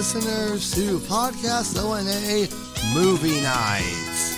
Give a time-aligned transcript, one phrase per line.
[0.00, 2.48] listeners to Podcast ONA
[2.94, 4.34] Movie Nights.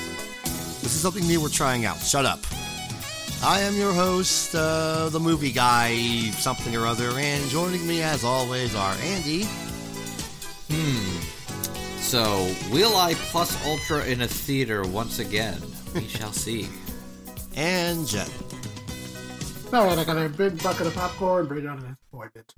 [0.80, 1.98] This is something new we're trying out.
[1.98, 2.40] Shut up.
[3.44, 5.94] I am your host, uh, the movie guy,
[6.32, 9.44] something or other, and joining me as always are Andy.
[10.68, 11.20] Hmm.
[12.00, 15.62] So, will I plus ultra in a theater once again?
[15.94, 16.68] We shall see.
[17.54, 18.28] And Jet.
[19.72, 22.52] Alright, I got a big bucket of popcorn, bring it on an appointment.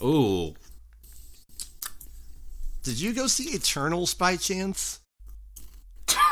[0.00, 0.54] Ooh.
[2.88, 5.00] Did you go see Eternals by chance?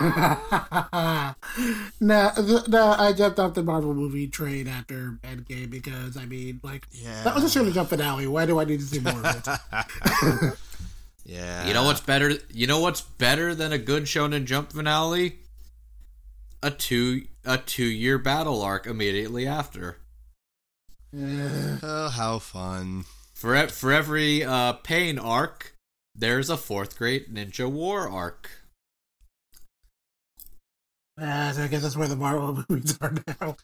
[0.00, 1.34] no,
[2.00, 6.86] th- no, I jumped off the Marvel movie train after Endgame because, I mean, like,
[6.92, 7.22] Yeah.
[7.24, 8.26] that was a Shonen Jump finale.
[8.26, 10.58] Why do I need to see more of it?
[11.28, 11.66] Yeah.
[11.66, 12.34] You know what's better?
[12.54, 15.40] You know what's better than a good Shonen Jump finale?
[16.62, 19.98] A two a two year battle arc immediately after.
[21.12, 23.06] Eh, Oh, how fun.
[23.34, 25.74] For e- for every uh, pain arc,
[26.18, 28.50] there's a fourth grade ninja war arc.
[31.20, 33.56] uh, so I guess that's where the Marvel movies are now.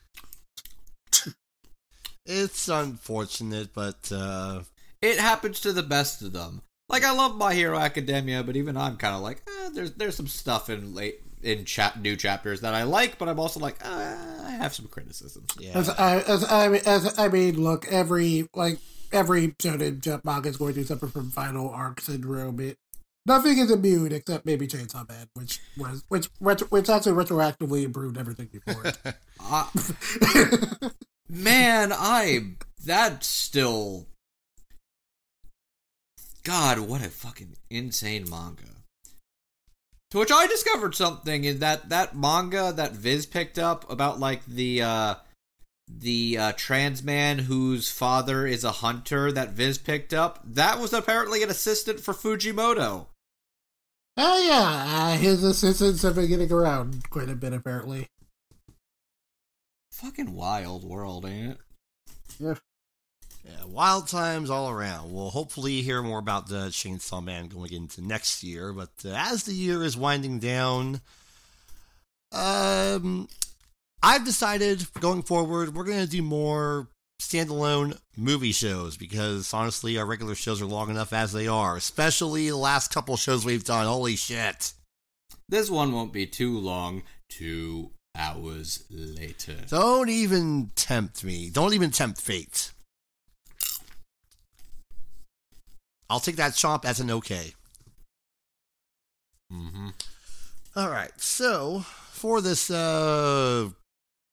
[2.25, 4.63] It's unfortunate, but uh,
[5.01, 6.63] It happens to the best of them.
[6.89, 10.15] Like I love My Hero Academia, but even I'm kind of like, eh, there's there's
[10.15, 13.85] some stuff in late in chat new chapters that I like, but I'm also like,
[13.85, 15.49] uh, I have some criticisms.
[15.59, 15.73] yeah.
[15.77, 18.79] As I, as I, mean- as I mean, look, every like
[19.13, 22.61] every Shonen Jump manga is going to suffer from final arc syndrome.
[22.61, 22.79] It
[23.27, 28.19] nothing is immune except maybe Chainsaw Man, which was which retro, which actually retroactively improved
[28.19, 29.15] everything before it.
[29.41, 29.69] Uh,
[31.29, 32.55] man, I
[32.85, 34.07] that's still
[36.45, 38.63] God, what a fucking insane manga.
[40.11, 44.45] To which I discovered something in that that manga that Viz picked up about like
[44.45, 45.15] the uh
[45.89, 50.41] the uh, trans man whose father is a hunter that Viz picked up.
[50.45, 53.07] That was apparently an assistant for Fujimoto.
[54.17, 58.09] Oh yeah, uh, his assistants have been getting around quite a bit apparently.
[59.91, 61.59] Fucking wild world, ain't it?
[62.39, 62.55] Yeah.
[63.45, 65.13] Yeah, wild times all around.
[65.13, 68.73] We'll hopefully hear more about the Chainsaw Man going into next year.
[68.73, 71.01] But uh, as the year is winding down,
[72.31, 73.29] um,
[74.03, 76.89] I've decided going forward we're going to do more
[77.21, 81.77] standalone movie shows because honestly, our regular shows are long enough as they are.
[81.77, 83.87] Especially the last couple shows we've done.
[83.87, 84.73] Holy shit!
[85.49, 87.03] This one won't be too long.
[87.29, 89.57] Two hours later.
[89.69, 91.51] Don't even tempt me.
[91.51, 92.73] Don't even tempt fate.
[96.11, 97.55] I'll take that chomp as an okay.
[99.51, 99.89] Mm-hmm.
[100.77, 101.13] All right.
[101.17, 101.81] So
[102.11, 103.71] for this uh,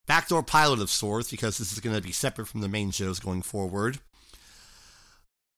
[0.10, 3.20] backdoor pilot of sorts, because this is going to be separate from the main shows
[3.20, 4.00] going forward,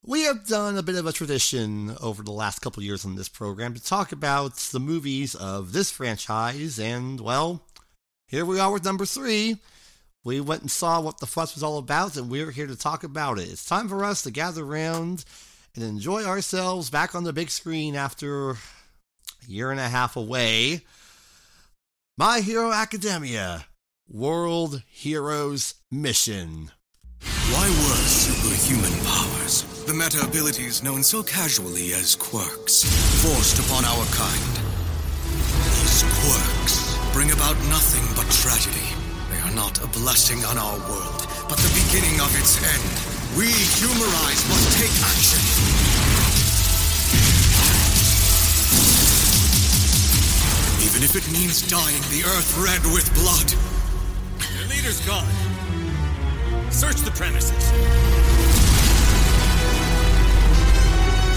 [0.04, 3.30] we have done a bit of a tradition over the last couple years on this
[3.30, 7.66] program to talk about the movies of this franchise, and well,
[8.28, 9.56] here we are with number three.
[10.26, 13.06] We went and saw what the fuss was all about, and we're here to talk
[13.06, 13.50] about it.
[13.50, 15.24] It's time for us to gather around
[15.76, 18.58] and enjoy ourselves back on the big screen after a
[19.48, 20.82] year and a half away.
[22.18, 23.66] My Hero Academia
[24.12, 26.70] World Heroes Mission.
[27.48, 32.84] Why were superhuman powers, the meta abilities known so casually as quirks,
[33.24, 34.52] forced upon our kind?
[35.64, 36.76] These quirks
[37.16, 38.84] bring about nothing but tragedy.
[39.32, 42.92] They are not a blessing on our world, but the beginning of its end.
[43.40, 45.40] We humarise must take action.
[50.84, 53.71] Even if it means dyeing the earth red with blood.
[54.82, 55.30] Your leader's gone.
[56.74, 57.54] Search the premises.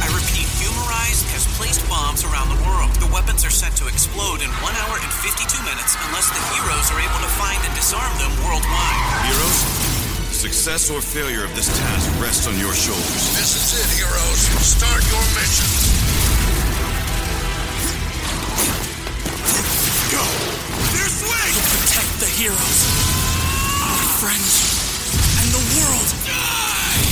[0.01, 2.89] I repeat, Humarise has placed bombs around the world.
[3.05, 6.89] The weapons are set to explode in 1 hour and 52 minutes unless the heroes
[6.89, 9.29] are able to find and disarm them worldwide.
[9.29, 9.61] Heroes,
[10.33, 13.29] success or failure of this task rests on your shoulders.
[13.37, 14.41] This is it, heroes.
[14.65, 15.69] Start your mission.
[20.17, 20.25] Go!
[20.97, 21.49] This way!
[21.77, 23.24] Protect the heroes, our
[24.25, 26.09] friends, and the world.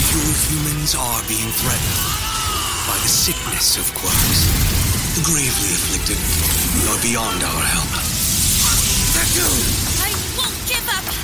[0.09, 2.00] Pure humans are being threatened
[2.88, 4.49] by the sickness of quirks.
[5.17, 6.17] The gravely afflicted
[6.88, 7.93] are beyond our help.
[9.12, 9.44] Deku!
[10.00, 11.21] I won't give up!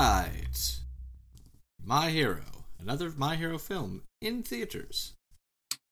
[0.00, 0.76] Right.
[1.84, 2.42] My Hero.
[2.78, 5.14] Another My Hero film in theaters.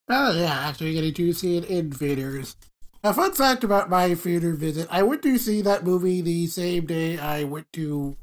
[0.09, 2.57] Oh yeah, actually getting to see it in theaters.
[3.03, 6.87] A fun fact about my theater visit: I went to see that movie the same
[6.87, 8.17] day I went to.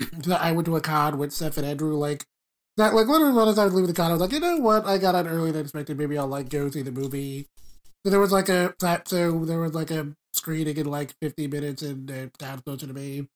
[0.30, 1.94] I went to a con with Steph and Andrew.
[1.94, 2.24] Like
[2.76, 4.86] that, like literally when I was leaving the con, I was like, you know what?
[4.86, 5.98] I got out earlier than expected.
[5.98, 7.46] Maybe I'll like go see the movie.
[8.04, 8.74] So there was like a
[9.06, 12.92] so there was like a screening in like 50 minutes and uh, town closer to
[12.92, 13.28] me.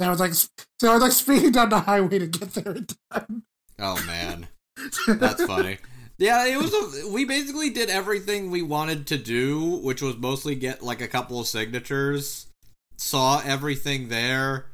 [0.00, 2.86] That was like so I was like speeding down the highway to get there in
[3.12, 3.42] time.
[3.78, 4.48] Oh man,
[5.06, 5.76] that's funny.
[6.16, 6.72] Yeah, it was.
[6.72, 11.06] A, we basically did everything we wanted to do, which was mostly get like a
[11.06, 12.46] couple of signatures,
[12.96, 14.70] saw everything there,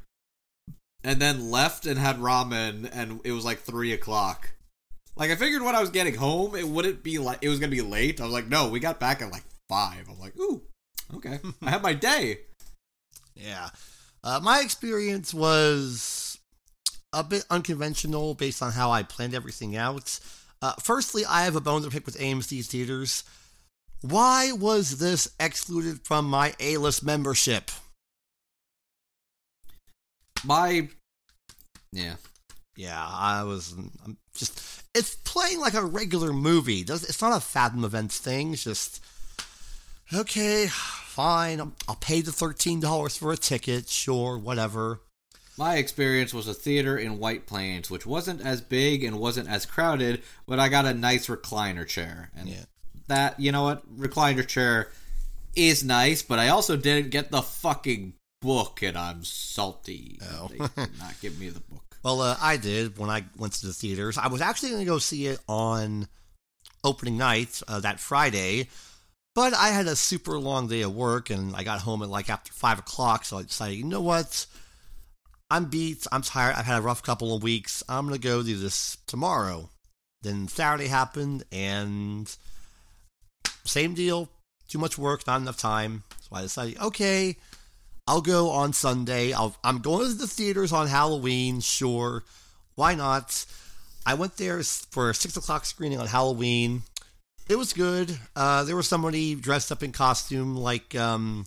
[1.03, 4.51] and then left and had ramen, and it was like three o'clock.
[5.17, 7.69] Like I figured when I was getting home, it wouldn't be like it was gonna
[7.69, 8.21] be late.
[8.21, 10.07] I was like, no, we got back at like five.
[10.09, 10.61] I'm like, ooh,
[11.15, 12.39] okay, I had my day.
[13.35, 13.71] Yeah.
[14.27, 16.37] Uh, my experience was
[17.13, 20.19] a bit unconventional based on how I planned everything out.
[20.61, 23.23] Uh, firstly, I have a bone to pick with AMC's theaters.
[24.01, 27.71] Why was this excluded from my A list membership?
[30.43, 30.89] My,
[31.93, 32.15] yeah,
[32.75, 33.71] yeah, I was
[34.03, 34.83] I'm just.
[34.93, 36.83] It's playing like a regular movie.
[36.83, 38.51] Does it's not a Fathom Events thing.
[38.51, 39.01] It's just
[40.13, 41.59] okay, fine.
[41.59, 43.89] I'll, I'll pay the thirteen dollars for a ticket.
[43.89, 45.01] Sure, whatever.
[45.57, 49.65] My experience was a theater in White Plains, which wasn't as big and wasn't as
[49.65, 52.29] crowded, but I got a nice recliner chair.
[52.37, 52.65] And Yeah.
[53.07, 53.97] that, you know what?
[53.97, 54.91] Recliner chair
[55.55, 60.19] is nice, but I also didn't get the fucking book, and I'm salty.
[60.33, 60.47] Oh.
[60.49, 61.81] They did not give me the book.
[62.03, 64.17] Well, uh, I did when I went to the theaters.
[64.17, 66.07] I was actually going to go see it on
[66.83, 68.69] opening night uh, that Friday,
[69.37, 72.27] but I had a super long day of work and I got home at like
[72.27, 73.23] after five o'clock.
[73.23, 74.47] So I decided, you know what?
[75.51, 76.07] I'm beat.
[76.11, 76.55] I'm tired.
[76.55, 77.83] I've had a rough couple of weeks.
[77.87, 79.69] I'm going to go do this tomorrow.
[80.23, 82.35] Then Saturday happened and
[83.63, 84.27] same deal.
[84.69, 86.01] Too much work, not enough time.
[86.21, 87.37] So I decided, okay,
[88.07, 89.33] I'll go on Sunday.
[89.33, 92.23] I'll, I'm going to the theaters on Halloween, sure.
[92.73, 93.45] Why not?
[94.03, 96.81] I went there for a 6 o'clock screening on Halloween.
[97.49, 98.17] It was good.
[98.35, 101.45] Uh, there was somebody dressed up in costume like, um,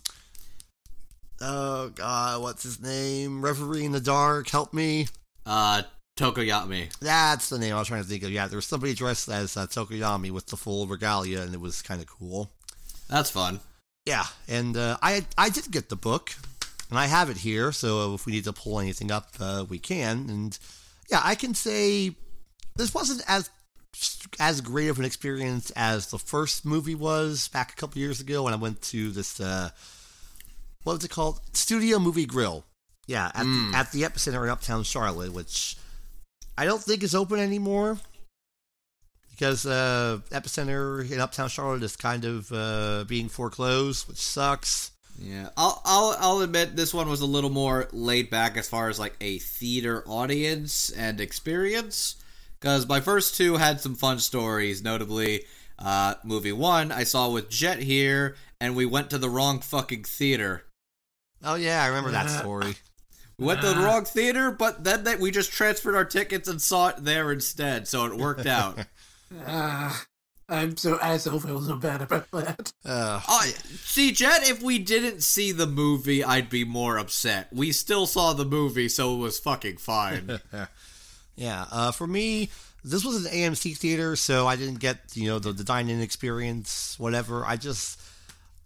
[1.39, 3.43] oh god, what's his name?
[3.43, 5.07] Reverie in the Dark, help me.
[5.45, 5.83] Uh,
[6.17, 6.97] Tokoyami.
[6.99, 8.31] That's the name I was trying to think of.
[8.31, 11.83] Yeah, there was somebody dressed as uh, Tokoyami with the full regalia, and it was
[11.83, 12.49] kind of cool.
[13.07, 13.59] That's fun.
[14.05, 16.33] Yeah, and uh, I I did get the book,
[16.89, 17.71] and I have it here.
[17.71, 20.29] So if we need to pull anything up, uh, we can.
[20.29, 20.57] And
[21.11, 22.15] yeah, I can say
[22.75, 23.51] this wasn't as
[24.39, 28.43] as great of an experience as the first movie was back a couple years ago
[28.43, 29.69] when I went to this uh,
[30.83, 31.39] what was it called?
[31.53, 32.65] Studio Movie Grill.
[33.07, 35.75] Yeah, at the, at the epicenter in Uptown Charlotte, which
[36.57, 37.97] I don't think is open anymore
[39.41, 44.91] because uh, epicenter in Uptown Charlotte is kind of uh, being foreclosed, which sucks.
[45.19, 48.87] Yeah, I'll I'll I'll admit this one was a little more laid back as far
[48.87, 52.15] as like a theater audience and experience.
[52.61, 55.45] Because my first two had some fun stories, notably
[55.79, 60.03] uh, movie one I saw with Jet here, and we went to the wrong fucking
[60.03, 60.65] theater.
[61.43, 62.75] Oh yeah, I remember that story.
[63.39, 66.61] We went to the wrong theater, but then that we just transferred our tickets and
[66.61, 68.77] saw it there instead, so it worked out.
[69.47, 70.03] Ah,
[70.49, 72.73] I'm so I so feel so bad about that.
[72.83, 73.43] Uh, Oh,
[73.85, 77.47] see, Jet, if we didn't see the movie, I'd be more upset.
[77.53, 80.41] We still saw the movie, so it was fucking fine.
[81.35, 82.49] yeah, uh, for me,
[82.83, 86.99] this was an AMC theater, so I didn't get you know the, the dine-in experience,
[86.99, 87.45] whatever.
[87.45, 87.99] I just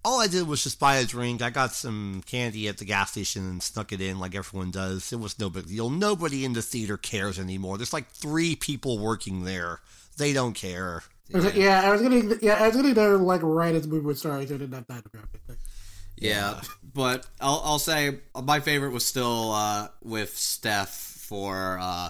[0.06, 1.42] all I did was just buy a drink.
[1.42, 5.12] I got some candy at the gas station and snuck it in like everyone does.
[5.12, 5.90] It was no big deal.
[5.90, 7.78] Nobody in the theater cares anymore.
[7.78, 9.80] There's like three people working there.
[10.18, 11.04] They don't care.
[11.34, 13.82] I was like, yeah, I was getting yeah, I was getting there like right as
[13.82, 15.58] the movie was starting, so I didn't have time to grab it.
[16.18, 16.62] Yeah,
[16.94, 22.10] but I'll I'll say my favorite was still uh, with Steph for uh,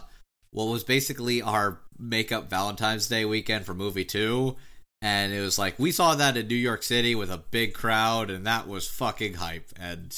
[0.55, 4.55] what was basically our makeup Valentine's Day weekend for movie two,
[5.01, 8.29] and it was like we saw that in New York City with a big crowd,
[8.29, 9.67] and that was fucking hype.
[9.77, 10.15] And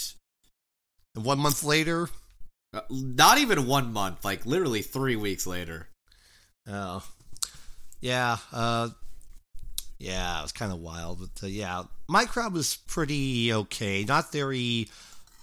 [1.15, 2.09] And one month later,
[2.71, 5.89] uh, not even one month, like literally three weeks later.
[6.69, 7.03] Oh,
[7.99, 8.89] yeah, uh,
[9.97, 14.03] yeah, it was kind of wild, but uh, yeah, my crowd was pretty okay.
[14.03, 14.89] Not very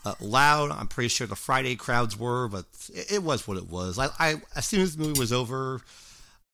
[0.05, 0.71] uh, loud.
[0.71, 3.99] I'm pretty sure the Friday crowds were, but it, it was what it was.
[3.99, 5.81] I, I as soon as the movie was over,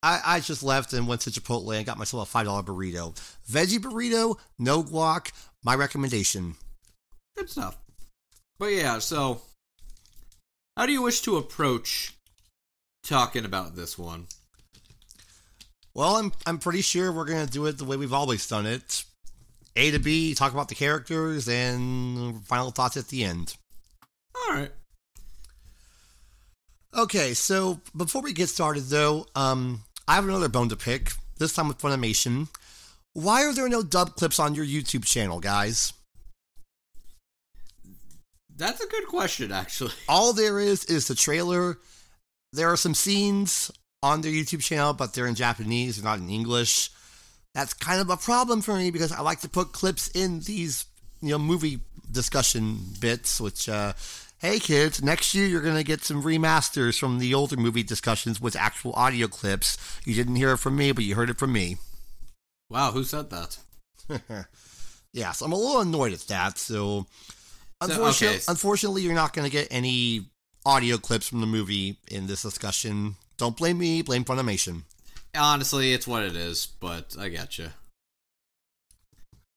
[0.03, 3.15] I, I just left and went to Chipotle and got myself a five dollar burrito,
[3.49, 5.33] veggie burrito, no guac.
[5.63, 6.55] My recommendation.
[7.37, 7.77] Good stuff.
[8.59, 9.43] But yeah, so
[10.77, 12.15] how do you wish to approach
[13.05, 14.27] talking about this one?
[15.95, 19.05] Well, I'm I'm pretty sure we're gonna do it the way we've always done it.
[19.77, 23.57] A to B, talk about the characters, and final thoughts at the end.
[24.35, 24.73] All right.
[26.97, 31.13] Okay, so before we get started, though, um, I have another bone to pick.
[31.39, 32.49] This time with Funimation.
[33.13, 35.93] Why are there no dub clips on your YouTube channel, guys?
[38.55, 39.93] That's a good question, actually.
[40.09, 41.79] All there is is the trailer.
[42.53, 43.71] There are some scenes
[44.03, 46.91] on their YouTube channel, but they're in Japanese, they're not in English.
[47.55, 50.87] That's kind of a problem for me because I like to put clips in these,
[51.21, 51.81] you know, movie
[52.11, 53.93] discussion bits, which, uh,
[54.39, 58.41] hey kids, next year you're going to get some remasters from the older movie discussions
[58.41, 59.77] with actual audio clips.
[60.05, 61.77] You didn't hear it from me, but you heard it from me.
[62.71, 63.59] Wow, who said that?
[65.13, 66.57] yeah, so I'm a little annoyed at that.
[66.57, 67.07] So,
[67.83, 68.45] So, unfortunately, okay.
[68.49, 70.27] unfortunately, you're not going to get any
[70.65, 73.17] audio clips from the movie in this discussion.
[73.39, 74.83] Don't blame me, blame Funimation.
[75.37, 77.69] Honestly, it's what it is, but I get you.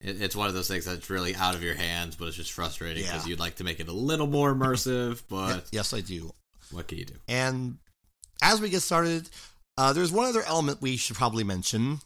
[0.01, 2.51] It, it's one of those things that's really out of your hands, but it's just
[2.51, 3.32] frustrating because Yeah.
[3.32, 6.32] you'd like to make it a little more immersive, but yes, I do.
[6.72, 7.15] what can you do?
[7.27, 7.77] And
[8.42, 9.30] as we get started,
[9.77, 12.00] uh, there's one other element we should probably mention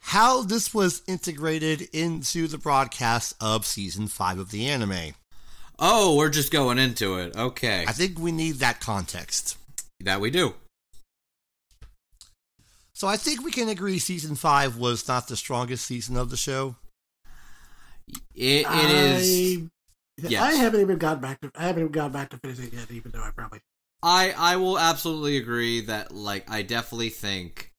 [0.00, 5.14] how this was integrated into the broadcast of season five of the anime.
[5.78, 7.36] Oh, we're just going into it.
[7.36, 7.84] Okay.
[7.86, 9.56] I think we need that context.
[10.00, 10.54] that we do.
[12.98, 16.36] So I think we can agree season five was not the strongest season of the
[16.36, 16.74] show.
[18.34, 19.58] It, it is.
[19.58, 20.42] I, yes.
[20.42, 21.52] I haven't even gone back to.
[21.54, 23.60] I haven't even gone back to finishing it yet, even though I probably.
[24.02, 27.72] I I will absolutely agree that like I definitely think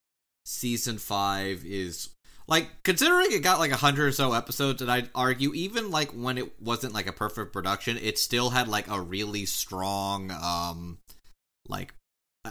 [0.45, 2.11] season five is
[2.47, 6.11] like considering it got like a hundred or so episodes, and I'd argue even like
[6.11, 10.99] when it wasn't like a perfect production, it still had like a really strong um
[11.67, 11.93] like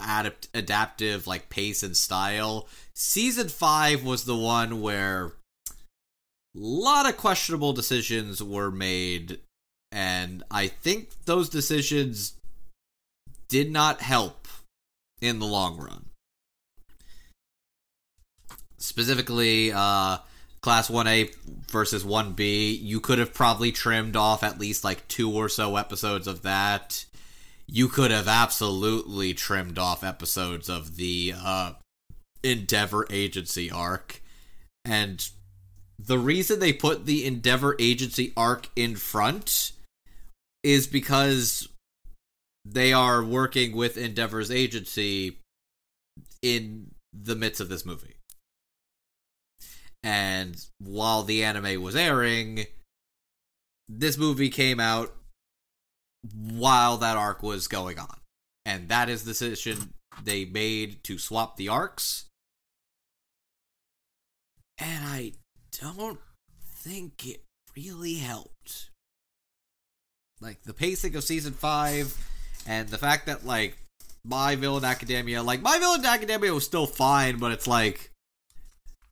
[0.01, 2.67] adapt adaptive like pace and style.
[2.93, 5.33] Season five was the one where
[6.55, 9.39] a lot of questionable decisions were made,
[9.91, 12.33] and I think those decisions
[13.47, 14.47] did not help
[15.21, 16.05] in the long run.
[18.77, 20.19] Specifically, uh,
[20.61, 21.33] Class 1A
[21.69, 26.27] versus 1B, you could have probably trimmed off at least like two or so episodes
[26.27, 27.05] of that.
[27.71, 31.73] You could have absolutely trimmed off episodes of the uh,
[32.41, 34.23] Endeavor Agency arc.
[34.83, 35.29] And
[35.99, 39.73] the reason they put the Endeavor Agency arc in front
[40.63, 41.69] is because
[42.65, 45.37] they are working with Endeavor's agency
[46.41, 48.15] in the midst of this movie.
[50.01, 52.65] And while the anime was airing,
[53.87, 55.13] this movie came out
[56.33, 58.17] while that arc was going on.
[58.65, 62.25] And that is the decision they made to swap the arcs.
[64.77, 65.33] And I
[65.79, 66.19] don't
[66.75, 67.43] think it
[67.75, 68.89] really helped.
[70.41, 72.15] Like the pacing of season 5
[72.67, 73.77] and the fact that like
[74.23, 78.11] my villain academia like my villain academia was still fine but it's like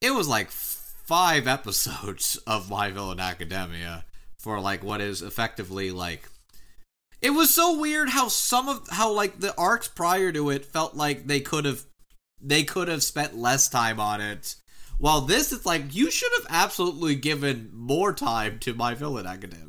[0.01, 4.03] it was like five episodes of my villain academia
[4.37, 6.29] for like what is effectively like
[7.21, 10.95] it was so weird how some of how like the arcs prior to it felt
[10.95, 11.83] like they could have
[12.41, 14.55] they could have spent less time on it
[14.97, 19.67] while this is like you should have absolutely given more time to my villain academia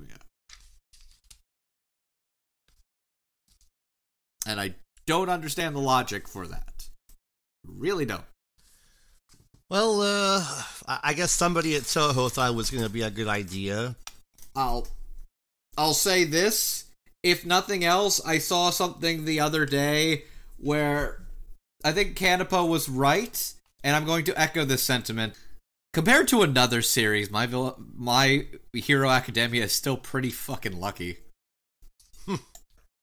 [4.48, 4.74] and I
[5.06, 6.88] don't understand the logic for that.
[7.66, 8.24] Really don't.
[9.70, 10.42] Well, uh,
[10.86, 13.94] I I guess somebody at Toho thought it was going to be a good idea.
[14.56, 14.88] I'll
[15.76, 16.84] I'll say this,
[17.22, 20.24] if nothing else, I saw something the other day
[20.58, 21.22] where
[21.84, 23.52] I think Canipa was right,
[23.84, 25.34] and I'm going to echo this sentiment.
[25.92, 27.46] Compared to another series, my
[27.96, 31.18] my Hero Academia is still pretty fucking lucky.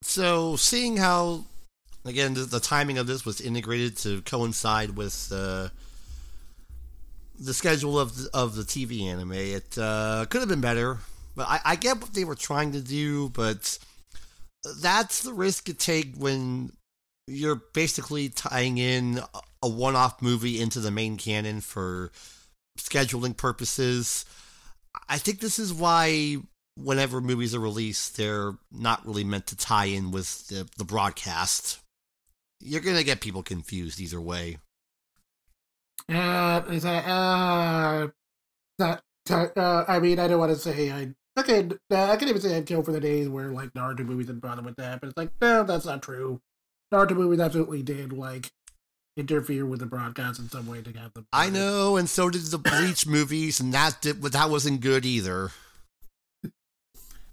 [0.02, 1.46] So, seeing how,
[2.04, 5.70] again, the, the timing of this was integrated to coincide with uh,
[7.38, 10.98] the schedule of the, of the TV anime, it uh, could have been better.
[11.34, 13.78] But I, I get what they were trying to do, but
[14.80, 16.72] that's the risk you take when
[17.26, 19.20] you're basically tying in
[19.62, 22.10] a one off movie into the main canon for
[22.78, 24.24] scheduling purposes.
[25.08, 26.36] I think this is why
[26.76, 31.80] whenever movies are released, they're not really meant to tie in with the, the broadcast.
[32.60, 34.58] You're to get people confused either way.
[36.08, 38.08] Uh, is that uh,
[38.78, 39.02] not?
[39.28, 41.14] Uh, I mean, I don't want to say I.
[41.38, 44.26] Okay, uh, I can even say I'd kill for the days where like Naruto movies
[44.26, 46.40] didn't bother with that, but it's like no, that's not true.
[46.92, 48.50] Naruto movies absolutely did like
[49.16, 51.26] interfere with the broadcast in some way to have them.
[51.32, 55.04] I know, and so did the Bleach movies, and that did, but that wasn't good
[55.04, 55.50] either.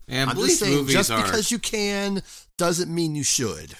[0.07, 2.21] And I'm Bleach just saying, movies just are because you can
[2.57, 3.75] doesn't mean you should.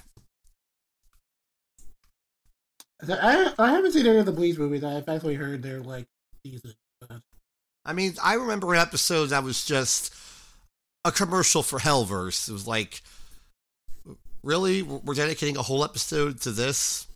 [3.09, 4.85] I I haven't seen any of the Bleach movies.
[4.85, 6.05] I've actually heard they're like
[6.45, 6.75] decent.
[7.85, 10.13] I mean, I remember an episode that was just
[11.03, 12.47] a commercial for Hellverse.
[12.47, 13.01] It was like,
[14.41, 17.07] really, we're dedicating a whole episode to this.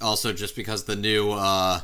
[0.00, 1.80] also just because the new uh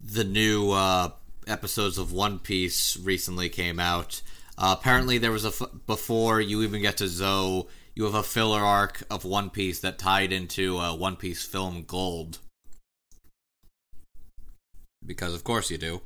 [0.00, 1.10] the new uh
[1.46, 4.22] episodes of One Piece recently came out.
[4.58, 8.22] Uh, apparently there was a f- before you even get to Zou, you have a
[8.22, 12.38] filler arc of One Piece that tied into uh, One Piece film Gold.
[15.04, 16.02] Because of course you do.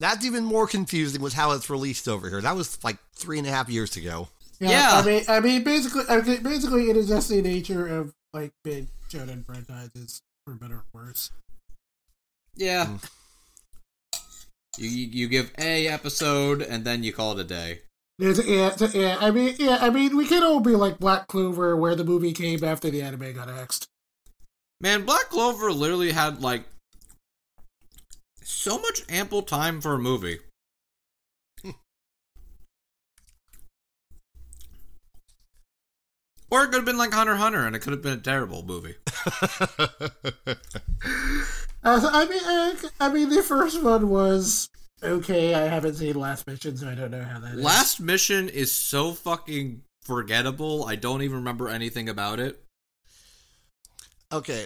[0.00, 2.40] That's even more confusing with how it's released over here.
[2.40, 4.28] That was like three and a half years ago.
[4.60, 4.90] Yeah.
[4.92, 8.52] I mean, I mean, basically, I mean, basically, it is just the nature of like
[8.62, 11.30] big shonen franchises, for better or worse.
[12.56, 12.86] Yeah.
[12.86, 13.10] Mm.
[14.76, 17.80] You you you give a episode and then you call it a day.
[18.18, 19.16] There's, yeah, so- yeah.
[19.20, 19.78] I mean, yeah.
[19.80, 23.02] I mean, we could all be like Black Clover, where the movie came after the
[23.02, 23.88] anime got axed.
[24.80, 26.64] Man, Black Clover literally had like
[28.44, 30.38] so much ample time for a movie.
[36.50, 38.62] or it could have been like Hunter Hunter, and it could have been a terrible
[38.62, 38.94] movie.
[41.86, 44.70] Uh, I mean, I, I mean, the first one was
[45.02, 45.52] okay.
[45.54, 47.56] I haven't seen Last Mission, so I don't know how that.
[47.56, 50.86] Last Mission is so fucking forgettable.
[50.86, 52.64] I don't even remember anything about it.
[54.32, 54.64] Okay,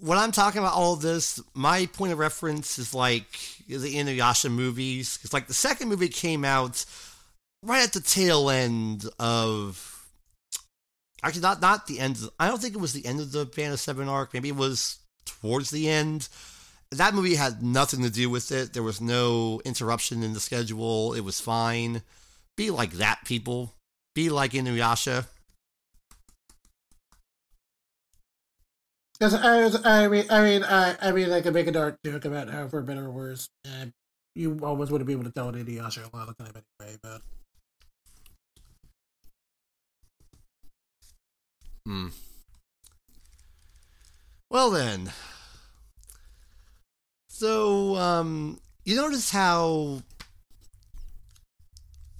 [0.00, 3.26] when I'm talking about all this, my point of reference is like
[3.68, 5.18] the Inuyasha movies.
[5.22, 6.84] It's like the second movie came out
[7.62, 9.86] right at the tail end of.
[11.22, 12.16] Actually, not not the end.
[12.16, 14.32] Of, I don't think it was the end of the Band of Seven arc.
[14.32, 16.28] Maybe it was towards the end.
[16.92, 18.72] That movie had nothing to do with it.
[18.72, 21.12] There was no interruption in the schedule.
[21.12, 22.02] It was fine.
[22.56, 23.74] Be like that, people.
[24.14, 25.26] Be like Inuyasha.
[29.20, 31.98] 'Cause I, was, I mean, I mean, I, I mean, I could make a dark
[32.02, 33.86] joke about how, for better or worse, uh,
[34.34, 36.96] you almost wouldn't be able to tell it Inuyasha a lot of the time anyway.
[37.02, 37.20] But
[41.86, 42.08] Hmm.
[44.50, 45.12] Well then.
[47.28, 50.02] So, um, you notice how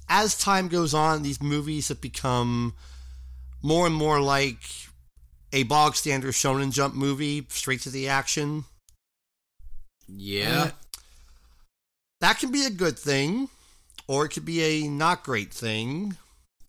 [0.08, 2.74] as time goes on, these movies have become
[3.62, 4.58] more and more like
[5.52, 8.64] a bog standard shonen jump movie, straight to the action.
[10.06, 10.72] Yeah.
[12.20, 13.48] That can be a good thing,
[14.06, 16.16] or it could be a not great thing.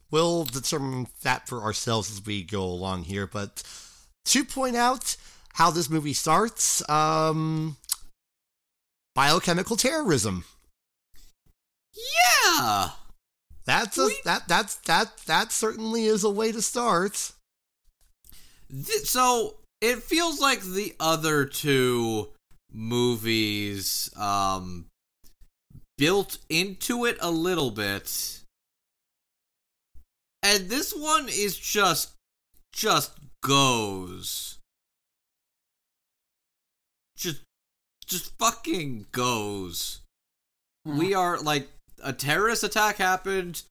[0.09, 3.27] We'll determine that for ourselves as we go along here.
[3.27, 3.63] But
[4.25, 5.15] to point out
[5.53, 7.77] how this movie starts, um,
[9.15, 10.45] biochemical terrorism.
[11.93, 12.89] Yeah.
[13.65, 17.31] That's a that that's that that certainly is a way to start.
[18.71, 22.29] Th- so it feels like the other two
[22.71, 24.85] movies um
[25.97, 28.39] built into it a little bit.
[30.41, 32.13] And this one is just
[32.73, 33.11] just
[33.43, 34.57] goes.
[37.17, 37.41] Just
[38.05, 40.01] just fucking goes.
[40.85, 41.69] We are like
[42.03, 43.61] a terrorist attack happened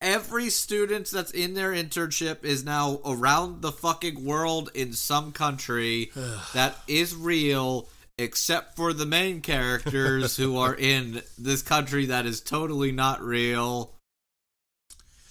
[0.00, 6.10] every student that's in their internship is now around the fucking world in some country
[6.54, 12.40] that is real except for the main characters who are in this country that is
[12.40, 13.94] totally not real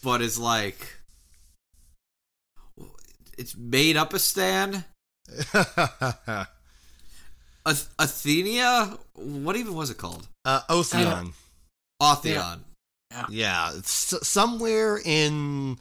[0.04, 0.96] but is like
[3.38, 4.84] it's made up a stan
[5.54, 6.48] Ath-
[7.98, 11.34] athenia what even was it called uh, Otheon.
[12.02, 12.26] Otheon.
[12.26, 12.56] Yeah,
[13.78, 15.78] it's s- somewhere in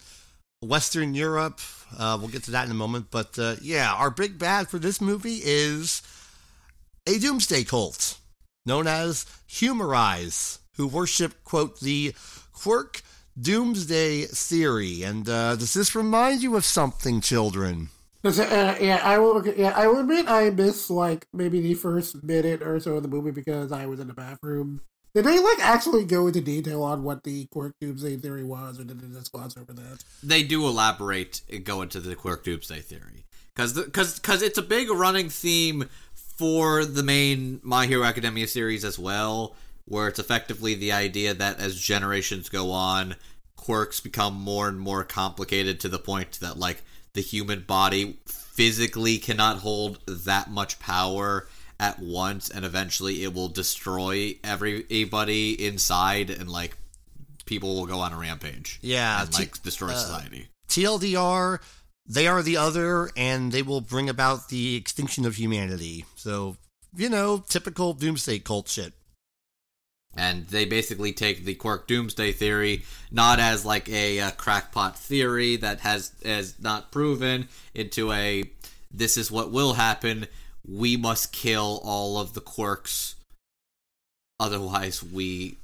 [0.62, 1.60] Western Europe.
[1.96, 3.06] Uh, we'll get to that in a moment.
[3.10, 6.02] But uh, yeah, our big bad for this movie is
[7.06, 8.18] a doomsday cult
[8.66, 12.14] known as Humarise, who worship, quote, the
[12.52, 13.02] quirk
[13.40, 15.02] doomsday theory.
[15.02, 17.88] And uh, does this remind you of something, children?
[18.24, 19.46] 'Cause, uh, yeah, I will.
[19.46, 23.08] Yeah, I will admit I missed like maybe the first minute or so of the
[23.08, 24.80] movie because I was in the bathroom.
[25.18, 28.84] Did they like actually go into detail on what the quirk doomsday theory was, or
[28.84, 30.04] did they just gloss over that?
[30.22, 34.62] they do elaborate and go into the quirk doomsday theory because because because it's a
[34.62, 40.76] big running theme for the main My Hero Academia series as well, where it's effectively
[40.76, 43.16] the idea that as generations go on,
[43.56, 49.18] quirks become more and more complicated to the point that like the human body physically
[49.18, 51.48] cannot hold that much power
[51.80, 56.76] at once and eventually it will destroy everybody inside and like
[57.46, 61.60] people will go on a rampage Yeah, and like destroy uh, society TLDR,
[62.06, 66.04] they are the other, and they will bring about the extinction of humanity.
[66.14, 66.56] So,
[66.94, 68.92] you know, typical doomsday cult shit.
[70.16, 75.56] and they basically take the quirk doomsday theory not as like a, uh crackpot theory
[75.56, 78.44] that has has not proven into a
[78.90, 80.26] this is what will happen
[80.66, 83.14] we must kill all of the quirks.
[84.40, 85.56] Otherwise we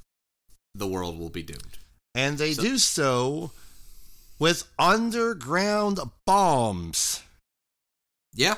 [0.73, 1.77] the world will be doomed.
[2.13, 3.51] And they So- do so
[4.39, 7.21] with underground bombs.
[8.33, 8.57] yeah.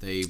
[0.00, 0.24] They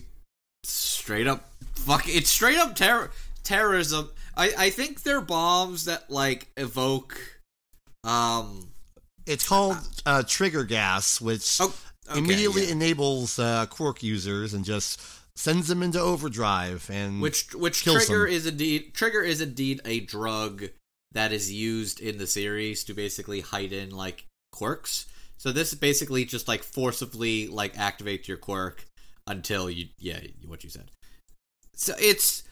[0.65, 3.11] straight up fuck it's straight up terror
[3.45, 4.11] terrorism.
[4.37, 7.41] I i think they're bombs that like evoke
[8.05, 8.69] um
[9.27, 11.75] It's called uh, trigger gas, which oh
[12.11, 12.73] okay, immediately yeah.
[12.73, 15.01] enables uh, Quirk users and just
[15.37, 16.89] sends them into overdrive.
[16.93, 18.33] And which which trigger them.
[18.33, 20.69] is indeed trigger is indeed a drug
[21.13, 25.07] that is used in the series to basically heighten like quirks.
[25.39, 28.85] So this is basically just like forcibly like activates your quirk
[29.27, 30.91] until you yeah what you said.
[31.75, 32.43] So it's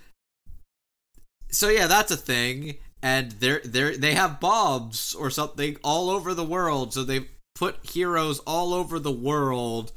[1.50, 6.34] so yeah that's a thing and they're they're they have bombs or something all over
[6.34, 7.26] the world so they
[7.58, 9.92] put heroes all over the world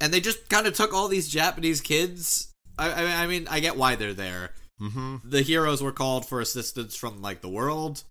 [0.00, 2.52] and they just kind of took all these Japanese kids.
[2.78, 4.50] I, I, I mean, I get why they're there.
[4.80, 5.20] Mhm.
[5.24, 8.02] The heroes were called for assistance from like the world,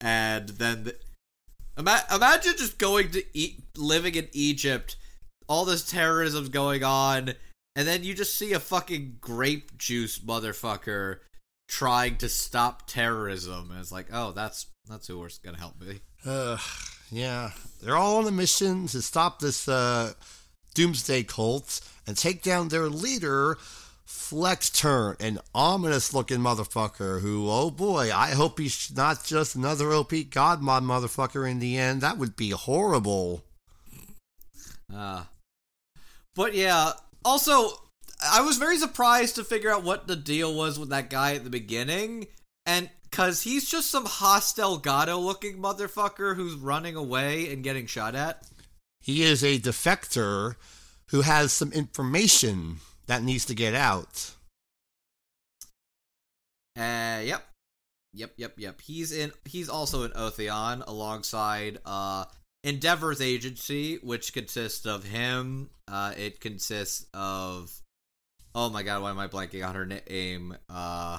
[0.00, 0.96] and then the,
[1.76, 4.96] ima- imagine just going to eat, living in Egypt,
[5.46, 7.34] all this terrorism's going on,
[7.74, 11.18] and then you just see a fucking grape juice motherfucker
[11.68, 16.00] trying to stop terrorism, and it's like, oh, that's that's who we're gonna help me.
[16.24, 16.56] Uh,
[17.10, 17.50] yeah,
[17.82, 20.12] they're all on a mission to stop this uh,
[20.74, 23.58] doomsday cult and take down their leader,
[24.04, 27.20] Flect Turn, an ominous-looking motherfucker.
[27.20, 32.00] Who, oh boy, I hope he's not just another OP Godmod motherfucker in the end.
[32.00, 33.44] That would be horrible.
[34.94, 35.24] Uh,
[36.34, 36.92] but yeah,
[37.24, 37.70] also,
[38.22, 41.44] I was very surprised to figure out what the deal was with that guy at
[41.44, 42.26] the beginning.
[42.64, 48.14] And because he's just some hostile Gato looking motherfucker who's running away and getting shot
[48.14, 48.42] at.
[49.00, 50.56] He is a defector
[51.10, 54.32] who has some information that needs to get out.
[56.76, 57.44] Uh, yep.
[58.12, 58.80] Yep, yep, yep.
[58.80, 59.32] He's in.
[59.44, 62.24] He's also in Otheon alongside uh
[62.64, 65.70] Endeavor's agency, which consists of him.
[65.86, 67.72] Uh, it consists of.
[68.54, 70.56] Oh my god, why am I blanking on her name?
[70.68, 71.18] Uh,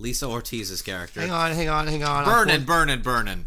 [0.00, 1.20] Lisa Ortiz's character.
[1.20, 2.24] Hang on, hang on, hang on.
[2.24, 3.46] Burning, burning, Burnin', pulling- burnin',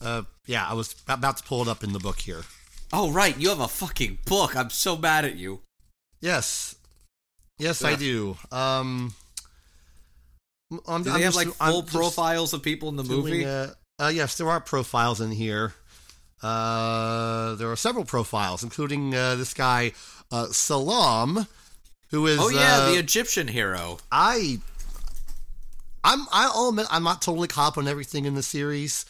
[0.00, 2.42] Uh, yeah, I was about to pull it up in the book here.
[2.92, 4.56] Oh right, you have a fucking book.
[4.56, 5.60] I'm so mad at you.
[6.20, 6.74] Yes,
[7.58, 8.36] yes, I do.
[8.50, 9.12] Um,
[10.72, 13.44] I'm, Do I'm they have just- like I'm full profiles of people in the movie?
[13.44, 15.74] Uh, uh, yes, there are profiles in here.
[16.42, 19.92] Uh, there are several profiles, including uh, this guy
[20.32, 21.46] uh, Salam,
[22.10, 22.38] who is.
[22.40, 23.98] oh yeah, uh, the Egyptian hero.
[24.10, 24.60] I.
[26.02, 26.26] I'm.
[26.32, 29.04] I'll admit I'm not totally caught up on everything in the series.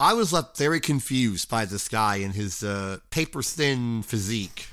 [0.00, 4.68] I was left very confused by this guy and his uh, paper thin physique.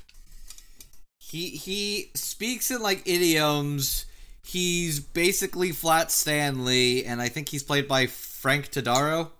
[1.18, 4.06] He he speaks in like idioms.
[4.44, 9.30] He's basically flat Stanley, and I think he's played by Frank Todaro.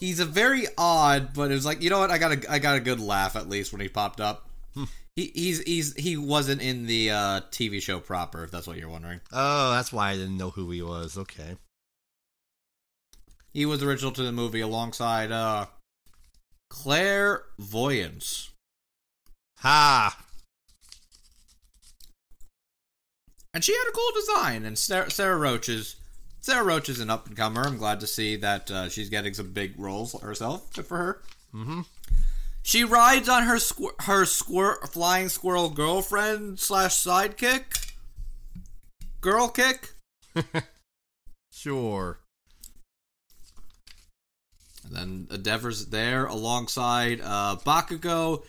[0.00, 2.10] He's a very odd, but it was like you know what?
[2.10, 4.48] I got a I got a good laugh at least when he popped up.
[5.16, 8.44] He he's he's he wasn't in the uh, TV show proper.
[8.44, 11.16] If that's what you're wondering, Oh, that's why I didn't know who he was.
[11.16, 11.56] Okay.
[13.52, 15.66] he was original to the movie alongside uh,
[16.70, 18.50] Claire Voyance.
[19.58, 20.18] Ha!
[23.54, 24.64] and she had a cool design.
[24.64, 25.96] And Sarah, Sarah Roach is
[26.40, 27.62] Sarah Roach is an up and comer.
[27.62, 30.72] I'm glad to see that uh, she's getting some big roles herself.
[30.74, 31.22] Good for her.
[31.54, 31.80] Mm-hmm.
[32.64, 37.92] She rides on her squ- her squir- flying squirrel girlfriend slash sidekick.
[39.20, 39.92] Girl kick.
[41.56, 42.18] Sure.
[44.84, 48.42] And then Endeavor's there alongside uh, Bakugo,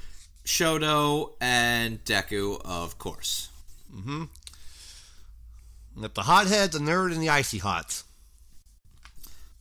[0.43, 3.47] Shoto, and Deku, of course.
[3.95, 4.23] Mm-hmm.
[6.01, 8.03] Got the hothead, the nerd, and the icy hot.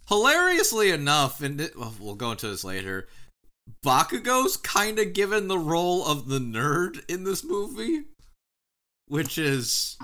[0.09, 3.07] Hilariously enough, and we'll go into this later,
[3.85, 8.05] Bakugo's kind of given the role of the nerd in this movie,
[9.07, 9.97] which is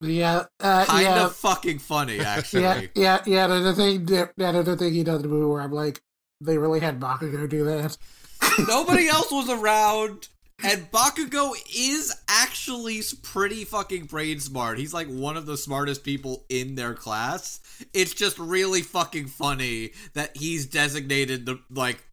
[0.00, 2.62] Yeah, uh, Kind yeah, of fucking funny, actually.
[2.62, 3.46] yeah, yeah, yeah.
[3.46, 6.02] The, thing, the, another thing he does in the movie where I'm like,
[6.40, 7.96] they really had Bakugo do that.
[8.68, 10.28] Nobody else was around.
[10.62, 14.78] And Bakugo is actually pretty fucking brain smart.
[14.78, 17.60] He's like one of the smartest people in their class.
[17.92, 22.04] It's just really fucking funny that he's designated the like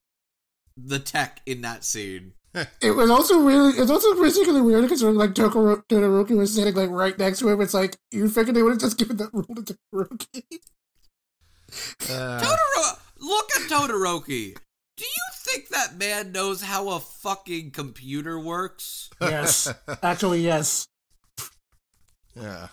[0.78, 2.34] the tech in that scene.
[2.82, 6.90] It was also really, it's also particularly weird considering like Tokoro, Todoroki was sitting like
[6.90, 7.62] right next to him.
[7.62, 10.44] It's like you figured they would have just given that rule to Todoroki.
[12.10, 14.58] Uh, Totoro look at Todoroki.
[14.98, 19.10] Do you think that man knows how a fucking computer works?
[19.22, 20.88] yes, actually, yes.
[22.36, 22.68] yeah.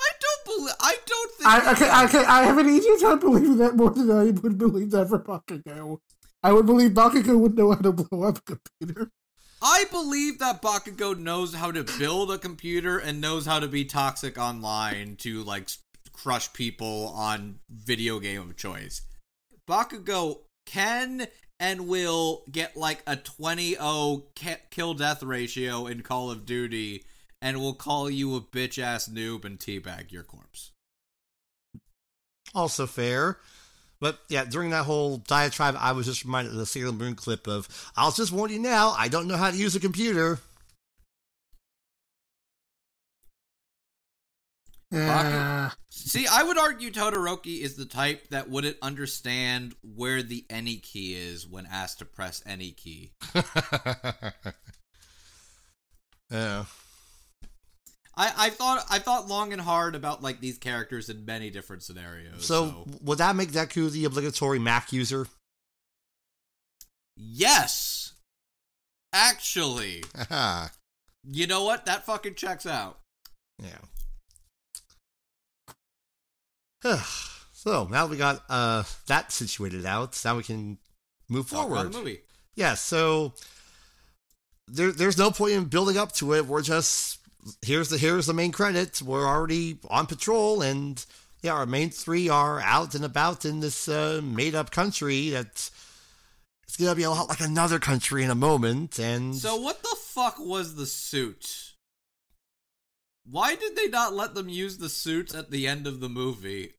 [0.00, 2.26] I don't believe I don't think I okay, okay.
[2.26, 5.98] I have an easier time believing that more than I would believe that for Bakugo.
[6.42, 9.10] I would believe Bakugo would know how to blow up a computer.
[9.62, 13.84] I believe that Bakugo knows how to build a computer and knows how to be
[13.84, 15.68] toxic online to like
[16.12, 19.02] crush people on video game of choice.
[19.68, 21.28] Bakugo can
[21.60, 24.22] and will get like a 20-0
[24.70, 27.04] kill death ratio in Call of Duty
[27.40, 30.72] and will call you a bitch ass noob and teabag your corpse.
[32.52, 33.38] Also fair.
[34.02, 37.46] But yeah, during that whole diatribe, I was just reminded of the Sailor Moon clip
[37.46, 40.40] of, I'll just warn you now, I don't know how to use a computer.
[44.92, 50.78] Uh, See, I would argue Todoroki is the type that wouldn't understand where the any
[50.78, 53.12] key is when asked to press any key.
[56.28, 56.64] yeah.
[58.14, 61.82] I, I thought I thought long and hard about like these characters in many different
[61.82, 62.44] scenarios.
[62.44, 65.26] So, So, would that make Deku the obligatory Mac user?
[67.16, 68.12] yes,
[69.12, 70.02] actually,
[71.24, 71.86] you know what?
[71.86, 72.98] That fucking checks out.
[73.62, 73.78] Yeah.
[77.52, 80.20] so now we got uh that situated out.
[80.24, 80.78] Now we can
[81.28, 81.92] move Talk forward.
[81.94, 82.20] movie.
[82.54, 83.32] Yeah, so
[84.68, 86.46] there, there's no point in building up to it.
[86.46, 87.18] We're just
[87.62, 89.02] here's the here's the main credits.
[89.02, 91.04] We're already on patrol, and
[91.42, 95.30] yeah, our main three are out and about in this uh, made up country.
[95.30, 95.70] That's
[96.64, 98.98] it's gonna be a lot like another country in a moment.
[98.98, 101.72] And So what the fuck was the suit?
[103.24, 106.74] Why did they not let them use the suits at the end of the movie?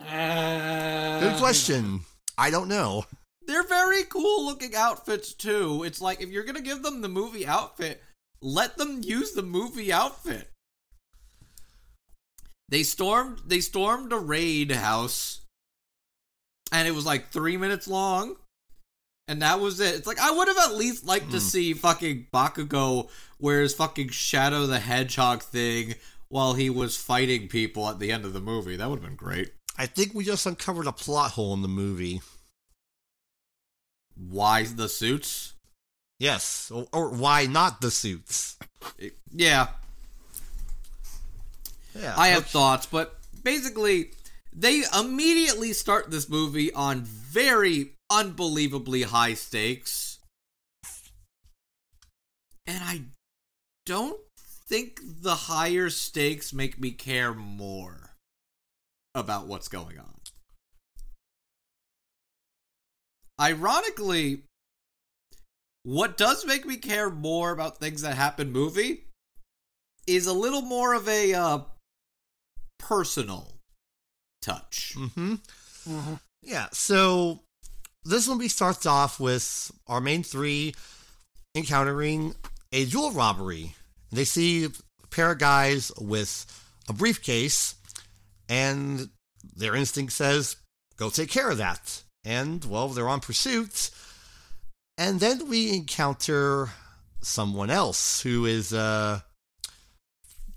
[0.00, 2.00] uh, good question.
[2.36, 3.04] I don't know.
[3.46, 5.82] They're very cool looking outfits too.
[5.84, 8.02] It's like if you're gonna give them the movie outfit,
[8.40, 10.50] let them use the movie outfit.
[12.68, 15.42] They stormed they stormed a raid house
[16.72, 18.36] and it was like three minutes long.
[19.26, 19.94] And that was it.
[19.94, 21.44] It's like I would have at least liked to hmm.
[21.44, 25.94] see fucking Bakugo wear his fucking Shadow the Hedgehog thing
[26.28, 28.76] while he was fighting people at the end of the movie.
[28.76, 29.52] That would have been great.
[29.78, 32.20] I think we just uncovered a plot hole in the movie.
[34.16, 35.54] Why the suits?
[36.18, 38.56] Yes, or, or why not the suits?
[39.32, 39.68] Yeah,
[41.94, 44.10] Yeah, I have thoughts, but basically,
[44.52, 50.18] they immediately start this movie on very unbelievably high stakes.
[52.66, 53.02] And I
[53.84, 58.10] don't think the higher stakes make me care more
[59.14, 60.14] about what's going on.
[63.40, 64.42] Ironically,
[65.82, 69.04] what does make me care more about things that happen movie
[70.06, 71.58] is a little more of a uh,
[72.78, 73.54] personal
[74.42, 74.94] touch.
[74.96, 76.14] Mm-hmm.
[76.42, 77.40] Yeah, so
[78.04, 80.74] this movie starts off with our main three
[81.54, 82.34] encountering
[82.72, 83.74] a jewel robbery.
[84.12, 84.70] They see a
[85.10, 86.46] pair of guys with
[86.88, 87.74] a briefcase,
[88.48, 89.08] and
[89.56, 90.56] their instinct says,
[90.96, 92.02] go take care of that.
[92.24, 93.90] And, well, they're on pursuit.
[94.96, 96.70] And then we encounter
[97.20, 99.20] someone else who is uh,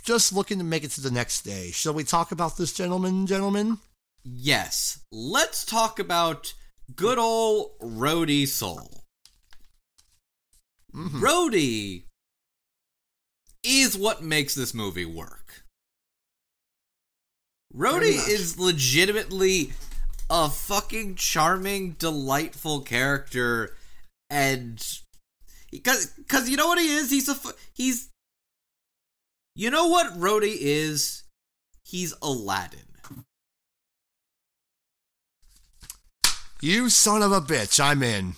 [0.03, 1.71] just looking to make it to the next day.
[1.71, 3.79] Shall we talk about this gentleman, gentlemen?
[4.23, 6.53] Yes, let's talk about
[6.95, 9.03] good old Rody Soul.
[10.93, 11.21] Mhm.
[11.21, 12.05] Rody
[13.63, 15.63] is what makes this movie work.
[17.73, 19.73] Rody is legitimately
[20.29, 23.75] a fucking charming, delightful character,
[24.29, 24.83] and
[25.71, 27.35] because because you know what he is, he's a
[27.73, 28.09] he's
[29.55, 31.23] you know what Rody is,
[31.83, 32.79] he's Aladdin.
[36.59, 38.33] You son of a bitch, I'm in.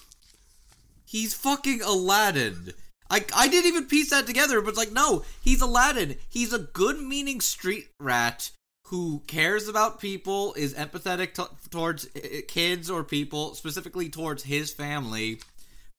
[1.06, 2.74] He's fucking Aladdin.
[3.10, 6.18] I, I didn't even piece that together, but it's like, no, he's Aladdin.
[6.30, 8.52] He's a good meaning street rat
[8.90, 14.74] who cares about people, is empathetic to, towards uh, kids or people, specifically towards his
[14.74, 15.40] family,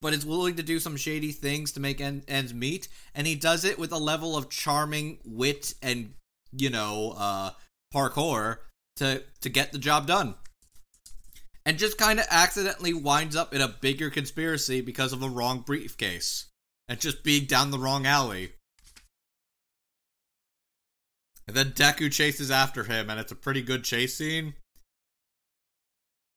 [0.03, 2.89] but is willing to do some shady things to make en- ends meet.
[3.15, 6.15] And he does it with a level of charming wit and,
[6.51, 7.51] you know, uh,
[7.95, 8.59] parkour
[8.97, 10.35] to, to get the job done.
[11.65, 15.61] And just kind of accidentally winds up in a bigger conspiracy because of a wrong
[15.61, 16.47] briefcase
[16.89, 18.55] and just being down the wrong alley.
[21.51, 24.55] And then Deku chases after him, and it's a pretty good chase scene.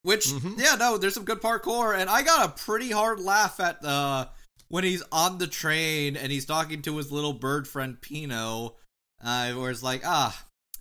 [0.02, 3.86] Which, yeah, no, there's some good parkour, and I got a pretty hard laugh at
[3.86, 4.26] uh,
[4.70, 8.76] when he's on the train and he's talking to his little bird friend Pino,
[9.24, 10.36] uh, where it's like, ah,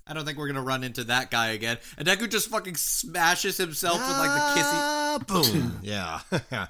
[0.06, 1.76] I don't think we're gonna run into that guy again.
[1.98, 5.78] And Deku just fucking smashes himself with like the kissy, boom.
[5.82, 6.20] yeah.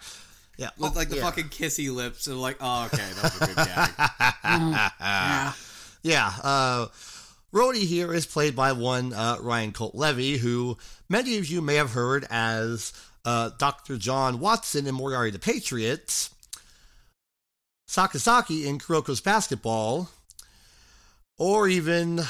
[0.59, 0.70] yeah.
[0.79, 1.22] with like the yeah.
[1.22, 4.92] fucking kissy lips, and like, oh, okay, that was a good gag.
[5.01, 5.53] Yeah.
[6.03, 6.87] Yeah, uh,
[7.52, 11.74] Rody here is played by one uh, Ryan Colt Levy, who many of you may
[11.74, 12.94] have heard as
[13.26, 13.98] uh, Dr.
[13.98, 16.30] John Watson in Moriarty the Patriots,
[17.86, 20.08] Sakazaki in Kuroko's Basketball,
[21.36, 22.22] or even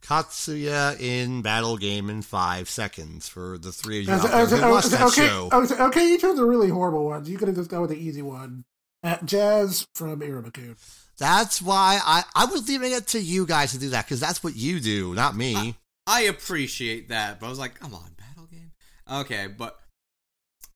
[0.00, 4.70] Katsuya in Battle Game in Five Seconds for the three of you out there who
[4.70, 5.50] watched that okay, show.
[5.52, 7.28] okay, okay, you chose the really horrible ones.
[7.28, 8.64] You could have just gone with the easy one.
[9.02, 10.76] Uh, Jazz from Iruma-kun.
[11.18, 14.44] That's why I, I was leaving it to you guys to do that, because that's
[14.44, 15.74] what you do, not me.
[16.06, 18.72] I appreciate that, but I was like, come on, battle game.
[19.10, 19.80] Okay, but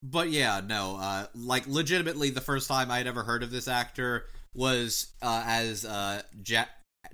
[0.03, 4.25] but yeah, no, uh like legitimately the first time I'd ever heard of this actor
[4.55, 6.65] was uh as uh ja-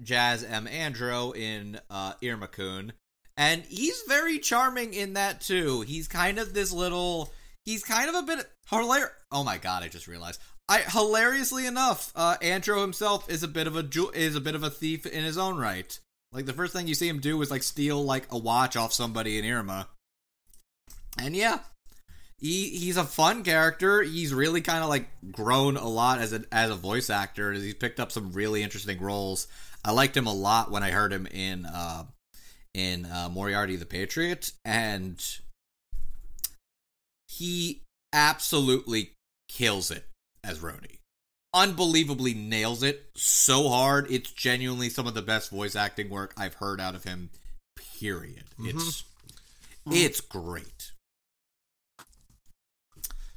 [0.03, 0.67] Jazz M.
[0.67, 2.93] Andro in uh Iruma-kun.
[3.37, 5.83] And he's very charming in that too.
[5.83, 7.33] He's kind of this little
[7.65, 9.11] he's kind of a bit hilarious.
[9.31, 10.41] Oh my god, I just realized.
[10.69, 14.55] I hilariously enough, uh Andro himself is a bit of a ju- is a bit
[14.55, 15.99] of a thief in his own right.
[16.33, 18.93] Like the first thing you see him do is like steal like a watch off
[18.93, 19.87] somebody in Iruma.
[21.19, 21.61] And yeah,
[22.39, 24.03] he he's a fun character.
[24.03, 27.53] He's really kind of like grown a lot as a as a voice actor.
[27.53, 29.47] He's picked up some really interesting roles.
[29.85, 32.05] I liked him a lot when I heard him in uh
[32.75, 35.25] in uh, Moriarty the Patriot, and
[37.29, 39.13] he absolutely
[39.49, 40.05] kills it
[40.47, 41.01] as Rody.
[41.53, 44.07] Unbelievably nails it so hard.
[44.11, 47.31] It's genuinely some of the best voice acting work I've heard out of him.
[47.99, 48.45] Period.
[48.59, 48.69] Mm-hmm.
[48.69, 49.93] It's mm-hmm.
[49.93, 50.93] it's great.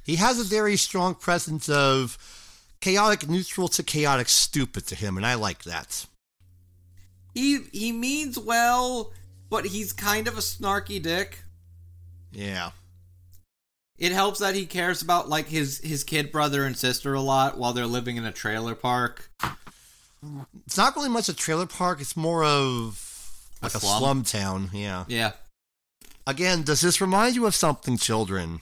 [0.02, 2.18] He has a very strong presence of
[2.80, 6.06] chaotic neutral to chaotic stupid to him, and I like that.
[7.34, 9.12] He he means well,
[9.48, 11.44] but he's kind of a snarky dick.
[12.32, 12.70] Yeah.
[14.00, 17.58] It helps that he cares about like his his kid brother and sister a lot
[17.58, 19.30] while they're living in a trailer park.
[20.66, 23.06] It's not really much a trailer park, it's more of
[23.62, 23.98] like a slum?
[23.98, 25.04] slum town, yeah.
[25.06, 25.32] Yeah.
[26.26, 28.60] Again, does this remind you of something, children?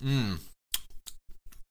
[0.00, 0.34] Hmm.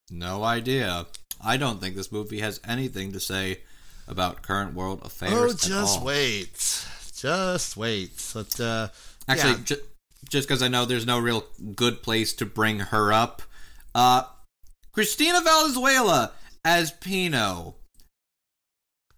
[0.10, 1.06] No idea.
[1.44, 3.60] I don't think this movie has anything to say
[4.08, 5.34] about current world affairs.
[5.34, 6.86] oh, just wait.
[7.16, 8.12] Just wait.
[8.34, 8.88] But, uh,
[9.28, 9.58] Actually, yeah.
[9.64, 9.82] ju-
[10.30, 13.42] just because I know there's no real good place to bring her up,
[13.96, 14.24] uh,
[14.92, 17.76] Christina Valenzuela as Pino.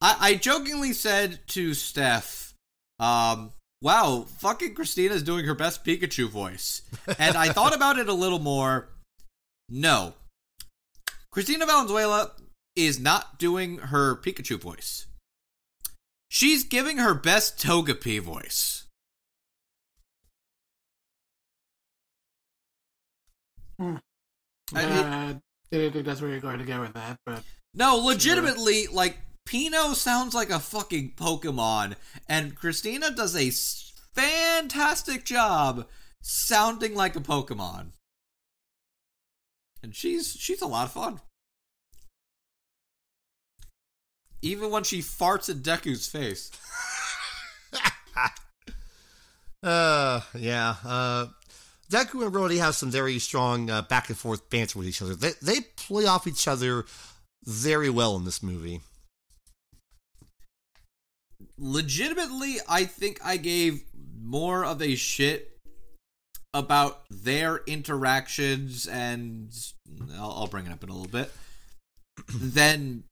[0.01, 2.53] I, I jokingly said to Steph,
[2.99, 6.81] um, "Wow, fucking Christina's doing her best Pikachu voice,"
[7.19, 8.89] and I thought about it a little more.
[9.69, 10.13] No,
[11.31, 12.31] Christina Valenzuela
[12.75, 15.07] is not doing her Pikachu voice.
[16.29, 18.82] She's giving her best Togepi voice.
[23.79, 23.95] Hmm.
[24.75, 25.39] I-
[25.71, 29.93] didn't think that's where you're going to go with that, but No, legitimately, like Pino
[29.93, 31.95] sounds like a fucking Pokemon,
[32.29, 33.49] and Christina does a
[34.15, 35.87] fantastic job
[36.21, 37.93] sounding like a Pokemon.
[39.81, 41.21] And she's she's a lot of fun.
[44.41, 46.51] Even when she farts at Deku's face.
[49.63, 50.75] Uh, yeah.
[50.83, 51.27] Uh,
[51.93, 55.15] Deku and Rody have some very strong uh, back and forth banter with each other.
[55.15, 56.85] They they play off each other
[57.45, 58.81] very well in this movie.
[61.57, 63.83] legitimately, I think I gave
[64.21, 65.57] more of a shit
[66.53, 69.49] about their interactions, and
[70.17, 71.31] I'll, I'll bring it up in a little bit,
[72.33, 73.03] than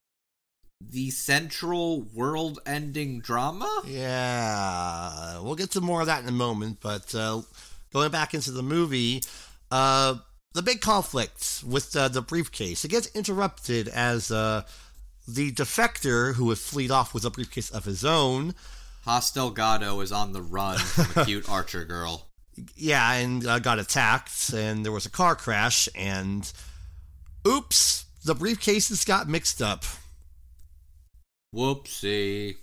[0.79, 3.83] the central world ending drama.
[3.85, 6.79] Yeah, we'll get to more of that in a moment.
[6.81, 7.41] But uh,
[7.93, 9.21] going back into the movie,
[9.69, 10.15] uh,
[10.53, 14.63] the big conflict with uh, the briefcase it gets interrupted as uh,
[15.27, 18.53] the defector who had fleed off with a briefcase of his own.
[19.05, 22.27] Hostelgado is on the run from a cute archer girl.
[22.75, 26.51] Yeah, and uh, got attacked, and there was a car crash, and
[27.47, 29.85] oops, the briefcases got mixed up.
[31.55, 32.57] Whoopsie.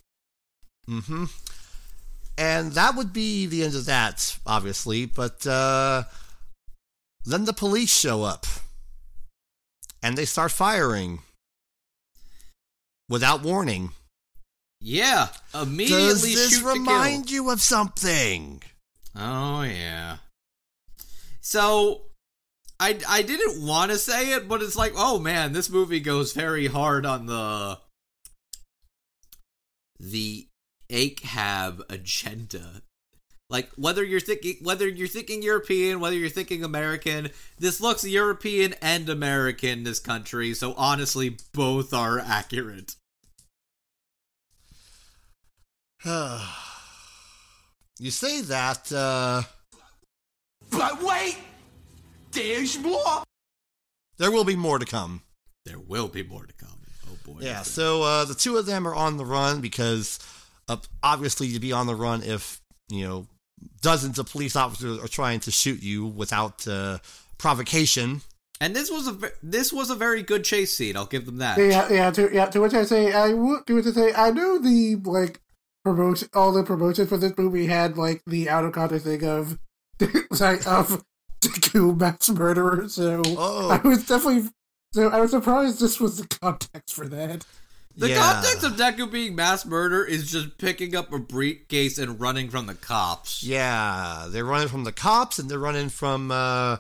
[0.89, 1.25] Mm-hmm.
[2.39, 5.07] And that would be the end of that, obviously.
[5.07, 6.05] But uh,
[7.25, 8.47] then the police show up,
[10.03, 11.19] and they start firing
[13.09, 13.91] without warning.
[14.81, 18.63] Yeah, immediately Does this remind you of something?
[19.17, 20.19] Oh yeah.
[21.41, 22.03] So
[22.79, 26.33] I I didn't want to say it, but it's like, oh man, this movie goes
[26.33, 27.79] very hard on the
[29.99, 30.48] the
[30.91, 32.83] ACAB agenda.
[33.51, 38.75] Like whether you're thinking whether you're thinking European, whether you're thinking American, this looks European
[38.83, 42.97] and American this country, so honestly both are accurate.
[46.05, 46.41] you
[48.11, 49.43] say that, uh,
[50.71, 51.39] But wait!
[52.31, 53.25] There's more!
[54.19, 55.23] there will be more to come.
[55.65, 56.81] There will be more to come.
[57.07, 57.41] Oh boy.
[57.41, 60.38] Yeah, so uh, the two of them are on the run because uh,
[61.03, 63.27] obviously to be on the run if, you know,
[63.83, 66.99] dozens of police officers are trying to shoot you without uh,
[67.39, 68.21] provocation.
[68.61, 70.97] And this was a this was a very good chase scene.
[70.97, 71.59] I'll give them that.
[71.59, 72.11] Yeah, yeah.
[72.11, 75.41] To yeah, to which I say, I would do to say, I know the like
[75.85, 79.59] promotion, all the promotion for this movie had like the out of context thing of
[80.41, 81.05] like of
[81.61, 82.95] two mass murderers.
[82.95, 83.71] So Oh.
[83.71, 84.51] I was definitely
[84.93, 87.47] so I was surprised this was the context for that.
[87.99, 88.33] The Yeah.
[88.33, 92.67] context of Deku being mass murder is just picking up a briefcase and running from
[92.67, 93.43] the cops.
[93.43, 96.77] Yeah, they're running from the cops and they're running from uh,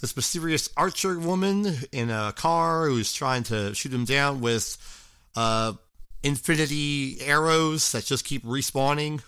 [0.00, 4.78] this mysterious archer woman in a car who's trying to shoot him down with
[5.36, 5.74] uh,
[6.22, 9.20] infinity arrows that just keep respawning.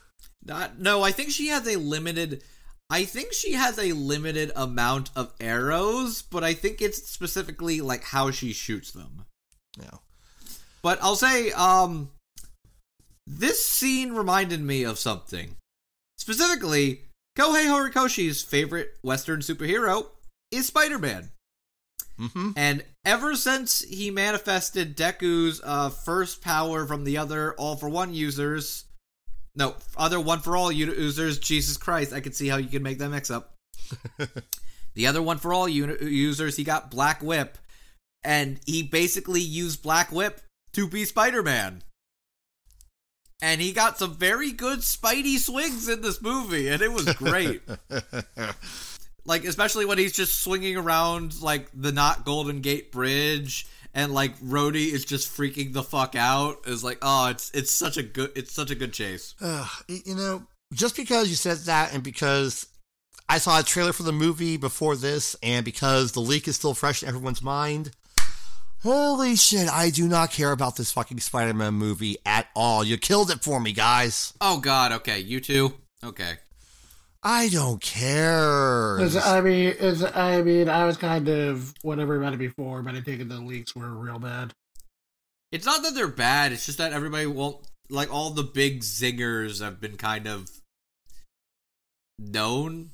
[0.43, 2.43] Not, no, I think she has a limited.
[2.89, 8.03] I think she has a limited amount of arrows, but I think it's specifically like
[8.05, 9.27] how she shoots them.
[9.79, 9.99] Yeah.
[10.85, 12.11] But I'll say, um,
[13.27, 15.57] this scene reminded me of something.
[16.19, 17.01] Specifically,
[17.39, 20.09] Kohei Horikoshi's favorite Western superhero
[20.51, 21.31] is Spider Man.
[22.21, 22.51] Mm-hmm.
[22.55, 28.13] And ever since he manifested Deku's uh, first power from the other All for One
[28.13, 28.85] users,
[29.57, 32.99] no, other One for All users, Jesus Christ, I can see how you can make
[32.99, 33.55] that mix up.
[34.95, 37.57] the other One for All users, he got Black Whip,
[38.23, 40.43] and he basically used Black Whip
[40.75, 41.83] to be Spider Man.
[43.43, 47.63] And he got some very good Spidey swings in this movie, and it was great.
[49.27, 54.35] like especially when he's just swinging around like the not Golden Gate Bridge and like
[54.43, 58.33] Rody is just freaking the fuck out is like oh it's it's such a good
[58.37, 59.35] it's such a good chase.
[59.41, 62.67] Uh, you know, just because you said that and because
[63.29, 66.75] I saw a trailer for the movie before this and because the leak is still
[66.75, 67.93] fresh in everyone's mind,
[68.85, 72.85] holy shit, I do not care about this fucking Spider Man movie at all.
[72.85, 74.33] You killed it for me, guys.
[74.41, 75.75] Oh god, okay, you too?
[76.05, 76.35] Okay.
[77.27, 79.01] I don't care.
[79.01, 82.95] Is I mean, is I mean, I was kind of whatever about it before, but
[82.95, 84.53] I think the leaks were real bad.
[85.51, 89.63] It's not that they're bad, it's just that everybody won't like all the big zingers
[89.63, 90.51] have been kind of
[92.19, 92.91] known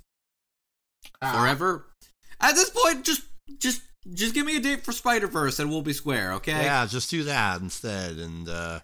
[1.23, 1.33] Ah.
[1.41, 1.87] forever.
[2.41, 3.23] At this point, just
[3.59, 3.83] just
[4.15, 6.65] just give me a date for Spider Verse and we'll be square, okay?
[6.65, 8.17] Yeah, just do that instead.
[8.17, 8.81] And, uh,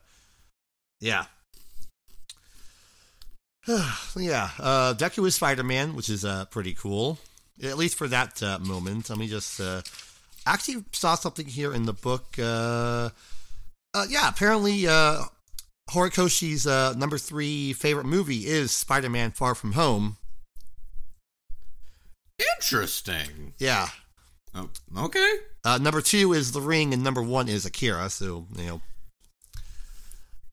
[1.00, 1.26] yeah.
[4.16, 7.18] yeah, uh, Deku is Spider Man, which is uh, pretty cool.
[7.62, 9.10] At least for that uh, moment.
[9.10, 9.60] Let me just.
[9.60, 9.82] Uh,
[10.46, 12.36] actually, saw something here in the book.
[12.38, 13.10] Uh,
[13.94, 15.22] uh, yeah, apparently, uh,
[15.90, 20.16] Horikoshi's uh, number three favorite movie is Spider Man Far From Home.
[22.56, 23.54] Interesting.
[23.58, 23.88] Yeah.
[24.56, 24.70] Oh,
[25.04, 25.34] okay.
[25.64, 28.08] Uh, number two is The Ring, and number one is Akira.
[28.08, 28.80] So you know,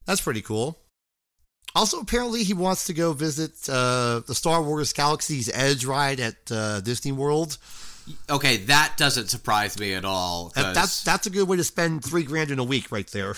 [0.06, 0.78] that's pretty cool.
[1.74, 6.36] Also, apparently, he wants to go visit uh, the Star Wars Galaxy's Edge ride at
[6.52, 7.58] uh, Disney World.
[8.28, 10.52] Okay, that doesn't surprise me at all.
[10.54, 13.34] That, that's that's a good way to spend three grand in a week, right there.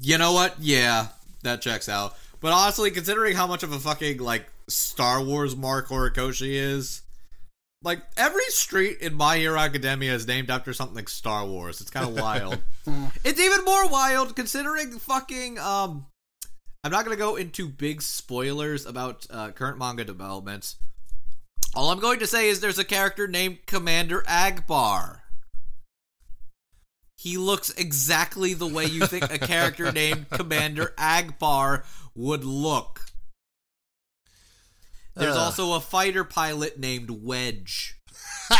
[0.00, 0.56] you know what?
[0.58, 1.08] Yeah,
[1.42, 2.16] that checks out.
[2.40, 7.01] But honestly, considering how much of a fucking like Star Wars Mark Horikoshi is,
[7.82, 11.80] like every street in My Hero Academia is named after something like Star Wars.
[11.80, 12.58] It's kind of wild.
[13.24, 16.06] it's even more wild considering fucking um.
[16.84, 20.76] I'm not gonna go into big spoilers about uh, current manga developments.
[21.74, 25.20] All I'm going to say is there's a character named Commander Agbar.
[27.16, 33.11] He looks exactly the way you think a character named Commander Agbar would look.
[35.14, 35.42] There's Ugh.
[35.42, 37.98] also a fighter pilot named Wedge.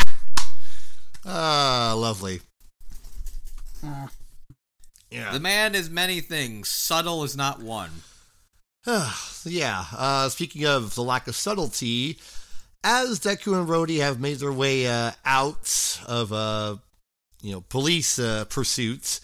[1.24, 2.40] Ah, lovely.
[5.11, 5.32] Yeah.
[5.32, 6.68] The man is many things.
[6.68, 7.90] Subtle is not one.
[9.44, 9.84] yeah.
[9.96, 12.18] Uh, speaking of the lack of subtlety,
[12.82, 16.76] as Deku and Rody have made their way uh, out of uh,
[17.40, 19.20] you know police uh, pursuits,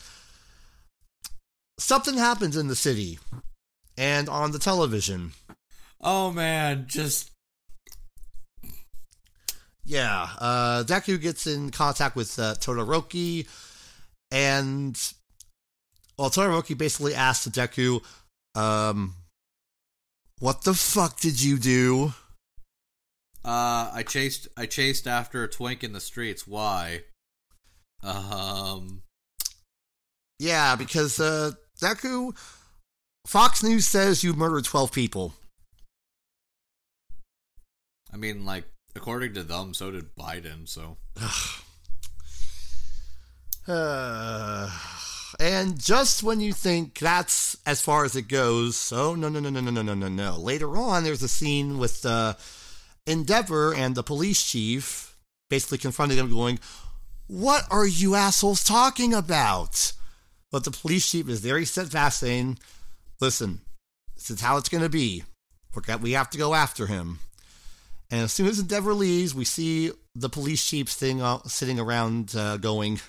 [1.79, 3.19] something happens in the city
[3.97, 5.33] and on the television.
[6.01, 7.31] Oh man, just
[9.85, 13.47] Yeah, uh, Deku gets in contact with uh, Todoroki,
[14.31, 14.97] and
[16.19, 18.03] well, Todoroki basically asks Deku,
[18.55, 19.15] um,
[20.41, 22.13] "What the fuck did you do?"
[23.45, 26.47] uh I chased I chased after a twink in the streets.
[26.47, 27.03] Why?
[28.03, 29.03] Um
[30.39, 32.37] Yeah, because uh, Deku,
[33.27, 35.35] Fox News says you murdered twelve people.
[38.13, 38.65] I mean like
[38.97, 40.97] according to them so did Biden, so
[43.69, 44.71] Uh,
[45.41, 49.51] and just when you think that's as far as it goes, oh no no no
[49.51, 50.37] no no no no no no!
[50.39, 52.35] Later on, there's a scene with uh,
[53.07, 55.17] Endeavor and the police chief
[55.51, 56.59] basically confronting them, going,
[57.27, 59.93] "What are you assholes talking about?"
[60.51, 62.59] But the police chief is very steadfast, saying,
[63.21, 63.61] "Listen,
[64.15, 65.25] this is how it's going to be.
[66.01, 67.21] We have to go after him."
[68.11, 72.35] And as soon as Endeavor leaves, we see the police chief thing uh, sitting around,
[72.35, 73.01] uh, going,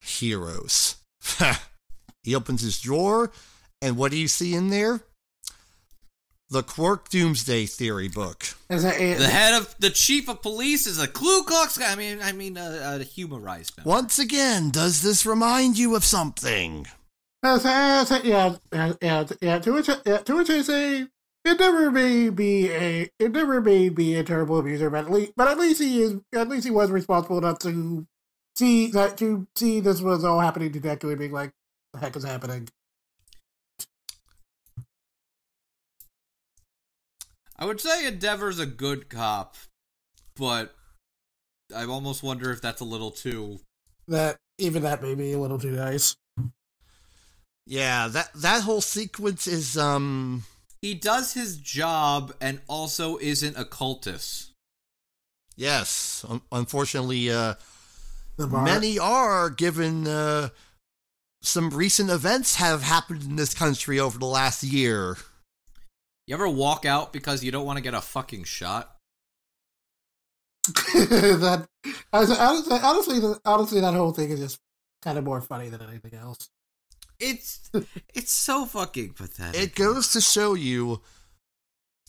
[0.00, 0.96] "Heroes."
[2.22, 3.32] he opens his drawer,
[3.82, 5.00] and what do you see in there?
[6.48, 8.46] The Quirk Doomsday Theory book.
[8.70, 9.18] Is that it?
[9.18, 11.80] the head of the chief of police is a Ku Klux.
[11.80, 13.90] I mean I mean a, a Humarise member.
[13.90, 16.86] Once again, does this remind you of something?
[17.42, 19.58] As, as, yeah, yeah, yeah, yeah.
[19.58, 21.06] To which, yeah, to which I say,
[21.46, 25.32] it never may be a, it never may be a terrible abuser, but at least,
[25.36, 28.06] but at least he is, at least he was responsible enough to
[28.56, 31.52] see that to see this was all happening to Deku and being like,
[31.92, 32.68] the heck is happening?
[37.58, 39.56] I would say Endeavor's a good cop,
[40.36, 40.74] but
[41.74, 43.60] I almost wonder if that's a little too
[44.08, 46.16] That even that may be a little too nice.
[47.66, 50.44] Yeah, that that whole sequence is um
[50.82, 54.50] he does his job and also isn't a cultist.
[55.56, 57.54] yes, un- unfortunately uh
[58.38, 60.48] many are given uh
[61.42, 65.16] some recent events have happened in this country over the last year.
[66.26, 68.96] You ever walk out because you don't want to get a fucking shot?
[70.94, 71.68] that
[72.12, 74.58] honestly, honestly, honestly, honestly, that whole thing is just
[75.02, 76.48] kind of more funny than anything else.
[77.18, 77.70] It's
[78.14, 79.60] it's so fucking pathetic.
[79.60, 81.00] It goes to show you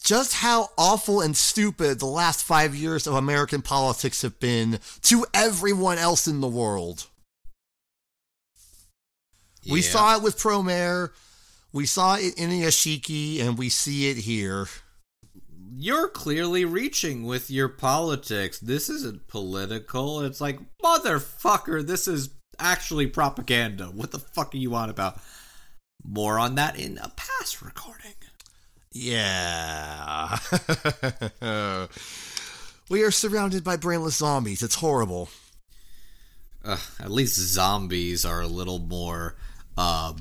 [0.03, 5.25] just how awful and stupid the last 5 years of American politics have been to
[5.33, 7.07] everyone else in the world.
[9.69, 11.09] We saw it with Promare.
[11.73, 14.67] We saw it in Inuyashiki, and we see it here.
[15.75, 18.59] You're clearly reaching with your politics.
[18.59, 20.21] This isn't political.
[20.21, 22.29] It's like, motherfucker, this is
[22.59, 23.85] actually propaganda.
[23.85, 25.19] What the fuck are you on about?
[26.03, 28.13] More on that in a past recording.
[28.91, 30.37] Yeah.
[32.89, 34.63] we are surrounded by brainless zombies.
[34.63, 35.29] It's horrible.
[36.65, 39.35] Ugh, at least zombies are a little more,
[39.77, 40.13] uh,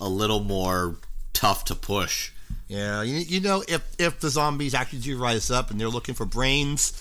[0.00, 0.96] a little more
[1.32, 2.30] tough to push.
[2.68, 6.14] Yeah, you, you know, if if the zombies actually do rise up and they're looking
[6.14, 6.92] for brains,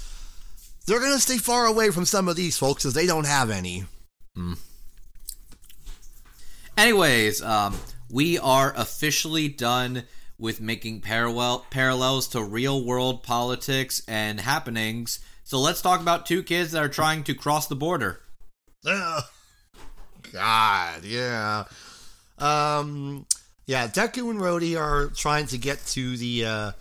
[0.85, 3.85] they're gonna stay far away from some of these folks because they don't have any.
[6.77, 7.75] Anyways, um,
[8.09, 10.03] we are officially done
[10.37, 15.19] with making parallel parallels to real world politics and happenings.
[15.43, 18.21] So let's talk about two kids that are trying to cross the border.
[18.85, 19.23] Ugh.
[20.31, 21.65] God, yeah.
[22.39, 23.25] Um,
[23.67, 26.71] yeah, Deku and Rody are trying to get to the uh,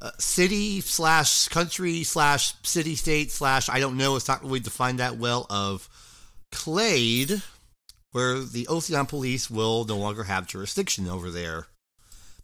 [0.00, 4.16] uh, city slash country slash city state slash I don't know.
[4.16, 5.46] It's not really defined that well.
[5.48, 5.88] Of
[6.52, 7.42] Clade,
[8.12, 11.66] where the Ocean Police will no longer have jurisdiction over there.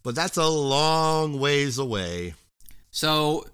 [0.03, 2.35] But that's a long ways away.
[2.91, 3.47] So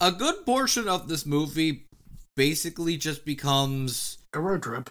[0.00, 1.84] a good portion of this movie
[2.36, 4.90] basically just becomes A road trip.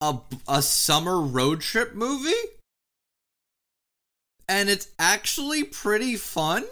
[0.00, 0.18] a
[0.48, 2.32] a summer road trip movie.
[4.48, 6.64] And it's actually pretty fun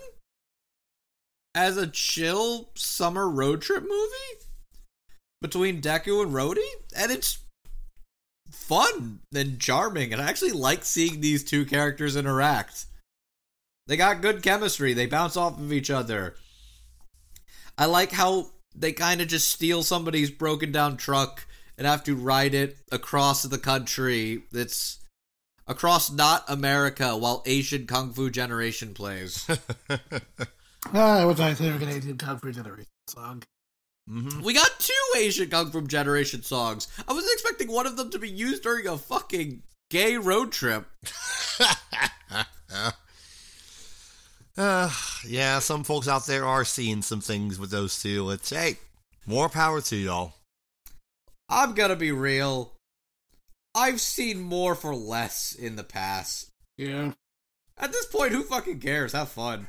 [1.55, 4.45] as a chill summer road trip movie
[5.41, 6.63] between Deku and Rody,
[6.97, 7.39] and it's
[8.51, 12.87] fun and charming, and I actually like seeing these two characters interact.
[13.87, 14.95] They got good chemistry.
[14.95, 16.35] They bounce off of each other.
[17.77, 21.47] I like how they kind of just steal somebody's broken down truck
[21.77, 24.45] and have to ride it across the country.
[24.53, 25.01] It's
[25.67, 29.47] across not America while Asian Kung Fu Generation plays.
[30.93, 31.71] Ah, what's I say?
[31.71, 33.43] We're gonna do Kung Fu Generation song.
[34.43, 36.89] We got two Asian Kung Fu Generation songs.
[37.09, 40.87] I was expecting one of them to be used during a fucking gay road trip.
[44.57, 44.89] Uh,
[45.27, 48.31] yeah, some folks out there are seeing some things with those two.
[48.31, 48.77] It's hey,
[49.27, 50.35] more power to y'all.
[51.49, 52.73] I'm gonna be real.
[53.75, 56.51] I've seen more for less in the past.
[56.77, 57.13] Yeah.
[57.77, 59.13] At this point, who fucking cares?
[59.13, 59.67] Have fun.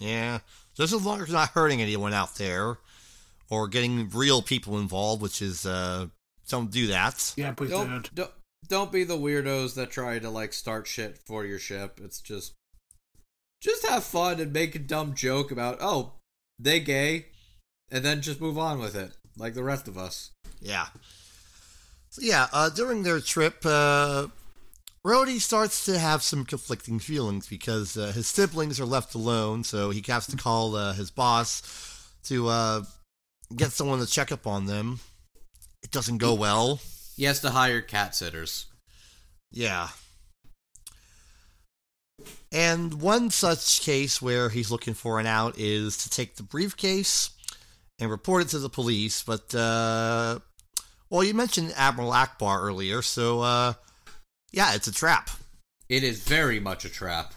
[0.00, 0.40] Yeah,
[0.74, 2.78] just as long as you're not hurting anyone out there
[3.50, 6.06] or getting real people involved, which is uh,
[6.48, 7.34] don't do that.
[7.36, 8.14] Yeah, please Don't, don't.
[8.14, 8.30] don't
[8.68, 12.00] don't be the weirdos that try to like start shit for your ship.
[12.02, 12.54] It's just
[13.60, 16.14] just have fun and make a dumb joke about oh
[16.58, 17.26] they gay,
[17.90, 20.30] and then just move on with it like the rest of us.
[20.60, 20.86] Yeah.
[22.10, 24.28] So yeah, uh, during their trip, uh,
[25.02, 29.90] Rody starts to have some conflicting feelings because uh, his siblings are left alone, so
[29.90, 32.82] he has to call uh, his boss to uh,
[33.56, 35.00] get someone to check up on them.
[35.82, 36.80] It doesn't go well.
[37.16, 38.66] He has to hire cat sitters.
[39.50, 39.88] Yeah.
[42.52, 47.30] And one such case where he's looking for an out is to take the briefcase
[47.98, 49.22] and report it to the police.
[49.22, 50.40] But, uh,
[51.08, 53.72] well, you mentioned Admiral Ackbar earlier, so, uh,
[54.52, 55.30] yeah, it's a trap.
[55.88, 57.34] It is very much a trap.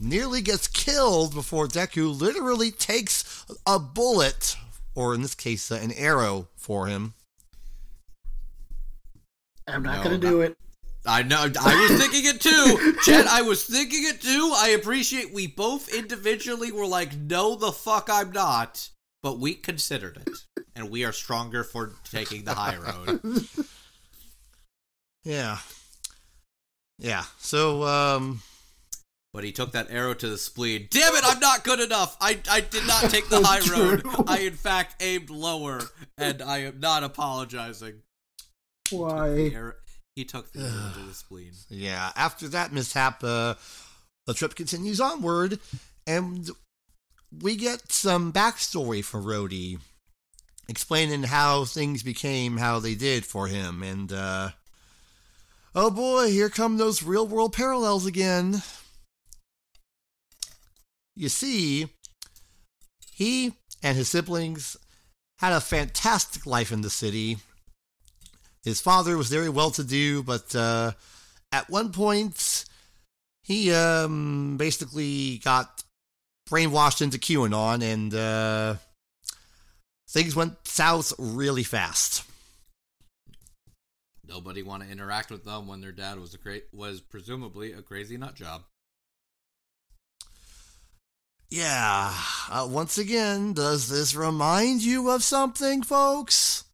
[0.00, 4.56] Nearly gets killed before Deku literally takes a bullet,
[4.94, 7.14] or in this case, uh, an arrow for him.
[9.66, 10.56] I'm not No, gonna not- do it.
[11.06, 11.50] I know.
[11.60, 13.26] I was thinking it too, Jen.
[13.28, 14.52] I was thinking it too.
[14.56, 18.88] I appreciate we both individually were like, "No, the fuck, I'm not,"
[19.22, 23.20] but we considered it, and we are stronger for taking the high road.
[25.24, 25.58] Yeah.
[26.98, 27.24] Yeah.
[27.38, 28.42] So, um,
[29.32, 30.88] But he took that arrow to the spleen.
[30.90, 31.22] Damn it!
[31.24, 32.16] I'm not good enough.
[32.20, 34.02] I I did not take the high road.
[34.28, 35.80] I in fact aimed lower,
[36.18, 38.02] and I am not apologizing.
[38.90, 39.28] The Why?
[39.54, 39.72] arrow-
[40.14, 41.52] He took the arrow to the spleen.
[41.68, 43.54] Yeah, after that mishap, uh,
[44.26, 45.58] the trip continues onward,
[46.06, 46.48] and
[47.42, 49.78] we get some backstory for Rody,
[50.68, 53.82] explaining how things became how they did for him.
[53.82, 54.50] And, uh,
[55.74, 58.62] oh boy, here come those real world parallels again.
[61.16, 61.88] You see,
[63.12, 64.76] he and his siblings
[65.38, 67.38] had a fantastic life in the city.
[68.64, 70.92] His father was very well to do, but uh,
[71.52, 72.64] at one point,
[73.42, 75.82] he um, basically got
[76.48, 78.76] brainwashed into QAnon, and uh,
[80.08, 82.24] things went south really fast.
[84.28, 87.82] Nobody want to interact with them when their dad was a cra- was presumably a
[87.82, 88.62] crazy nut job.
[91.50, 92.12] Yeah,
[92.50, 96.64] uh, once again, does this remind you of something, folks?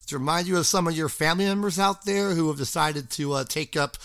[0.00, 3.10] Does it remind you of some of your family members out there who have decided
[3.10, 3.96] to uh, take up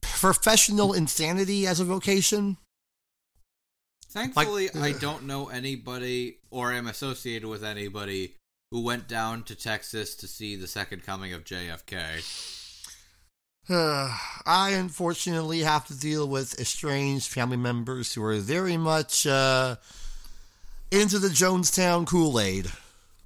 [0.00, 2.58] professional insanity as a vocation?
[4.08, 8.34] Thankfully, I don't know anybody or am associated with anybody
[8.72, 12.22] who went down to Texas to see the second coming of JFK.
[13.68, 19.76] I unfortunately have to deal with estranged family members who are very much uh,
[20.90, 22.72] into the Jonestown Kool Aid.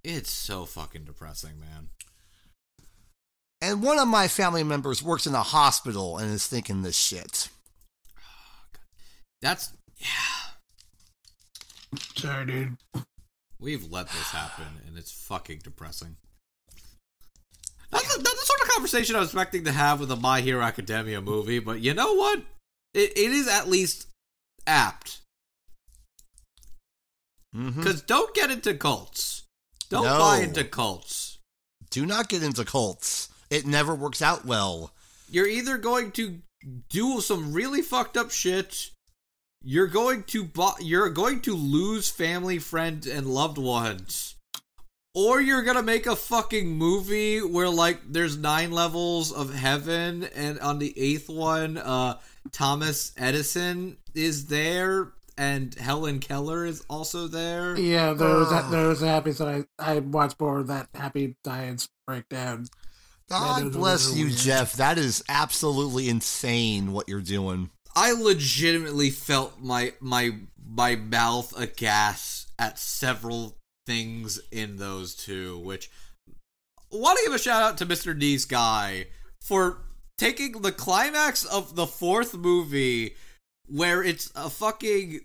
[0.03, 1.90] It's so fucking depressing, man.
[3.62, 7.51] And one of my family members works in a hospital and is thinking this shit.
[9.40, 10.09] That's yeah.
[12.16, 12.76] Sorry, dude.
[13.59, 16.16] We've let this happen, and it's fucking depressing.
[17.92, 20.40] Not the, not the sort of conversation I was expecting to have with a My
[20.40, 22.40] Hero Academia movie, but you know what?
[22.92, 24.09] It, it is at least
[24.66, 25.18] apt.
[27.54, 27.80] Mm-hmm.
[27.80, 29.44] Because don't get into cults.
[29.88, 30.18] Don't No.
[30.18, 31.38] buy into cults.
[31.90, 33.28] Do not get into cults.
[33.48, 34.92] It never works out well.
[35.30, 36.40] You're either going to
[36.90, 38.90] do some really fucked up shit.
[39.62, 44.36] You're going to bu- you're going to lose family, friends, and loved ones.
[45.14, 50.61] Or you're gonna make a fucking movie where like there's nine levels of heaven, and
[50.61, 52.18] on the eighth one, uh,
[52.52, 57.78] Thomas Edison is there, and Helen Keller is also there.
[57.78, 58.70] Yeah, those Ugh.
[58.70, 62.66] those happy that I I watched more of that Happy Science breakdown.
[63.28, 64.36] God bless you, weird.
[64.36, 64.74] Jeff.
[64.74, 67.70] That is absolutely insane what you're doing.
[67.97, 70.32] I legitimately felt my my
[70.62, 75.90] my mouth aghast at several things in those two, which
[76.90, 78.16] want to give a shout out to Mr.
[78.16, 79.07] D's guy
[79.40, 79.78] for
[80.18, 83.16] taking the climax of the fourth movie
[83.66, 85.20] where it's a fucking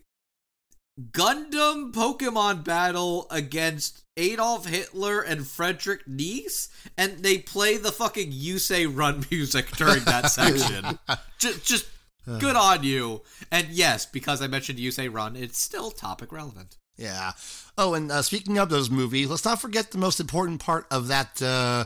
[1.12, 8.60] Gundam Pokemon battle against Adolf Hitler and Frederick Nietzsche, and they play the fucking You
[8.60, 11.00] Say Run music during that section.
[11.40, 11.86] just, just
[12.26, 13.22] good on you.
[13.52, 16.78] And yes, because I mentioned You Say Run, it's still topic relevant.
[16.98, 17.32] Yeah.
[17.78, 21.08] Oh, and uh, speaking of those movies, let's not forget the most important part of
[21.08, 21.86] that uh,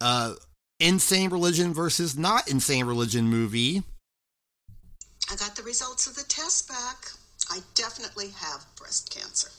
[0.00, 0.34] uh,
[0.80, 3.82] insane religion versus not insane religion movie.
[5.30, 7.06] I got the results of the test back.
[7.50, 9.50] I definitely have breast cancer.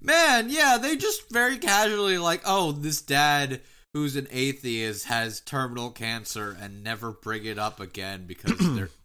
[0.00, 3.60] Man, yeah, they just very casually like, oh, this dad
[3.98, 8.90] who's an atheist has terminal cancer and never bring it up again because they're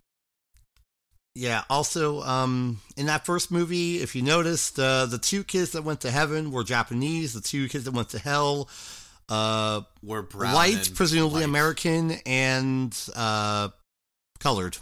[1.35, 1.63] Yeah.
[1.67, 6.01] Also, um, in that first movie, if you noticed, uh, the two kids that went
[6.01, 7.33] to heaven were Japanese.
[7.33, 8.69] The two kids that went to hell,
[9.29, 11.45] uh, were brown white, presumably white.
[11.45, 13.69] American, and uh,
[14.39, 14.77] colored.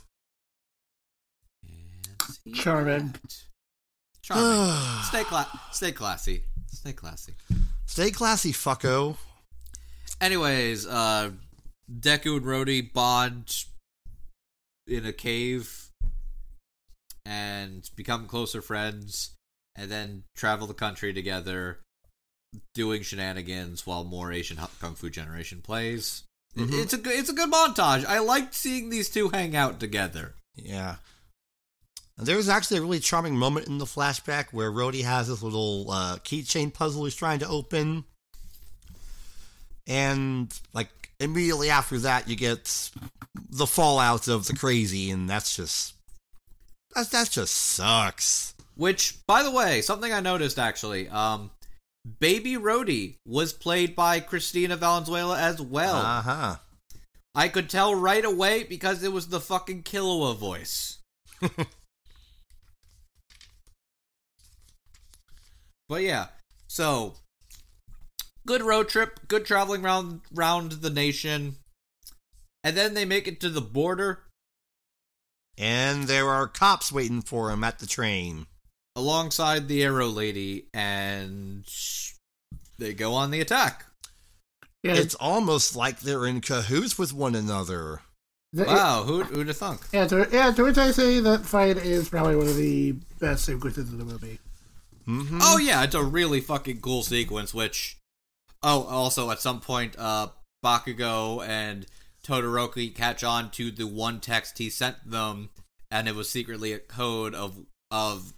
[2.53, 3.15] Charming.
[4.21, 5.03] Charming.
[5.03, 6.43] stay, cla- stay classy.
[6.67, 7.33] Stay classy.
[7.85, 9.15] Stay classy, fucko.
[10.21, 11.31] Anyways, uh,
[11.91, 13.65] Deku and Rody bond
[14.87, 15.89] in a cave
[17.25, 19.31] and become closer friends,
[19.75, 21.79] and then travel the country together,
[22.75, 26.23] doing shenanigans while more Asian Kung Fu Generation plays.
[26.55, 26.83] Mhm.
[26.83, 28.05] It's a good, it's a good montage.
[28.05, 30.35] I liked seeing these two hang out together.
[30.55, 30.97] Yeah.
[32.17, 35.89] There was actually a really charming moment in the flashback where Rody has this little
[35.89, 38.03] uh, keychain puzzle he's trying to open.
[39.87, 42.91] And, like, immediately after that, you get
[43.49, 45.95] the fallout of the crazy, and that's just.
[46.95, 48.53] That, that just sucks.
[48.75, 51.51] Which, by the way, something I noticed actually, um,
[52.19, 55.95] Baby Rody was played by Christina Valenzuela as well.
[55.97, 56.55] Uh huh.
[57.33, 60.97] I could tell right away because it was the fucking Killua voice.
[65.87, 66.27] but yeah,
[66.67, 67.15] so
[68.45, 71.55] good road trip, good traveling round round the nation,
[72.63, 74.23] and then they make it to the border
[75.57, 78.47] And there are cops waiting for him at the train.
[78.95, 81.65] alongside the Arrow Lady, and
[82.77, 83.85] they go on the attack.
[84.83, 88.01] Yeah, It's almost like they're in cahoots with one another.
[88.51, 89.81] the- Wow, who who'd have thunk?
[89.93, 93.45] Yeah, to, yeah, to which I say that fight is probably one of the best
[93.45, 94.39] sequences in the movie.
[95.07, 95.39] Mm-hmm.
[95.41, 97.53] Oh yeah, it's a really fucking cool sequence.
[97.53, 97.97] Which,
[98.63, 100.27] oh, also at some point, uh,
[100.63, 101.85] Bakugo and
[102.23, 105.49] Todoroki catch on to the one text he sent them,
[105.89, 108.33] and it was secretly a code of of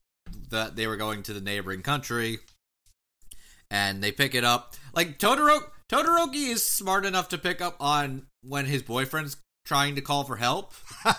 [0.49, 2.39] that they were going to the neighboring country,
[3.69, 4.75] and they pick it up.
[4.95, 10.01] Like Todoroki, Todoroki is smart enough to pick up on when his boyfriend's trying to
[10.01, 10.73] call for help.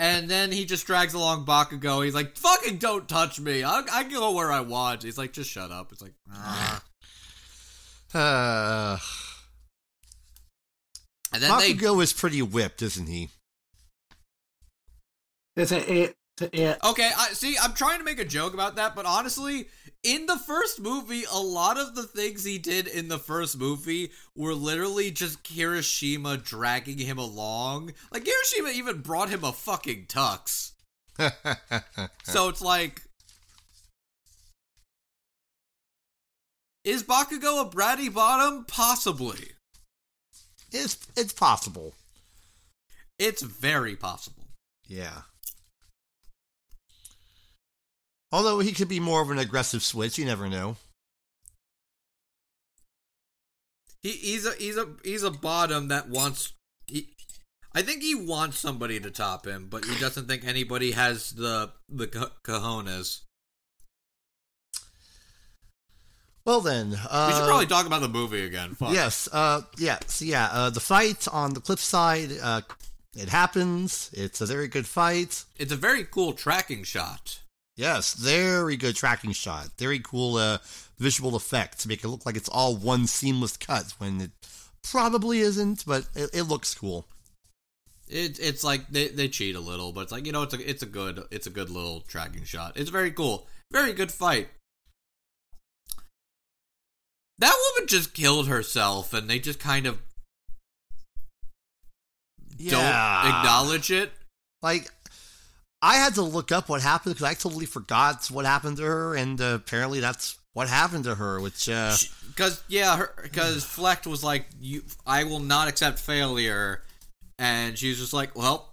[0.00, 2.02] And then he just drags along Bakugo.
[2.02, 3.62] He's like, "Fucking don't touch me.
[3.62, 6.82] I, I can go where I want." He's like, "Just shut up." It's like, ah.
[8.12, 8.98] Uh,
[11.32, 13.30] and then they is pretty whipped, isn't he?
[15.56, 16.16] It's a it.
[16.40, 16.78] It's a, it.
[16.84, 17.10] okay.
[17.16, 17.56] I see.
[17.60, 19.68] I'm trying to make a joke about that, but honestly,
[20.02, 24.12] in the first movie, a lot of the things he did in the first movie
[24.34, 27.92] were literally just Kirishima dragging him along.
[28.12, 30.72] Like Kirishima even brought him a fucking tux.
[32.24, 33.02] So it's like.
[36.84, 38.64] Is Bakugo a bratty bottom?
[38.66, 39.52] Possibly.
[40.72, 41.94] it's it's possible.
[43.18, 44.44] It's very possible.
[44.86, 45.22] Yeah.
[48.32, 50.76] Although he could be more of an aggressive switch, you never know.
[54.02, 56.54] He, he's a he's a he's a bottom that wants
[56.86, 57.14] he
[57.74, 61.72] I think he wants somebody to top him, but he doesn't think anybody has the
[61.88, 63.20] the co- cojones.
[66.50, 68.74] Well then, uh, we should probably talk about the movie again.
[68.74, 68.92] Fuck.
[68.92, 72.62] Yes, uh, yeah, so yeah, uh, the fight on the cliffside, uh,
[73.16, 74.10] it happens.
[74.12, 75.44] It's a very good fight.
[75.58, 77.38] It's a very cool tracking shot.
[77.76, 79.68] Yes, very good tracking shot.
[79.78, 80.58] Very cool uh,
[80.98, 84.32] visual effect to make it look like it's all one seamless cut when it
[84.82, 87.06] probably isn't, but it, it looks cool.
[88.08, 90.68] It, it's like they, they cheat a little, but it's like you know it's a
[90.68, 92.72] it's a good it's a good little tracking shot.
[92.74, 94.48] It's very cool, very good fight.
[97.40, 99.98] That woman just killed herself, and they just kind of
[102.58, 102.70] Yeah.
[102.70, 104.12] don't acknowledge it.
[104.62, 104.90] Like,
[105.80, 109.14] I had to look up what happened because I totally forgot what happened to her,
[109.14, 111.40] and uh, apparently that's what happened to her.
[111.40, 111.96] Which, uh,
[112.28, 116.82] Because yeah, because Flect was like, "You, I will not accept failure,"
[117.38, 118.68] and she was just like, "Well,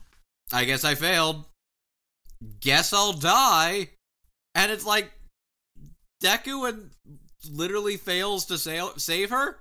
[0.51, 1.45] I guess I failed.
[2.59, 3.91] Guess I'll die."
[4.53, 5.11] And it's like,
[6.21, 6.89] Deku and
[7.51, 9.59] literally fails to sa- save her.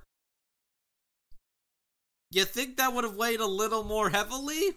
[2.30, 4.72] You think that would have weighed a little more heavily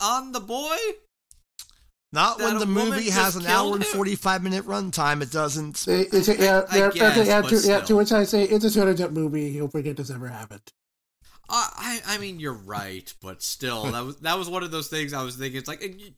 [0.00, 0.76] on the boy?
[2.12, 5.22] not that when the movie has an hour and 45 minute runtime.
[5.22, 5.86] It doesn't.
[5.86, 8.68] It- It's yeah, I yeah, guess, yeah, to, yeah, to which I say it's a
[8.68, 9.52] Shonen Jump movie.
[9.52, 10.72] He'll forget this ever happened.
[11.48, 14.88] I, I I mean, you're right, but still, that was that was one of those
[14.88, 15.58] things I was thinking.
[15.58, 16.12] It's like, you-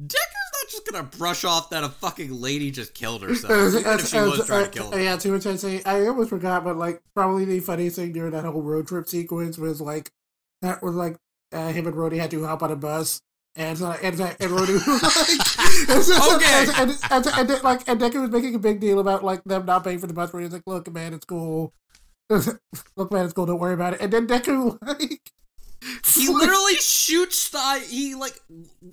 [0.00, 4.08] Deku's not just gonna brush off that a fucking lady just killed herself, even if
[4.08, 5.00] she was as- trying to uh, kill him.
[5.00, 8.32] Yeah, to which I say I almost forgot, but like probably the funniest thing during
[8.32, 10.10] that whole road trip sequence was like
[10.62, 11.16] that was like
[11.52, 13.20] uh, him and Rody had to hop on a bus.
[13.56, 16.66] And so, and, and Rody was like, and so- Okay.
[16.76, 19.64] and, and, and, and, like, and Deku was making a big deal about like them
[19.64, 20.32] not paying for the bus.
[20.32, 21.72] Where he's like, "Look, man, it's cool.
[22.28, 23.46] Look, man, it's cool.
[23.46, 25.30] Don't worry about it." And then Deku like
[26.14, 27.80] He literally shoots style.
[27.80, 28.40] He like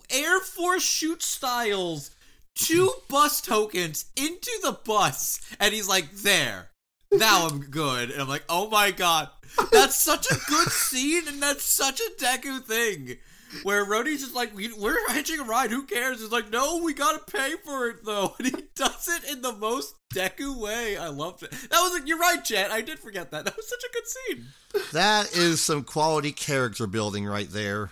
[0.10, 2.12] Air Force shoot styles
[2.56, 6.72] two bus tokens into the bus, and he's like, "There,
[7.12, 9.30] now I'm good." And I'm like, "Oh my god,
[9.72, 13.18] that's such a good scene, and that's such a Deku thing."
[13.64, 16.22] Where Rody's just like, "We- we're hitching a ride, who cares?
[16.22, 18.36] It's like, no, we gotta pay for it though.
[18.40, 20.98] And he does it in the most Deku way.
[20.98, 21.52] I loved it.
[21.52, 22.72] That was like, you're right, Jet.
[22.72, 23.46] I did forget that.
[23.46, 24.84] That was such a good scene.
[24.94, 27.92] That is some quality character building right there.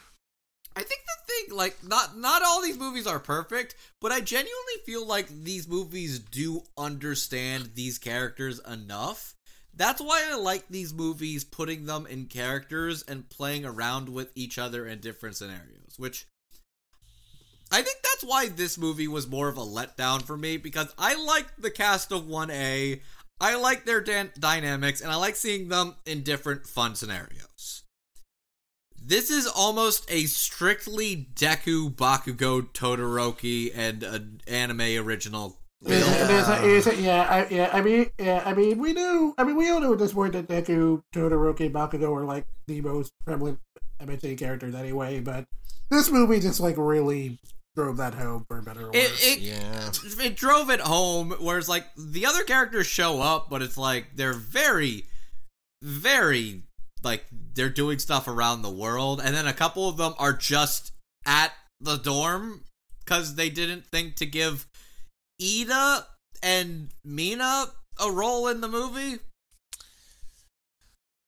[0.76, 4.76] I think the thing, like, not not all these movies are perfect, but I genuinely
[4.86, 9.36] feel like these movies do understand these characters enough.
[9.80, 14.60] That's why I like these movies putting them in characters and playing around with each
[14.60, 16.28] other in different scenarios, which
[17.72, 21.16] I think that's why this movie was more of a letdown for me because I
[21.16, 23.00] like the cast of 1A.
[23.40, 27.84] I like their dan- dynamics and I like seeing them in different fun scenarios.
[29.02, 35.59] This is almost a strictly Deku, Bakugo, Todoroki, and an anime original.
[35.82, 37.70] Yeah, it is, it is, yeah, I, yeah.
[37.72, 38.44] I mean, yeah.
[38.46, 39.34] I mean, we knew.
[39.38, 42.46] I mean, we all knew at this point that Deku, Todoroki, and Bakugo are like
[42.68, 43.60] the most prevalent
[44.02, 45.22] MHA characters anyway.
[45.22, 45.46] But
[45.90, 47.40] this movie just like really
[47.76, 49.92] drove that home for better or It, it, Yeah.
[50.20, 54.34] it drove it home, whereas like the other characters show up, but it's like they're
[54.34, 55.06] very,
[55.82, 56.64] very
[57.04, 60.92] like they're doing stuff around the world, and then a couple of them are just
[61.26, 62.66] at the dorm
[63.06, 64.68] because they didn't think to give
[65.42, 66.06] Iida
[66.44, 67.66] and Mina
[68.00, 69.20] a role in the movie.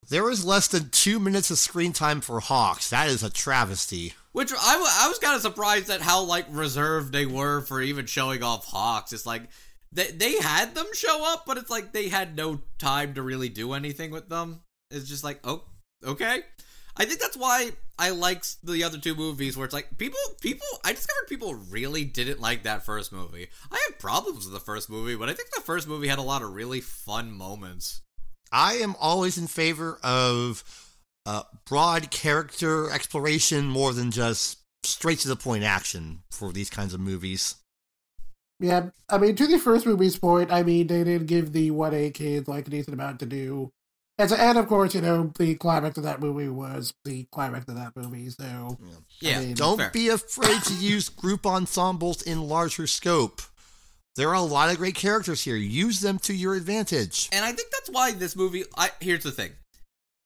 [0.09, 2.89] There was less than two minutes of screen time for Hawks.
[2.89, 4.13] That is a travesty.
[4.33, 8.05] Which I, I was kind of surprised at how like reserved they were for even
[8.05, 9.13] showing off Hawks.
[9.13, 9.43] It's like
[9.91, 13.49] they they had them show up, but it's like they had no time to really
[13.49, 14.61] do anything with them.
[14.89, 15.63] It's just like oh
[16.05, 16.43] okay.
[16.97, 20.65] I think that's why I like the other two movies where it's like people people
[20.83, 23.47] I discovered people really didn't like that first movie.
[23.71, 26.23] I have problems with the first movie, but I think the first movie had a
[26.23, 28.01] lot of really fun moments.
[28.51, 30.63] I am always in favor of
[31.25, 36.93] uh, broad character exploration more than just straight to the point action for these kinds
[36.93, 37.55] of movies.
[38.59, 42.13] Yeah, I mean, to the first movie's point, I mean, they did give the 1A
[42.13, 43.71] kids like a decent amount to do.
[44.21, 47.67] And, so, and of course, you know, the climax of that movie was the climax
[47.67, 48.77] of that movie, so.
[49.19, 49.89] Yeah, I mean, Don't fair.
[49.89, 53.41] be afraid to use group ensembles in larger scope.
[54.15, 55.55] There are a lot of great characters here.
[55.55, 57.29] Use them to your advantage.
[57.31, 58.63] And I think that's why this movie.
[58.77, 59.53] I here's the thing.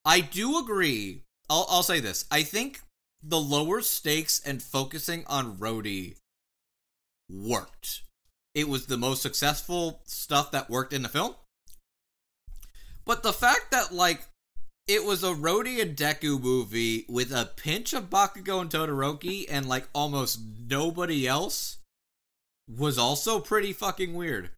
[0.03, 1.21] I do agree.
[1.49, 2.25] I'll I'll say this.
[2.29, 2.81] I think
[3.23, 6.17] the lower stakes and focusing on Rody
[7.31, 8.01] worked.
[8.53, 11.35] It was the most successful stuff that worked in the film.
[13.05, 14.21] But the fact that like
[14.87, 19.67] it was a Rody and Deku movie with a pinch of Bakugo and Todoroki and
[19.67, 20.39] like almost
[20.69, 21.77] nobody else
[22.67, 24.51] was also pretty fucking weird.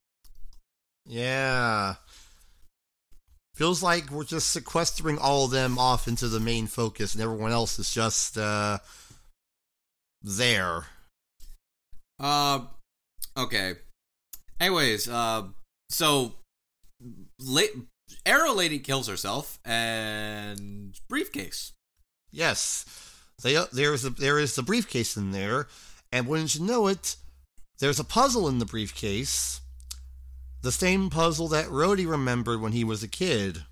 [1.06, 1.96] Yeah.
[3.56, 7.52] Feels like we're just sequestering all of them off into the main focus and everyone
[7.52, 8.78] else is just uh
[10.22, 10.86] there.
[12.20, 12.62] Uh,
[13.36, 13.74] okay.
[14.60, 15.44] Anyways, uh,
[15.90, 16.34] so
[17.40, 17.62] la-
[18.26, 21.74] Arrow Lady kills herself and briefcase.
[22.32, 22.86] Yes.
[23.44, 25.68] They, there is a, there is the briefcase in there,
[26.12, 27.16] and wouldn't you know it,
[27.80, 29.62] there's a puzzle in the briefcase.
[30.62, 33.64] the same puzzle that Rody remembered when he was a kid.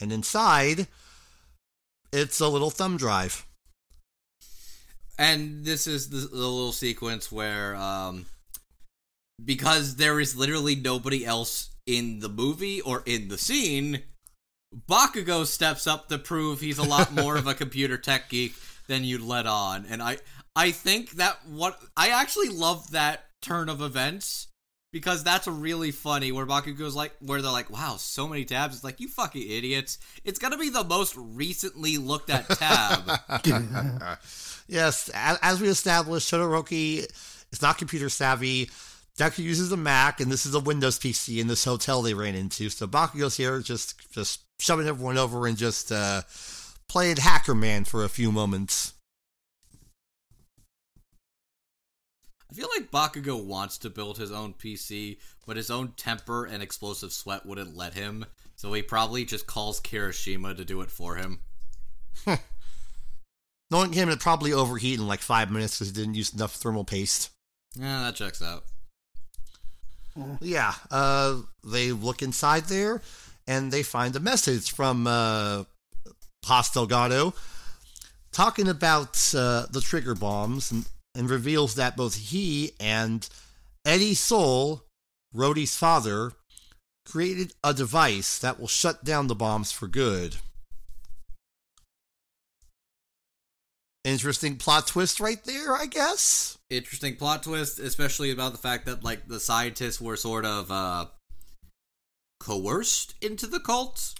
[0.00, 0.86] And inside,
[2.12, 3.46] it's a little thumb drive.
[5.18, 8.26] And this is the, the little sequence where, um,
[9.42, 14.02] because there is literally nobody else in the movie or in the scene,
[14.88, 18.54] Bakugo steps up to prove he's a lot more of a computer tech geek
[18.86, 19.86] than you'd let on.
[19.88, 20.18] And I,
[20.56, 24.48] I think that what I actually love that turn of events
[24.94, 28.76] because that's really funny where Bakugo's like where they're like, wow, so many tabs.
[28.76, 29.98] It's like you fucking idiots.
[30.22, 33.10] It's gonna be the most recently looked at tab.
[34.68, 36.98] yes, as, as we established, Todoroki
[37.52, 38.70] is not computer savvy.
[39.18, 42.34] Deku uses a Mac, and this is a Windows PC in this hotel they ran
[42.34, 42.68] into.
[42.68, 46.22] So Bakugo's here just just shoving everyone over and just uh,
[46.88, 48.92] playing Hacker Man for a few moments.
[52.50, 56.62] I feel like Bakugo wants to build his own PC, but his own temper and
[56.62, 58.26] explosive sweat wouldn't let him.
[58.56, 61.40] So he probably just calls Kirishima to do it for him.
[63.70, 66.84] Knowing him, it probably overheat in like five minutes because he didn't use enough thermal
[66.84, 67.30] paste.
[67.76, 68.64] Yeah, that checks out.
[70.40, 73.02] Yeah, uh, they look inside there
[73.46, 75.64] and they find a message from uh,
[76.44, 77.34] Haas Delgado
[78.32, 83.28] talking about uh, the trigger bombs and, and reveals that both he and
[83.84, 84.84] Eddie Soul,
[85.32, 86.32] Rody's father,
[87.06, 90.36] created a device that will shut down the bombs for good.
[94.04, 96.58] Interesting plot twist right there, I guess.
[96.68, 101.06] Interesting plot twist, especially about the fact that like the scientists were sort of uh
[102.38, 104.14] coerced into the cult.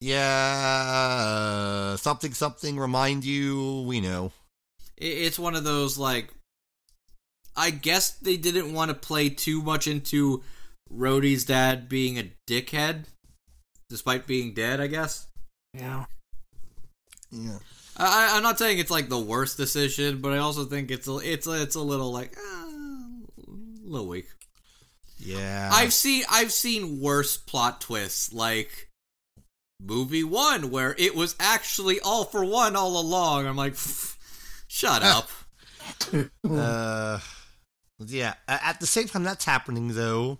[0.00, 4.32] Yeah, something something remind you, we know.
[4.98, 6.28] It's one of those like
[7.56, 10.42] I guess they didn't want to play too much into
[10.90, 13.04] Rody's dad being a dickhead
[13.88, 15.28] despite being dead, I guess.
[15.72, 16.04] Yeah.
[17.30, 17.58] Yeah.
[17.96, 21.16] I, I'm not saying it's like the worst decision, but I also think it's a,
[21.18, 24.26] it's a, it's a little like uh, a little weak.
[25.18, 28.90] Yeah, I've seen I've seen worse plot twists, like
[29.80, 33.46] movie one, where it was actually all for one all along.
[33.46, 33.76] I'm like,
[34.68, 35.30] shut up.
[36.48, 37.20] uh,
[37.98, 38.34] yeah.
[38.46, 40.38] At the same time that's happening, though,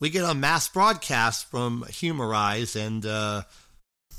[0.00, 3.42] we get a mass broadcast from Humarise and uh,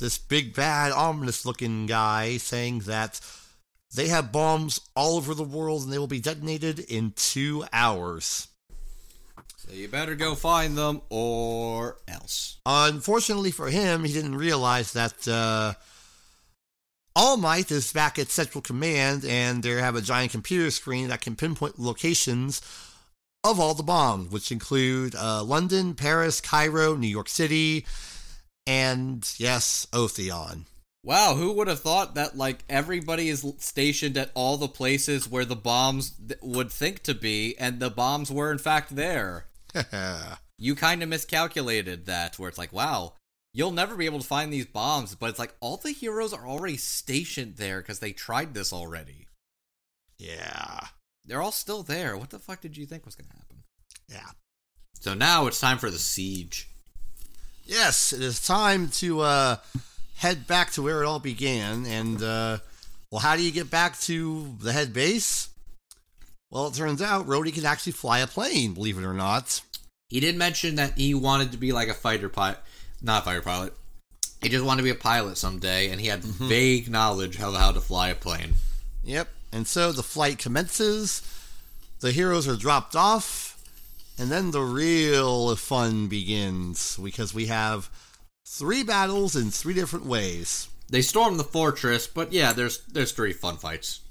[0.01, 3.21] this big bad ominous looking guy saying that
[3.93, 8.47] they have bombs all over the world and they will be detonated in two hours.
[9.57, 12.57] So you better go find them or else.
[12.65, 15.73] Unfortunately for him, he didn't realize that uh,
[17.15, 21.21] All Might is back at Central Command and they have a giant computer screen that
[21.21, 22.61] can pinpoint locations
[23.43, 27.85] of all the bombs, which include uh, London, Paris, Cairo, New York City,
[28.71, 30.63] and yes, Otheon.
[31.03, 35.43] Wow, who would have thought that like everybody is stationed at all the places where
[35.43, 39.47] the bombs th- would think to be and the bombs were in fact there.
[40.57, 43.13] you kind of miscalculated that where it's like, wow,
[43.53, 46.47] you'll never be able to find these bombs, but it's like all the heroes are
[46.47, 49.27] already stationed there cuz they tried this already.
[50.17, 50.79] Yeah.
[51.25, 52.15] They're all still there.
[52.15, 53.63] What the fuck did you think was going to happen?
[54.07, 54.29] Yeah.
[54.93, 56.70] So now it's time for the siege.
[57.65, 59.55] Yes, it is time to uh,
[60.15, 61.85] head back to where it all began.
[61.85, 62.57] And, uh,
[63.09, 65.49] well, how do you get back to the head base?
[66.49, 69.61] Well, it turns out Rody can actually fly a plane, believe it or not.
[70.09, 72.57] He did mention that he wanted to be like a fighter pilot,
[73.01, 73.73] not a fighter pilot.
[74.41, 76.49] He just wanted to be a pilot someday, and he had mm-hmm.
[76.49, 78.55] vague knowledge of how to fly a plane.
[79.03, 79.29] Yep.
[79.53, 81.21] And so the flight commences.
[82.01, 83.50] The heroes are dropped off.
[84.17, 87.89] And then the real fun begins because we have
[88.45, 90.67] three battles in three different ways.
[90.89, 94.01] They storm the fortress, but yeah, there's there's three fun fights.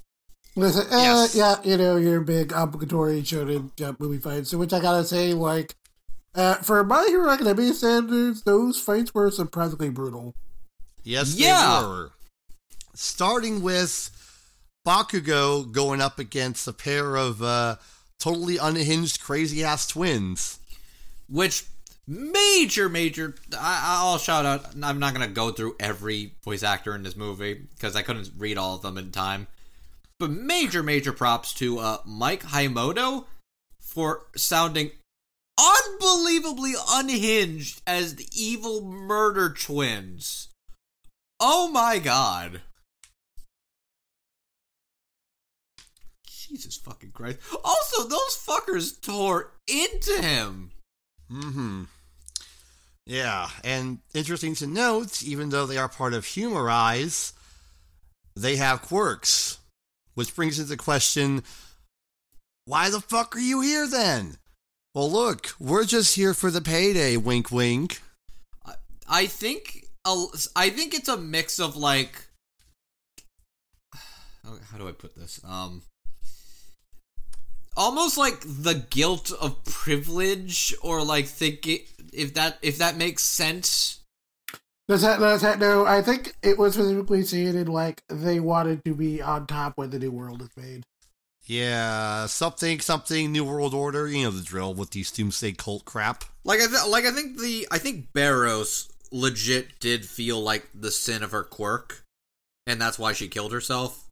[0.55, 1.35] Listen, uh, yes.
[1.35, 4.49] yeah, you know, your big obligatory shonen uh, movie fights.
[4.49, 5.75] So, which I gotta say, like,
[6.35, 10.33] uh, for My Hero Academia standards, those fights were surprisingly brutal.
[11.03, 11.81] Yes, yeah.
[11.81, 12.11] they were.
[12.93, 14.09] Starting with
[14.85, 17.77] Bakugo going up against a pair of uh,
[18.21, 20.59] totally unhinged, crazy ass twins.
[21.27, 21.65] Which
[22.07, 23.35] major, major.
[23.57, 24.67] I, will shout out.
[24.81, 28.57] I'm not gonna go through every voice actor in this movie because I couldn't read
[28.57, 29.47] all of them in time.
[30.19, 33.25] But major, major props to uh, Mike Haimoto
[33.79, 34.91] for sounding
[35.59, 40.49] unbelievably unhinged as the evil murder twins.
[41.39, 42.61] Oh my god.
[46.51, 47.39] Jesus fucking Christ.
[47.63, 50.71] Also, those fuckers tore into him.
[51.31, 51.83] Mm-hmm.
[53.05, 57.33] Yeah, and interesting to note, even though they are part of Humarise,
[58.35, 59.57] they have quirks.
[60.13, 61.43] Which brings into question
[62.65, 64.37] why the fuck are you here then?
[64.93, 68.01] Well, look, we're just here for the payday, wink wink.
[69.07, 72.27] I think I think it's a mix of like
[74.43, 75.41] how do I put this?
[75.45, 75.83] Um
[77.75, 81.79] almost like the guilt of privilege or like thinking
[82.13, 83.99] if that if that makes sense.
[84.87, 88.93] Does that, does that, no, I think it was specifically stated like they wanted to
[88.93, 90.83] be on top when the new world is made.
[91.45, 96.25] Yeah, something, something, New World Order, you know the drill with these Doomsday cult crap.
[96.43, 100.91] Like I th- like I think the I think Barrows legit did feel like the
[100.91, 102.03] sin of her quirk,
[102.67, 104.09] and that's why she killed herself.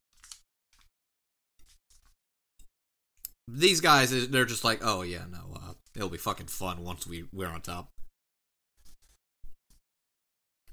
[3.51, 7.25] These guys, they're just like, oh yeah, no, uh, it'll be fucking fun once we
[7.33, 7.89] we're on top.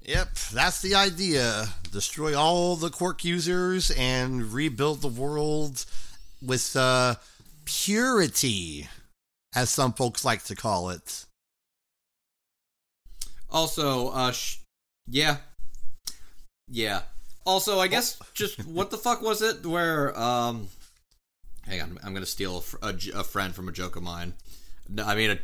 [0.01, 1.65] Yep, that's the idea.
[1.91, 5.85] Destroy all the quirk users and rebuild the world
[6.41, 7.15] with uh,
[7.65, 8.87] purity,
[9.53, 11.25] as some folks like to call it.
[13.49, 14.59] Also, uh, sh-
[15.07, 15.37] yeah,
[16.69, 17.01] yeah.
[17.45, 20.67] Also, I guess just what the fuck was it where um,
[21.67, 24.33] hang on, I'm gonna steal a, a, friend from a joke of mine.
[24.89, 25.39] No, I mean, a,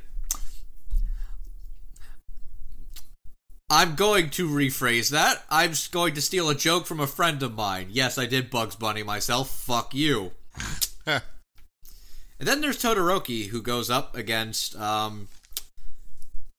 [3.69, 5.43] I'm going to rephrase that.
[5.49, 7.87] I'm just going to steal a joke from a friend of mine.
[7.89, 9.49] Yes, I did Bugs Bunny myself.
[9.49, 10.31] Fuck you.
[11.07, 11.21] and
[12.39, 15.27] then there's Todoroki who goes up against um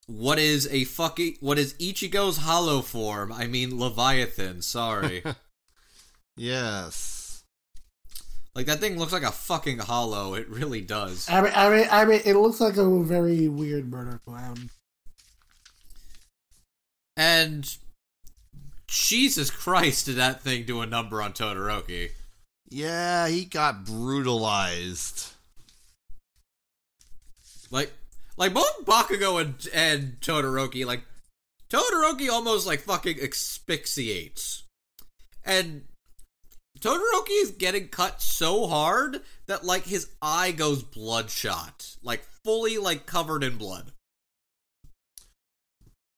[0.07, 3.31] what is a fucking what is Ichigo's hollow form?
[3.31, 5.23] I mean Leviathan, sorry.
[6.35, 7.14] yes.
[8.55, 10.33] Like that thing looks like a fucking hollow.
[10.33, 11.29] It really does.
[11.29, 14.69] I mean, I mean, I mean, it looks like a very weird murder clown.
[17.17, 17.77] And
[18.87, 22.11] Jesus Christ, did that thing do a number on Todoroki?
[22.69, 25.33] Yeah, he got brutalized.
[27.71, 27.91] Like,
[28.37, 31.03] like both Bakugo and and Todoroki, like
[31.69, 34.63] Todoroki almost like fucking asphyxiates,
[35.43, 35.83] and
[36.85, 43.07] Todoroki is getting cut so hard that like his eye goes bloodshot, like fully like
[43.07, 43.91] covered in blood.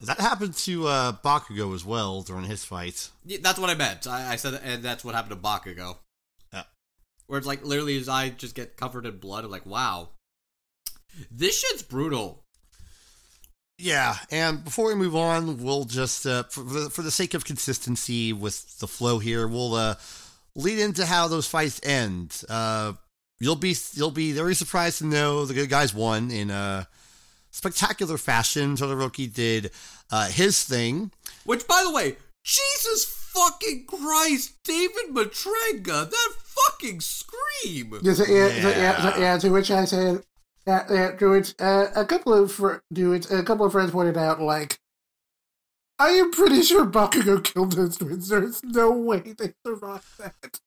[0.02, 3.10] That happened to uh, Bakugo as well during his fight.
[3.26, 4.08] Yeah, that's what I meant.
[4.08, 6.00] I, I said, and that's what happened to Bakugo.
[6.54, 6.64] Yeah.
[7.28, 9.46] Where it's like literally his eye just get covered in blood.
[9.46, 10.10] I'm like, wow,
[11.32, 12.44] this shit's brutal.
[13.80, 18.34] Yeah, and before we move on, we'll just uh, for, for the sake of consistency
[18.34, 19.96] with the flow here, we'll uh,
[20.58, 22.44] lead into how those fights end.
[22.50, 22.94] Uh,
[23.40, 26.84] you'll be you'll be very surprised to know the good guys won in uh,
[27.52, 28.76] spectacular fashion.
[28.76, 29.72] Todoroki did
[30.12, 31.12] uh, his thing.
[31.46, 38.00] Which, by the way, Jesus fucking Christ, David Matranga, that fucking scream.
[38.02, 40.24] Yeah, yeah, So, yeah, so, yeah, to which I said,
[40.66, 43.92] uh, yeah, to which uh, a couple of fr- to which a couple of friends
[43.92, 44.80] pointed out, like,
[46.00, 48.30] I am pretty sure Bakugo killed his twins.
[48.30, 50.60] There's no way they survived that.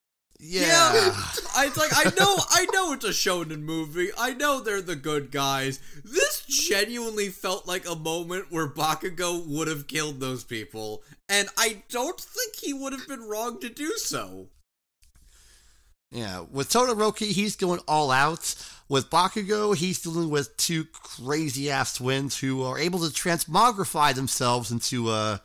[0.43, 1.13] Yeah,
[1.55, 4.09] I, it's like I know, I know it's a shonen movie.
[4.19, 5.81] I know they're the good guys.
[6.03, 11.83] This genuinely felt like a moment where Bakugo would have killed those people, and I
[11.91, 14.49] don't think he would have been wrong to do so.
[16.13, 18.55] Yeah, with Todoroki, he's going all out.
[18.89, 24.73] With Bakugo, he's dealing with two crazy ass twins who are able to transmogrify themselves
[24.73, 25.39] into uh,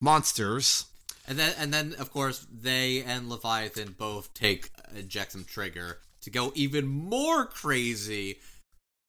[0.00, 0.86] monsters.
[1.28, 6.30] And then, and then, of course, they and Leviathan both take inject some trigger to
[6.30, 8.38] go even more crazy.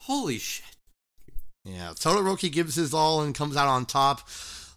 [0.01, 0.65] Holy shit!
[1.63, 4.27] Yeah, Todoroki gives his all and comes out on top.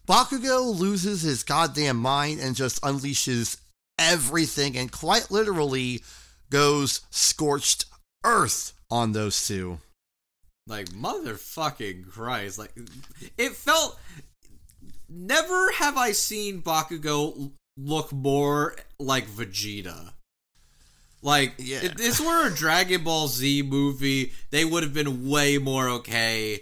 [0.06, 3.56] Bakugo loses his goddamn mind and just unleashes
[3.98, 6.02] everything and quite literally
[6.50, 7.86] goes scorched
[8.24, 9.78] earth on those two.
[10.66, 12.58] Like motherfucking Christ!
[12.58, 12.72] Like
[13.38, 13.98] it felt.
[15.08, 20.12] Never have I seen Bakugo look more like Vegeta.
[21.22, 21.80] Like, Yeah.
[21.82, 26.60] if this were a Dragon Ball Z movie, they would have been way more okay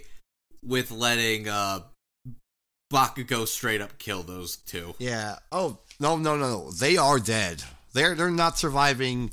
[0.63, 1.81] with letting uh
[2.91, 4.95] Bakugo straight up kill those two.
[4.97, 5.37] Yeah.
[5.51, 6.71] Oh no no no no!
[6.71, 7.63] They are dead.
[7.93, 9.31] They're they're not surviving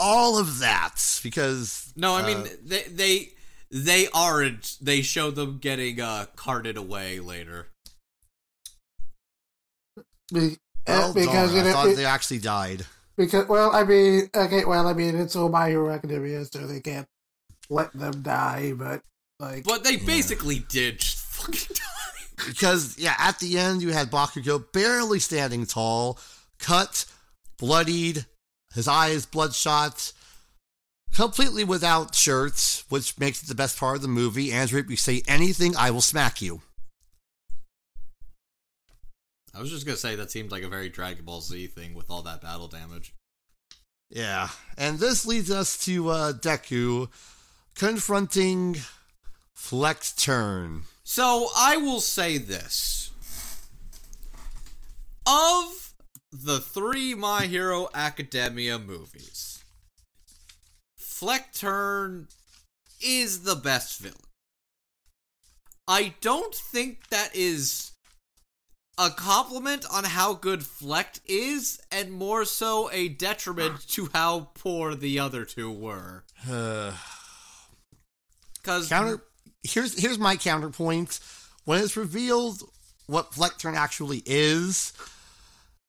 [0.00, 3.28] all of that because No, I mean uh, they they
[3.70, 4.76] they aren't.
[4.80, 7.68] They show them getting uh carted away later.
[10.32, 10.56] Be-
[10.86, 12.86] well, uh, because darn, you I thought it- they actually died.
[13.16, 16.80] because well, I mean, okay, well, I mean, it's all My Hero Academia, so they
[16.80, 17.06] can't
[17.68, 18.72] let them die.
[18.74, 19.02] But
[19.38, 22.46] Like, But they basically did just fucking die.
[22.48, 26.18] because yeah, at the end you had Bakugo barely standing tall,
[26.58, 27.04] cut,
[27.58, 28.26] bloodied,
[28.74, 30.12] his eyes bloodshot,
[31.14, 34.52] completely without shirts, which makes it the best part of the movie.
[34.52, 36.62] Andrew, if you say anything, I will smack you.
[39.52, 42.10] I was just gonna say that seemed like a very Dragon Ball Z thing with
[42.10, 43.12] all that battle damage.
[44.08, 44.48] Yeah,
[44.78, 47.08] and this leads us to uh, Deku
[47.74, 48.76] confronting
[49.54, 50.82] Flect Turn.
[51.02, 53.10] So I will say this.
[55.26, 55.79] Of
[56.32, 59.64] the three My Hero Academia movies,
[60.96, 62.28] Flect Turn
[63.02, 64.16] is the best villain.
[65.88, 67.92] I don't think that is
[68.96, 74.94] a compliment on how good Flect is, and more so a detriment to how poor
[74.94, 76.24] the other two were.
[78.62, 79.22] Because counter
[79.62, 81.18] here's here's my counterpoint.
[81.64, 82.62] When it's revealed
[83.06, 84.92] what Flect Turn actually is,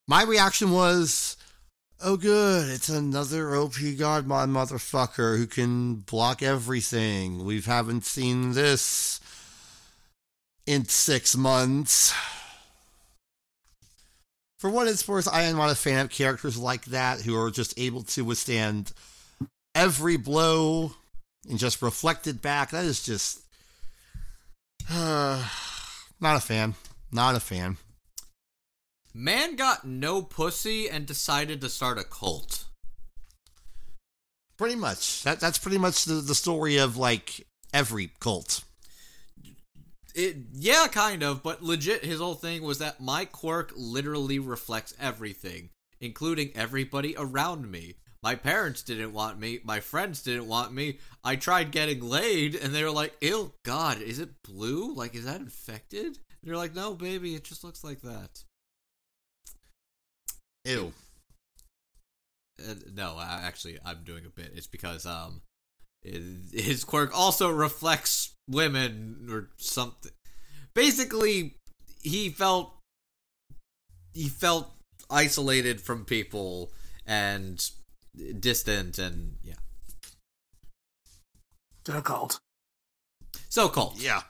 [0.08, 1.38] my reaction was,
[2.00, 2.70] "Oh, good!
[2.70, 7.46] It's another OP Godmod motherfucker who can block everything.
[7.46, 9.20] We haven't seen this
[10.66, 12.14] in six months."
[14.62, 17.50] For what it's worth, I am not a fan of characters like that who are
[17.50, 18.94] just able to withstand
[19.74, 20.94] every blow
[21.50, 22.70] and just reflect it back.
[22.70, 23.42] That is just
[24.90, 25.44] uh,
[26.22, 26.76] not a fan.
[27.12, 27.78] Not a fan.
[29.14, 32.66] Man got no pussy and decided to start a cult.
[34.58, 35.24] Pretty much.
[35.24, 38.64] That that's pretty much the, the story of like every cult.
[40.14, 44.94] It yeah, kind of, but legit his whole thing was that my quirk literally reflects
[45.00, 45.70] everything,
[46.00, 47.96] including everybody around me.
[48.24, 51.00] My parents didn't want me, my friends didn't want me.
[51.24, 54.94] I tried getting laid and they were like, "Ew, god, is it blue?
[54.94, 58.44] Like is that infected?" And you're like, "No, baby, it just looks like that."
[60.66, 60.94] Ew.
[62.60, 64.52] Uh, no, I, actually, I'm doing a bit.
[64.56, 65.42] It's because um,
[66.04, 70.12] his quirk also reflects women or something.
[70.74, 71.56] Basically,
[72.02, 72.74] he felt
[74.14, 74.72] he felt
[75.10, 76.72] isolated from people
[77.06, 77.70] and
[78.40, 79.56] distant, and yeah,
[81.84, 82.40] difficult.
[83.50, 84.00] so cult.
[84.00, 84.22] Yeah.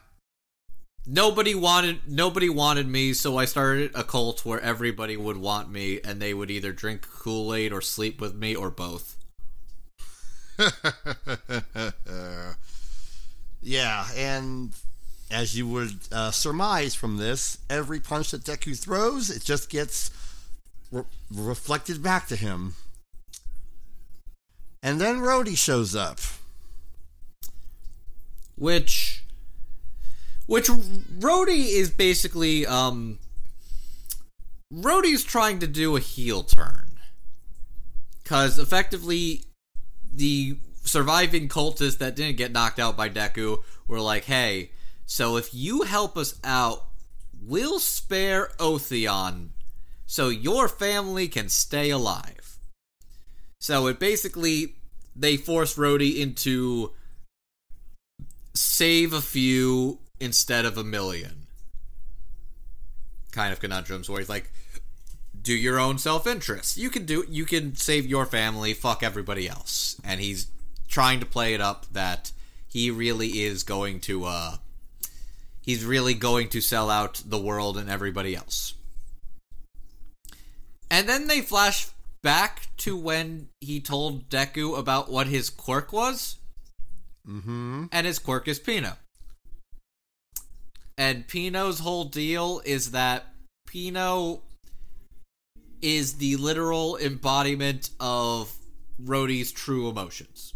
[1.06, 6.00] Nobody wanted nobody wanted me, so I started a cult where everybody would want me,
[6.04, 9.16] and they would either drink Kool Aid or sleep with me or both.
[13.62, 14.72] yeah, and
[15.30, 20.10] as you would uh, surmise from this, every punch that Deku throws, it just gets
[20.92, 21.02] re-
[21.32, 22.74] reflected back to him.
[24.82, 26.18] And then Rody shows up.
[28.56, 29.21] which
[30.46, 30.68] which
[31.18, 33.18] Rody is basically um
[34.70, 36.98] Rody's trying to do a heel turn
[38.24, 39.44] cuz effectively
[40.12, 44.72] the surviving cultists that didn't get knocked out by Deku were like, "Hey,
[45.06, 46.88] so if you help us out,
[47.40, 49.50] we'll spare Otheon
[50.06, 52.58] so your family can stay alive."
[53.60, 54.76] So it basically
[55.14, 56.92] they force Rody into
[58.54, 61.48] save a few instead of a million.
[63.32, 64.50] Kind of conundrums where he's like
[65.40, 66.76] do your own self-interest.
[66.76, 70.00] You can do you can save your family fuck everybody else.
[70.04, 70.46] And he's
[70.88, 72.30] trying to play it up that
[72.68, 74.56] he really is going to uh
[75.60, 78.74] he's really going to sell out the world and everybody else.
[80.90, 81.88] And then they flash
[82.22, 86.36] back to when he told Deku about what his quirk was.
[87.26, 87.84] Mm-hmm.
[87.92, 88.94] and his quirk is Pino.
[90.98, 93.26] And Pino's whole deal is that
[93.66, 94.42] Pino
[95.80, 98.52] is the literal embodiment of
[98.98, 100.54] Rody's true emotions.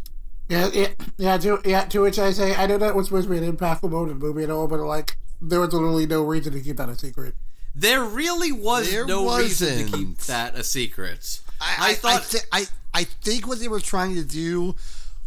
[0.49, 0.87] Yeah, yeah,
[1.17, 1.37] yeah.
[1.39, 3.89] To yeah, to which I say, I know that was supposed to be an impactful
[3.89, 6.77] moment in the movie at all, but like, there was literally no reason to keep
[6.77, 7.35] that a secret.
[7.75, 11.41] There really was There no reason to keep that a secret.
[11.59, 14.75] I, I, I, thought thi- I, I think what they were trying to do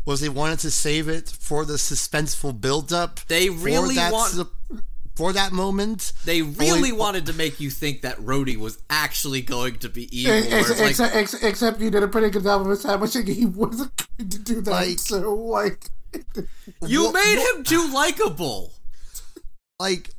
[0.07, 3.21] was they wanted to save it for the suspenseful buildup.
[3.29, 4.51] They really want- su-
[5.21, 6.13] for that moment.
[6.25, 10.09] they really Only- wanted to make you think that Rody was actually going to be
[10.17, 10.33] evil.
[10.35, 12.71] Ex- where ex- it's like, except, ex- except you did a pretty good job of
[12.71, 14.71] establishing he wasn't going to do that.
[14.71, 15.91] Like- so, like,
[16.87, 18.73] you What- made what- him too likable.
[19.79, 20.11] like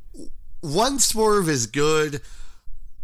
[0.60, 2.20] one swerve is good.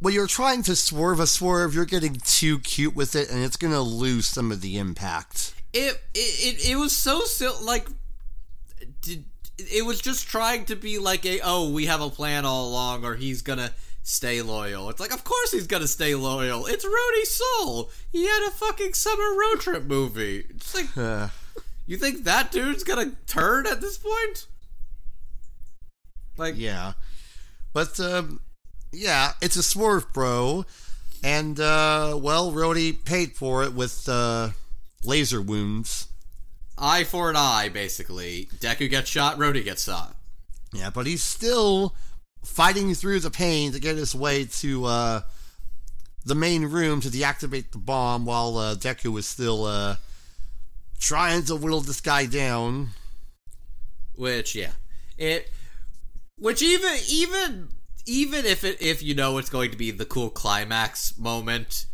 [0.00, 3.56] When you're trying to swerve a swerve, you're getting too cute with it, and it's
[3.56, 5.54] gonna lose some of the impact.
[5.72, 6.18] it it,
[6.64, 7.86] it, it was so sil- like
[9.02, 9.24] did
[9.58, 13.04] it was just trying to be like a oh we have a plan all along
[13.04, 13.72] or he's gonna
[14.02, 14.88] stay loyal.
[14.90, 16.66] It's like of course he's gonna stay loyal.
[16.66, 17.90] It's Rody Soul.
[18.10, 20.46] He had a fucking summer road trip movie.
[20.50, 20.96] It's like
[21.86, 24.46] you think that dude's gonna turn at this point?
[26.36, 26.92] Like yeah.
[27.72, 28.40] But, um,
[28.92, 30.64] yeah, it's a swerve, bro.
[31.22, 34.50] And, uh, well, Rody paid for it with, uh,
[35.04, 36.08] laser wounds.
[36.78, 38.48] Eye for an eye, basically.
[38.60, 40.16] Deku gets shot, Rody gets shot.
[40.72, 41.94] Yeah, but he's still
[42.44, 45.20] fighting through the pain to get his way to uh,
[46.24, 49.96] the main room to deactivate the bomb while uh, Deku is still uh,
[51.00, 52.90] trying to whittle this guy down.
[54.14, 54.72] Which, yeah,
[55.16, 55.50] it.
[56.36, 57.68] Which even even
[58.06, 61.86] even if it if you know it's going to be the cool climax moment,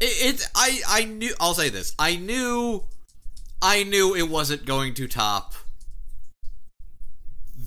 [0.00, 2.84] it, it I I knew I'll say this I knew
[3.62, 5.54] I knew it wasn't going to top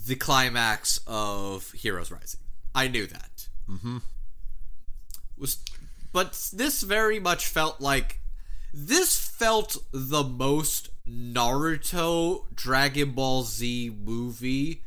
[0.06, 2.40] the climax of Heroes Rising.
[2.76, 3.48] I knew that.
[3.70, 3.98] Mm-hmm.
[5.38, 5.60] Was
[6.12, 8.20] but this very much felt like
[8.74, 14.84] this felt the most Naruto Dragon Ball Z movie,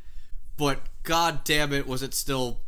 [0.57, 2.61] but god damn it was it still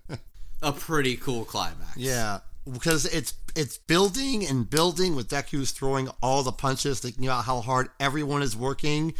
[0.62, 1.96] a pretty cool climax.
[1.96, 2.40] Yeah,
[2.70, 7.60] because it's it's building and building with Deku's throwing all the punches, thinking about how
[7.60, 9.14] hard everyone is working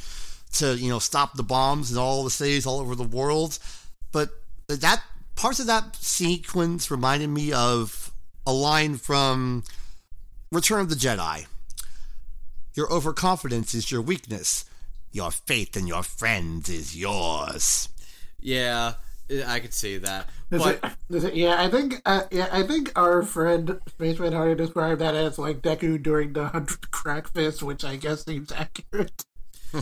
[0.53, 3.59] to you know stop the bombs in all the cities all over the world.
[4.13, 4.31] But
[4.69, 5.03] that
[5.35, 8.13] parts of that sequence reminded me of
[8.47, 9.65] a line from
[10.53, 11.47] Return of the Jedi.
[12.75, 14.65] Your overconfidence is your weakness.
[15.11, 17.89] Your faith in your friends is yours.
[18.39, 18.95] Yeah,
[19.47, 20.29] I could see that.
[20.51, 20.81] But
[21.11, 25.39] it, yeah, I think uh, yeah, I think our friend Spaceman Hardy described that as
[25.39, 29.25] like Deku during the hundred crack fist, which I guess seems accurate.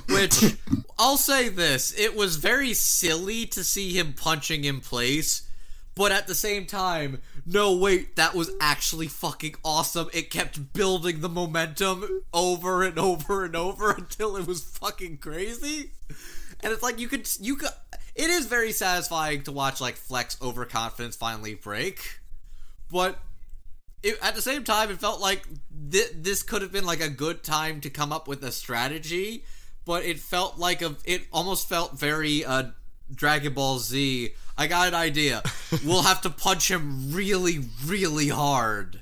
[0.08, 0.56] Which
[0.98, 5.48] I'll say this, it was very silly to see him punching in place,
[5.94, 10.08] but at the same time, no wait, that was actually fucking awesome.
[10.12, 15.92] It kept building the momentum over and over and over until it was fucking crazy.
[16.60, 17.68] And it's like you could you could
[18.14, 22.20] it is very satisfying to watch like Flect's overconfidence finally break.
[22.90, 23.18] But
[24.02, 25.42] it, at the same time, it felt like
[25.90, 29.44] th- this could have been like a good time to come up with a strategy,
[29.84, 30.94] but it felt like a.
[31.04, 32.64] It almost felt very uh,
[33.14, 34.30] Dragon Ball Z.
[34.56, 35.42] I got an idea.
[35.84, 39.00] we'll have to punch him really, really hard.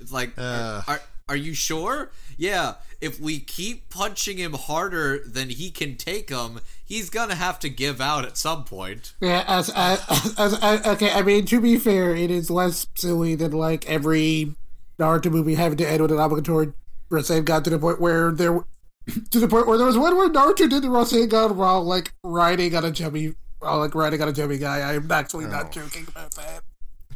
[0.00, 0.82] It's like, Uh.
[0.86, 2.10] are, are you sure?
[2.36, 2.74] Yeah.
[3.00, 7.68] If we keep punching him harder than he can take him, he's gonna have to
[7.68, 9.12] give out at some point.
[9.20, 13.34] Yeah, as, as, as, as okay, I mean to be fair, it is less silly
[13.34, 14.54] than like every
[14.98, 16.72] Naruto movie having to end with an obligatory
[17.10, 18.64] Rasengan to the point where there,
[19.30, 22.74] to the point where there was one where Naruto did the Rasengan while like riding
[22.74, 24.78] on a chubby, while like riding on a chubby guy.
[24.78, 25.70] I am actually not oh.
[25.70, 26.62] joking about that.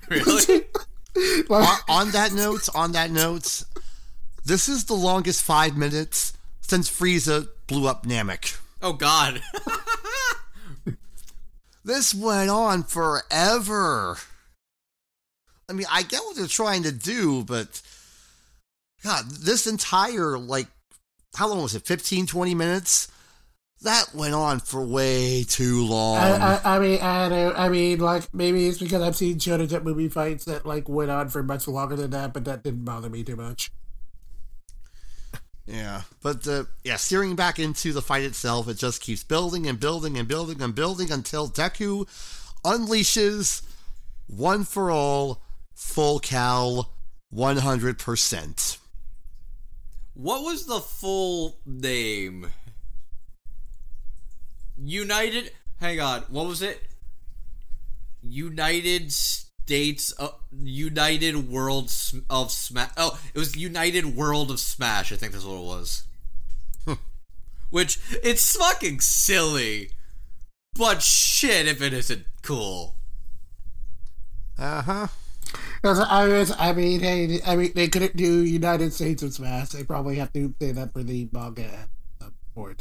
[0.08, 0.66] Really?
[1.48, 3.64] Like- on, on that note, on that note,
[4.44, 8.58] this is the longest five minutes since Frieza blew up Namek.
[8.82, 9.42] oh God.
[11.84, 14.16] This went on forever.
[15.68, 17.80] I mean, I get what they're trying to do, but
[19.02, 20.66] God, this entire, like,
[21.36, 21.86] how long was it?
[21.86, 23.08] 15, 20 minutes?
[23.82, 26.18] That went on for way too long.
[26.18, 29.70] I, I, I mean, I don't, I mean, like maybe it's because I've seen Shonen
[29.70, 32.84] Jump movie fights that like went on for much longer than that, but that didn't
[32.84, 33.70] bother me too much.
[35.72, 39.78] Yeah, but uh, yeah, steering back into the fight itself, it just keeps building and
[39.78, 42.08] building and building and building until Deku
[42.64, 43.62] unleashes
[44.26, 45.42] one for all,
[45.72, 46.92] full cowl,
[47.28, 48.78] one hundred percent.
[50.14, 52.48] What was the full name?
[54.76, 55.52] United.
[55.78, 56.22] Hang on.
[56.30, 56.82] What was it?
[58.22, 59.12] United
[59.70, 60.12] States.
[60.18, 62.90] Uh, United World Sm- of Smash.
[62.96, 65.12] Oh, it was United World of Smash.
[65.12, 66.02] I think that's what it was.
[67.70, 69.90] Which it's fucking silly,
[70.74, 72.96] but shit if it isn't cool.
[74.58, 75.06] Uh huh.
[75.80, 79.68] Because I was, I mean, hey, I mean, they couldn't do United States of Smash.
[79.68, 81.62] They probably have to say that for the manga
[82.20, 82.74] at some.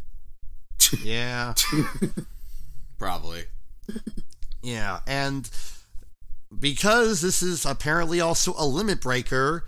[1.03, 1.53] Yeah.
[2.97, 3.43] Probably.
[4.63, 5.49] Yeah, and
[6.57, 9.65] because this is apparently also a limit breaker,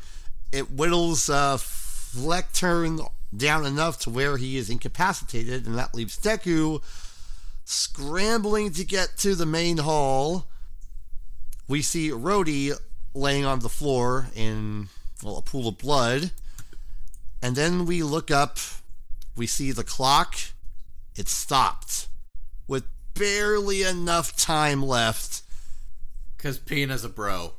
[0.52, 3.00] it whittles uh, Flect Turn
[3.36, 6.82] down enough to where he is incapacitated, and that leaves Deku
[7.64, 10.48] scrambling to get to the main hall.
[11.68, 12.72] We see Rody
[13.14, 14.90] laying on the floor in
[15.24, 16.32] well, a pool of blood,
[17.42, 18.58] and then we look up.
[19.36, 20.36] We see the clock
[21.16, 22.08] it stopped
[22.68, 22.84] with
[23.14, 25.42] barely enough time left.
[26.42, 27.54] Because Pina's a bro.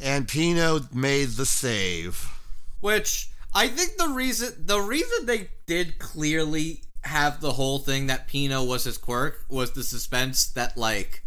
[0.00, 2.36] And Pino made the save.
[2.80, 8.26] Which I think the reason the reason they did clearly have the whole thing that
[8.26, 11.22] Pino was his quirk was the suspense that like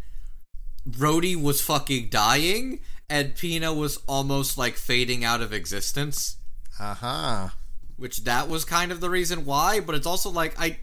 [0.98, 6.36] Rody was fucking dying and Pino was almost like fading out of existence.
[6.78, 7.50] Uh-huh.
[7.96, 10.80] Which that was kind of the reason why, but it's also like I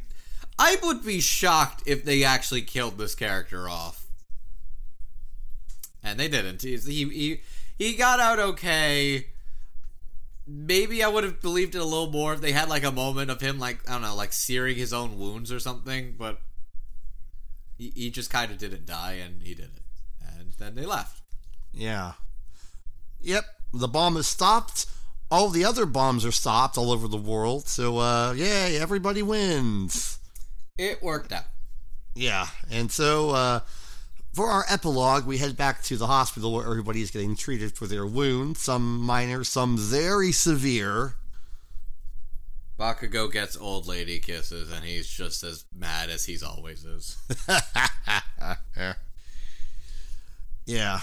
[0.58, 4.01] I would be shocked if they actually killed this character off.
[6.02, 6.62] And they didn't.
[6.62, 7.40] He he
[7.78, 9.26] he got out okay.
[10.46, 13.30] Maybe I would have believed it a little more if they had like a moment
[13.30, 16.40] of him like I don't know, like searing his own wounds or something, but
[17.78, 19.82] he, he just kind of didn't die and he didn't.
[20.38, 21.22] And then they left.
[21.72, 22.12] Yeah.
[23.20, 24.86] Yep, the bomb is stopped.
[25.30, 27.66] All the other bombs are stopped all over the world.
[27.66, 30.18] So, uh, yay, everybody wins.
[30.76, 31.44] It worked out.
[32.14, 33.60] Yeah, and so uh,
[34.32, 37.86] for our epilogue, we head back to the hospital where everybody is getting treated for
[37.86, 41.14] their wounds, some minor, some very severe.
[42.78, 47.16] Bakugo gets old lady kisses, and he's just as mad as he's always is.
[50.66, 51.00] yeah.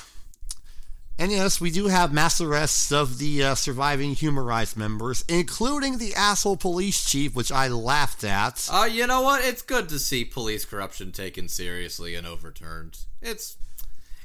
[1.19, 6.15] And yes, we do have mass arrests of the uh, surviving humorized members, including the
[6.15, 8.69] asshole police chief, which I laughed at.
[8.71, 9.43] Uh, you know what?
[9.43, 12.99] It's good to see police corruption taken seriously and overturned.
[13.21, 13.57] It's,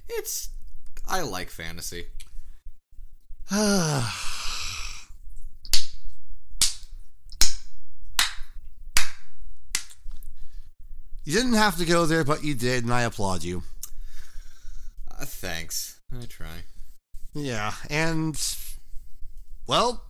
[0.08, 0.50] it's,
[1.04, 2.06] I like fantasy.
[3.50, 3.58] you
[11.26, 13.64] didn't have to go there, but you did, and I applaud you.
[15.10, 15.98] Uh, thanks.
[16.16, 16.62] I try.
[17.35, 18.40] Yeah, and
[19.66, 20.05] well,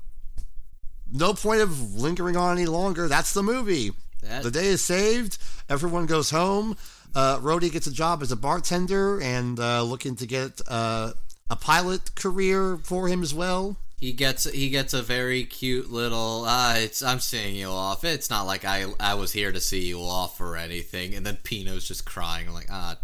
[1.11, 3.09] no point of lingering on any longer.
[3.09, 3.93] That's the movie.
[4.23, 5.39] That- the day is saved.
[5.69, 6.77] Everyone goes home.
[7.15, 11.13] Uh, Rody gets a job as a bartender and uh, looking to get uh,
[11.49, 13.77] a pilot career for him as well.
[14.01, 16.45] He gets he gets a very cute little.
[16.45, 18.05] Uh, it's I'm seeing you off.
[18.05, 21.15] It's not like I I was here to see you off or anything.
[21.15, 22.53] And then Pino's just crying.
[22.53, 22.97] Like, ah,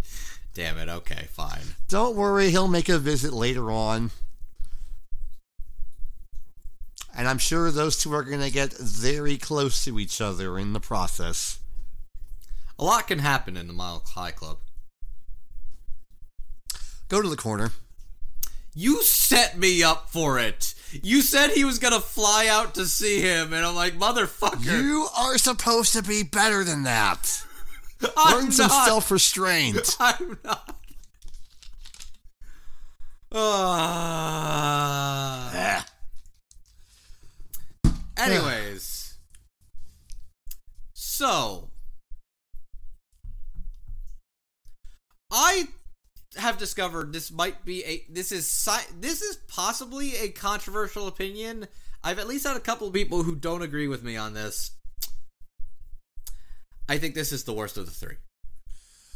[0.60, 0.90] damn it.
[0.90, 1.74] Okay, fine.
[1.88, 4.10] Don't worry, he'll make a visit later on.
[7.16, 10.74] And I'm sure those two are going to get very close to each other in
[10.74, 11.60] the process.
[12.78, 14.58] A lot can happen in the Mile High Club.
[17.08, 17.72] Go to the corner.
[18.74, 20.74] You set me up for it.
[21.02, 24.64] You said he was gonna fly out to see him, and I'm like, motherfucker.
[24.64, 27.44] You are supposed to be better than that.
[28.16, 29.96] I'm Learn some self restraint.
[30.00, 30.76] I'm not.
[33.32, 34.30] Ah.
[38.16, 39.14] Anyways,
[40.92, 41.70] so
[45.30, 45.68] I
[46.36, 48.68] have discovered this might be a this is
[48.98, 51.66] this is possibly a controversial opinion.
[52.02, 54.72] I've at least had a couple of people who don't agree with me on this.
[56.90, 58.16] I think this is the worst of the three.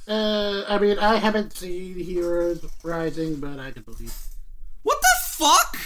[0.06, 4.14] Uh, I mean, I haven't seen Heroes Rising, but I can believe.
[4.84, 5.76] What the fuck?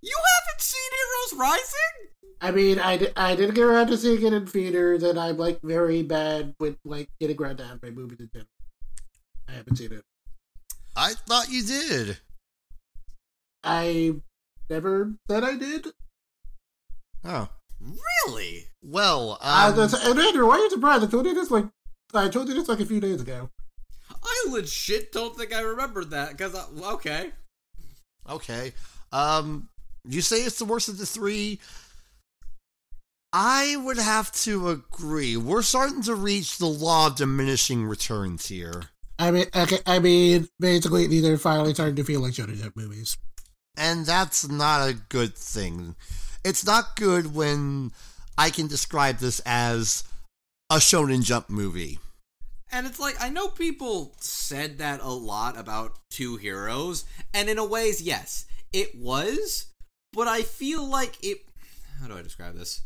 [0.00, 2.08] You haven't seen Heroes Rising?
[2.40, 5.60] I mean, I, I didn't get around to seeing it in theaters, and I'm like
[5.60, 8.48] very bad with like getting around to anime movies in general.
[9.46, 10.02] I haven't seen it.
[10.96, 12.16] I thought you did.
[13.62, 14.14] I
[14.70, 15.88] never said I did.
[17.22, 17.50] Oh.
[18.26, 18.66] Really?
[18.82, 21.04] Well, um, I was, and Andrew, why are you surprised?
[21.04, 21.66] I told you this like
[22.14, 23.50] I told you this like a few days ago.
[24.22, 27.32] I legit don't think I remembered that because okay.
[28.28, 28.72] Okay.
[29.12, 29.68] Um,
[30.06, 31.60] you say it's the worst of the three.
[33.32, 35.36] I would have to agree.
[35.36, 38.84] We're starting to reach the law of diminishing returns here.
[39.18, 42.76] I mean, okay, I mean, basically, these are finally starting to feel like Shonen Jump
[42.76, 43.18] movies.
[43.76, 45.94] And that's not a good thing.
[46.44, 47.92] It's not good when
[48.36, 50.04] I can describe this as
[50.70, 51.98] a Shonen Jump movie.
[52.70, 57.58] And it's like I know people said that a lot about two heroes, and in
[57.58, 59.66] a ways, yes, it was.
[60.12, 61.38] But I feel like it.
[62.00, 62.82] How do I describe this?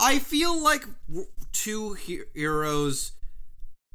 [0.00, 0.84] I feel like
[1.52, 3.12] two heroes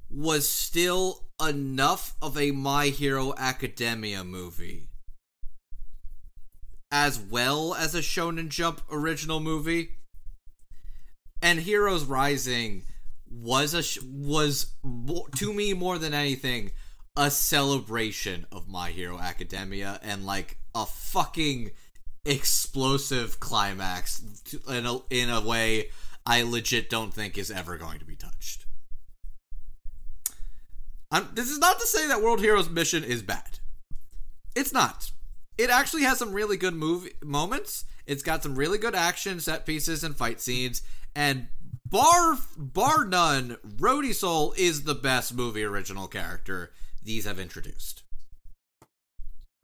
[0.09, 4.89] was still enough of a My Hero Academia movie,
[6.93, 9.89] as well as a Shonen Jump original movie.
[11.41, 12.83] And Heroes Rising
[13.27, 14.75] was a was
[15.35, 16.71] to me more than anything
[17.17, 21.71] a celebration of My Hero Academia and like a fucking
[22.25, 24.23] explosive climax
[24.69, 25.89] in a in a way
[26.27, 28.65] I legit don't think is ever going to be touched.
[31.09, 33.59] I'm, this is not to say that World Heroes Mission is bad.
[34.55, 35.11] It's not.
[35.57, 37.85] It actually has some really good movie moments.
[38.05, 40.81] It's got some really good action set pieces and fight scenes.
[41.15, 41.47] And
[41.85, 46.71] bar bar none, Rody Soul is the best movie original character
[47.03, 48.03] these have introduced.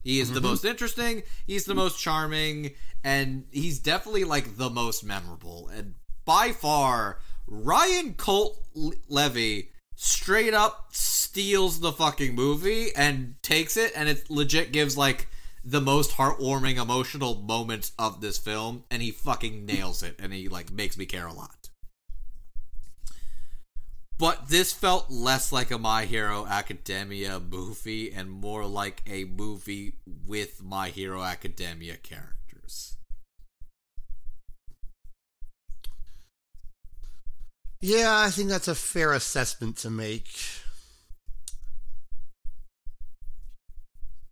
[0.03, 0.49] He is the mm-hmm.
[0.49, 2.71] most interesting, he's the most charming,
[3.03, 5.67] and he's definitely like the most memorable.
[5.67, 8.63] And by far, Ryan Colt
[9.09, 15.27] Levy straight up steals the fucking movie and takes it, and it legit gives like
[15.69, 20.49] the most heartwarming, emotional moments of this film, and he fucking nails it, and he
[20.49, 21.69] like makes me care a lot.
[24.17, 29.93] But this felt less like a My Hero Academia movie and more like a movie
[30.25, 32.97] with My Hero Academia characters.
[37.79, 40.27] Yeah, I think that's a fair assessment to make.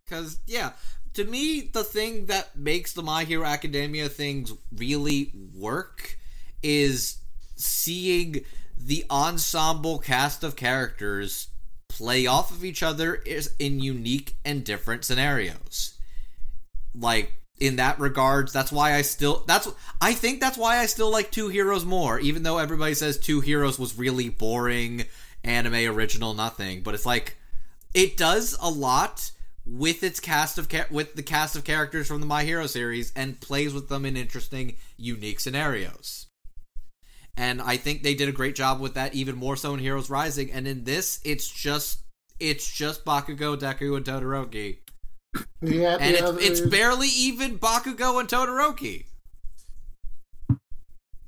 [0.04, 0.72] Because, yeah,
[1.18, 6.16] to me, the thing that makes the My Hero Academia things really work
[6.62, 7.18] is
[7.56, 8.44] seeing
[8.78, 11.48] the ensemble cast of characters
[11.88, 15.98] play off of each other is in unique and different scenarios.
[16.94, 19.68] Like in that regards, that's why I still that's
[20.00, 23.40] I think that's why I still like Two Heroes more, even though everybody says Two
[23.40, 25.04] Heroes was really boring,
[25.42, 27.36] anime original nothing, but it's like
[27.92, 29.32] it does a lot
[29.68, 33.12] with its cast of ca- with the cast of characters from the My Hero series
[33.14, 36.26] and plays with them in interesting, unique scenarios.
[37.36, 40.10] And I think they did a great job with that, even more so in Heroes
[40.10, 40.50] Rising.
[40.50, 42.00] And in this, it's just
[42.40, 44.78] it's just Bakugo, Deku, and Todoroki.
[45.60, 49.06] Yeah, And yeah, it's, it's barely even Bakugo and Todoroki.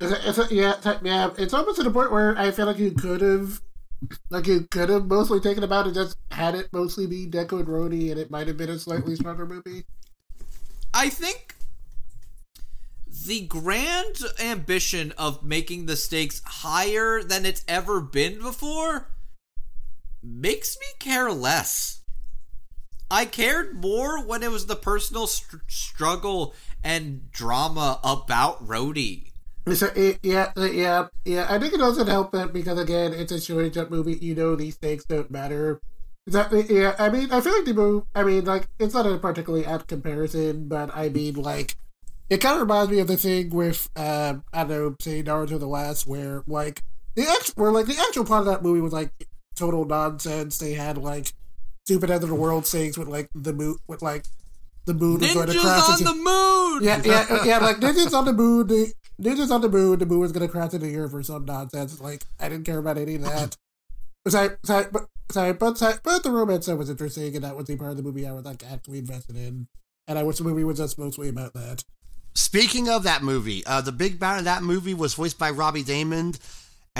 [0.01, 1.31] It's, it's, yeah, yeah.
[1.37, 3.61] It's almost to the point where I feel like you could have,
[4.31, 7.69] like you could have mostly taken about and just had it mostly be Deku and
[7.69, 9.85] Rody, and it might have been a slightly stronger movie.
[10.93, 11.57] I think
[13.27, 19.09] the grand ambition of making the stakes higher than it's ever been before
[20.23, 22.01] makes me care less.
[23.11, 26.55] I cared more when it was the personal str- struggle
[26.85, 29.30] and drama about Rody.
[29.75, 31.47] So, it, yeah, yeah, yeah.
[31.49, 34.17] I think it doesn't help that because again, it's a shonen jump movie.
[34.21, 35.81] You know, these things don't matter.
[36.27, 36.67] Exactly.
[36.69, 36.95] Yeah.
[36.99, 38.07] I mean, I feel like the movie.
[38.15, 41.77] I mean, like it's not a particularly apt comparison, but I mean, like
[42.29, 45.59] it kind of reminds me of the thing with uh, I don't know, say Naruto
[45.59, 46.83] the Last, where like
[47.17, 49.11] the ex, where like the actual plot of that movie was like
[49.57, 50.59] total nonsense.
[50.59, 51.33] They had like
[51.85, 54.25] stupid end of the world things with like the moon, with like
[54.87, 56.83] the moon was going to Ninjas crash on into- the moon!
[56.83, 57.59] yeah, yeah, yeah.
[57.59, 58.67] Like ninjas on the moon.
[58.67, 59.99] The, ninjas on the moon.
[59.99, 62.01] The moon was gonna crash into the earth or some nonsense.
[62.01, 63.57] Like I didn't care about any of that.
[64.29, 67.67] Sorry, sorry, but sorry, but sorry, but the romance stuff was interesting, and that was
[67.67, 69.67] the part of the movie I was like actually invested in.
[70.09, 71.85] And I wish the movie was just mostly about that.
[72.35, 75.85] Speaking of that movie, uh, the big bad of that movie was voiced by Robbie
[75.85, 76.39] Daymond,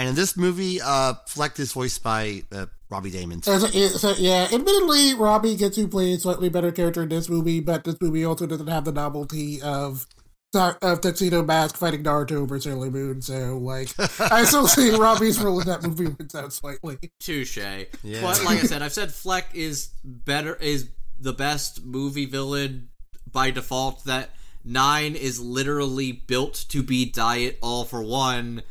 [0.01, 3.45] and in this movie, uh, Flect is voiced by uh, Robbie Daymond.
[3.45, 7.29] So, so, so, yeah, admittedly, Robbie gets to play a slightly better character in this
[7.29, 10.07] movie, but this movie also doesn't have the novelty of
[10.53, 13.21] of Tuxedo Mask fighting Naruto over Sailor Moon.
[13.21, 16.97] So, like, I still see Robbie's role in that movie wins out slightly.
[17.19, 17.57] Touche.
[17.57, 18.21] Yeah.
[18.21, 22.89] But like I said, I've said Flect is better is the best movie villain
[23.31, 24.03] by default.
[24.05, 24.31] That
[24.65, 28.63] nine is literally built to be diet all for one,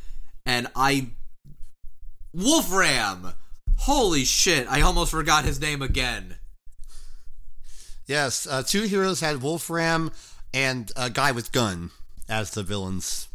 [0.45, 1.13] and I
[2.33, 3.35] Wolfram.
[3.79, 4.67] Holy shit!
[4.71, 6.37] I almost forgot his name again.
[8.07, 10.11] Yes, uh, two heroes had Wolfram
[10.53, 11.91] and a guy with gun
[12.29, 13.29] as the villains.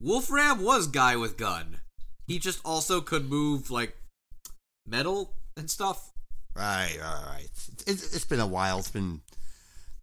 [0.00, 1.80] Wolfram was guy with gun.
[2.26, 3.96] He just also could move like
[4.86, 6.12] metal and stuff.
[6.54, 7.48] Right, right, right.
[7.86, 8.78] It's, it's been a while.
[8.78, 9.20] It's been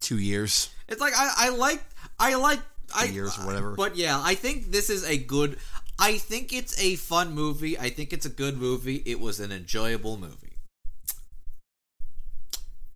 [0.00, 1.82] two years, It's like I, I like
[2.18, 2.60] I like
[2.94, 3.74] I years, or whatever.
[3.74, 5.58] But yeah, I think this is a good.
[6.00, 7.78] I think it's a fun movie.
[7.78, 9.02] I think it's a good movie.
[9.04, 10.56] It was an enjoyable movie.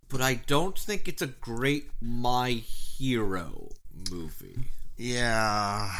[0.09, 3.69] But I don't think it's a great My Hero
[4.09, 4.57] movie.
[4.97, 5.91] Yeah,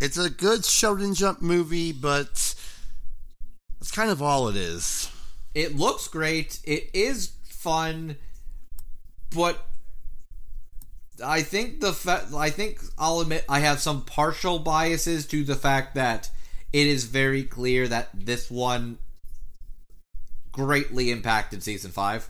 [0.00, 2.54] it's a good Shonen Jump movie, but
[3.78, 5.10] that's kind of all it is.
[5.54, 6.58] It looks great.
[6.64, 8.16] It is fun,
[9.34, 9.64] but
[11.24, 15.54] I think the fa- I think I'll admit I have some partial biases to the
[15.56, 16.30] fact that
[16.72, 18.98] it is very clear that this one
[20.52, 22.28] greatly impacted season five.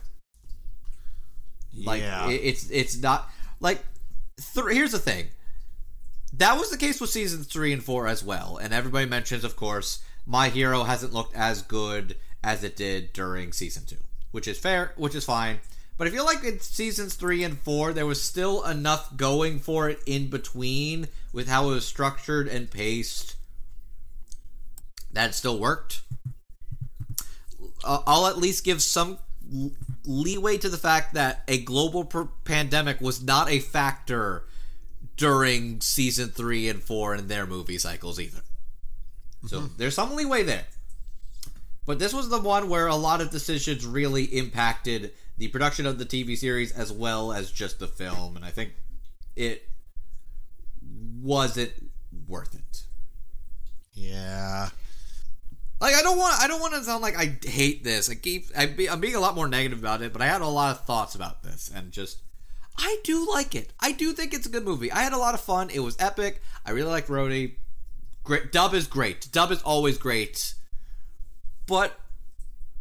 [1.75, 3.29] Like yeah, it, it's it's not
[3.59, 3.83] like
[4.53, 5.27] th- here's the thing.
[6.33, 8.57] that was the case with season three and four as well.
[8.61, 13.53] And everybody mentions, of course, My Hero hasn't looked as good as it did during
[13.53, 13.97] season two,
[14.31, 15.59] which is fair, which is fine.
[15.97, 19.89] But I feel like in seasons three and four, there was still enough going for
[19.89, 23.35] it in between with how it was structured and paced
[25.13, 26.01] that still worked.
[27.83, 29.19] Uh, I'll at least give some
[30.05, 34.45] leeway to the fact that a global per- pandemic was not a factor
[35.17, 38.41] during season three and four in their movie cycles either.
[39.45, 40.65] So there's some leeway there.
[41.85, 45.99] But this was the one where a lot of decisions really impacted the production of
[45.99, 48.71] the TV series as well as just the film, and I think
[49.35, 49.67] it
[51.21, 51.73] wasn't
[52.27, 52.83] worth it.
[53.93, 54.69] Yeah.
[55.81, 58.09] Like I don't want I don't want to sound like I hate this.
[58.09, 60.41] I keep I be, I'm being a lot more negative about it, but I had
[60.41, 62.19] a lot of thoughts about this and just
[62.77, 63.71] I do like it.
[63.79, 64.91] I do think it's a good movie.
[64.91, 65.69] I had a lot of fun.
[65.69, 66.41] It was epic.
[66.65, 67.57] I really like Rody.
[68.23, 69.29] Great Dub is great.
[69.31, 70.53] Dub is always great.
[71.67, 71.99] But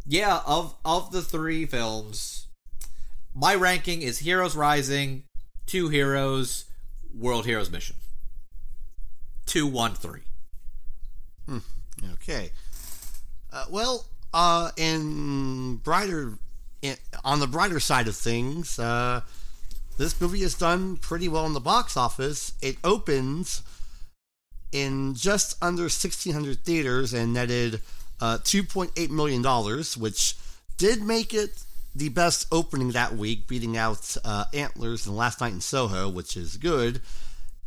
[0.07, 2.47] yeah, of of the three films,
[3.35, 5.25] my ranking is Heroes Rising,
[5.67, 6.67] Two Heroes,
[7.15, 7.97] World Heroes Mission.
[9.47, 10.23] Two, one, three.
[11.47, 11.59] Hmm.
[12.15, 12.53] Okay.
[13.53, 16.33] Uh, well, uh, in brighter,
[16.81, 19.21] in, on the brighter side of things, uh,
[19.99, 22.55] this movie has done pretty well in the box office.
[22.63, 23.63] It opens
[24.73, 27.81] in just under 1,600 theaters and netted
[28.21, 29.43] uh, $2.8 million,
[29.99, 30.35] which
[30.79, 31.63] did make it
[31.95, 36.39] the best opening that week, beating out uh, Antlers and Last Night in Soho, which
[36.39, 37.03] is good.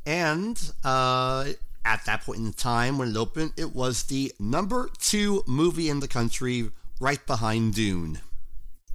[0.06, 1.46] And uh,
[1.86, 6.00] at that point in time when it opened, it was the number two movie in
[6.00, 8.20] the country, right behind Dune.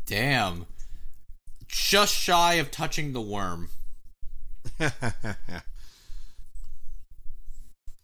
[0.04, 0.66] Damn.
[1.68, 3.70] Just shy of touching the worm.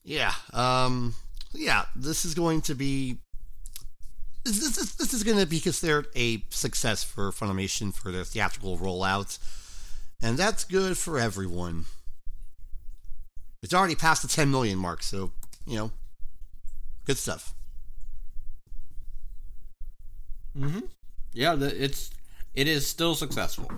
[0.04, 0.32] yeah.
[0.52, 1.14] Um.
[1.52, 1.86] Yeah.
[1.96, 3.18] This is going to be.
[4.44, 8.78] This is, this is going to be considered a success for Funimation for their theatrical
[8.78, 9.40] rollout,
[10.22, 11.86] and that's good for everyone.
[13.66, 15.32] It's already past the 10 million mark, so,
[15.66, 15.90] you know,
[17.04, 17.52] good stuff.
[20.56, 20.86] Mm-hmm.
[21.32, 22.10] Yeah, the, it's
[22.54, 23.68] it is still successful.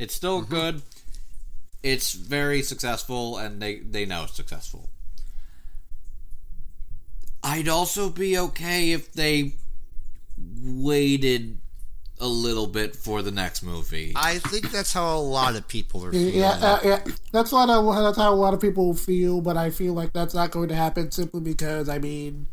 [0.00, 0.50] It's still mm-hmm.
[0.50, 0.82] good.
[1.84, 4.90] It's very successful, and they they know it's successful.
[7.40, 9.52] I'd also be okay if they
[10.36, 11.58] waited
[12.22, 14.12] a little bit for the next movie.
[14.14, 16.34] I think that's how a lot of people are feeling.
[16.34, 17.04] Yeah, uh, yeah.
[17.32, 20.32] That's what I, that's how a lot of people feel, but I feel like that's
[20.32, 22.46] not going to happen simply because I mean,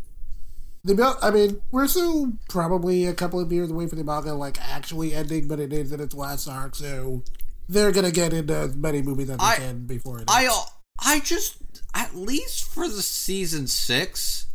[0.83, 4.57] the I mean, we're still probably a couple of years away from the manga like
[4.59, 7.23] actually ending, but it is in its last arc, so
[7.67, 10.25] they're gonna get into as many movies as they I, can before it.
[10.27, 10.49] I
[10.97, 11.57] I just
[11.93, 14.47] at least for the season six.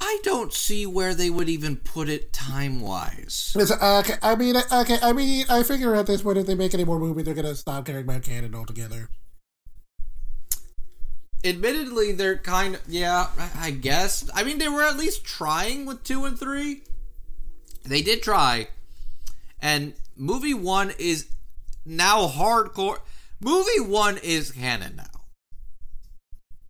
[0.00, 3.56] I don't see where they would even put it time wise.
[3.56, 6.84] Okay, I mean, okay, I mean, I figure at this point, if they make any
[6.84, 9.08] more movies, they're gonna stop caring about canon altogether.
[11.44, 14.28] Admittedly, they're kind of yeah, I guess.
[14.34, 16.82] I mean, they were at least trying with two and three.
[17.84, 18.68] They did try,
[19.60, 21.28] and movie one is
[21.84, 22.98] now hardcore.
[23.40, 25.04] Movie one is canon now.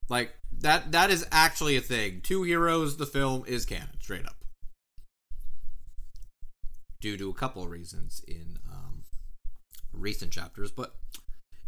[0.08, 0.34] Like
[0.64, 2.22] that that is actually a thing.
[2.22, 4.36] Two Heroes, the film, is canon, straight up.
[7.02, 9.04] Due to a couple of reasons in um,
[9.92, 10.70] recent chapters.
[10.70, 10.94] But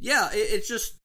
[0.00, 0.96] yeah, it, it's just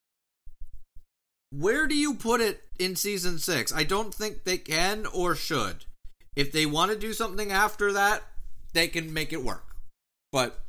[1.52, 3.74] where do you put it in season six?
[3.74, 5.84] I don't think they can or should.
[6.34, 8.24] If they want to do something after that,
[8.72, 9.76] they can make it work.
[10.32, 10.62] But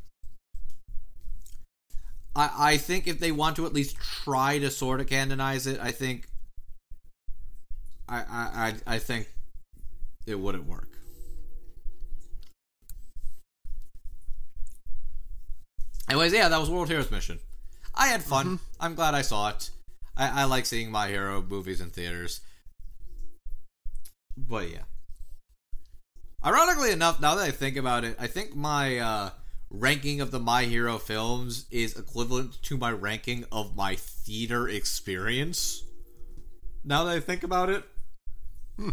[2.35, 5.78] I, I think if they want to at least try to sort of canonize it,
[5.81, 6.27] I think
[8.12, 9.28] I, I, I think
[10.26, 10.89] it wouldn't work.
[16.09, 17.39] Anyways, yeah, that was World Heroes Mission.
[17.94, 18.47] I had fun.
[18.47, 18.56] Mm-hmm.
[18.80, 19.70] I'm glad I saw it.
[20.16, 22.40] I, I like seeing my hero movies in theaters.
[24.36, 24.82] But yeah.
[26.44, 29.30] Ironically enough, now that I think about it, I think my uh,
[29.70, 35.84] ranking of the My Hero films is equivalent to my ranking of my theater experience.
[36.84, 37.84] Now that I think about it.
[38.77, 38.90] Hmm.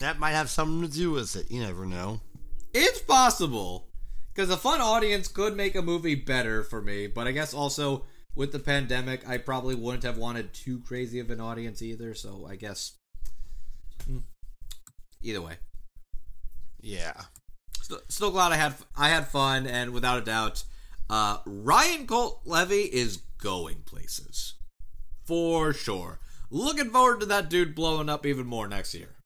[0.00, 1.50] That might have something to do with it.
[1.50, 2.20] You never know.
[2.72, 3.88] It's possible.
[4.34, 8.04] Because a fun audience could make a movie better for me, but I guess also
[8.34, 12.46] with the pandemic, I probably wouldn't have wanted too crazy of an audience either, so
[12.48, 12.94] I guess.
[14.06, 14.18] Hmm.
[15.22, 15.54] Either way.
[16.80, 17.22] Yeah.
[17.80, 20.64] Still, still glad I had I had fun, and without a doubt,
[21.08, 24.54] uh, Ryan Colt Levy is going places.
[25.24, 26.18] For sure.
[26.54, 29.16] Looking forward to that dude blowing up even more next year.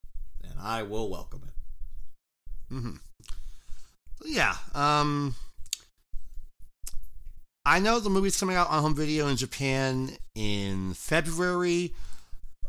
[0.43, 2.75] And I will welcome it.
[2.75, 2.95] Mm-hmm.
[4.25, 4.55] Yeah.
[4.75, 5.35] Um.
[7.67, 11.93] I know the movie's coming out on home video in Japan in February.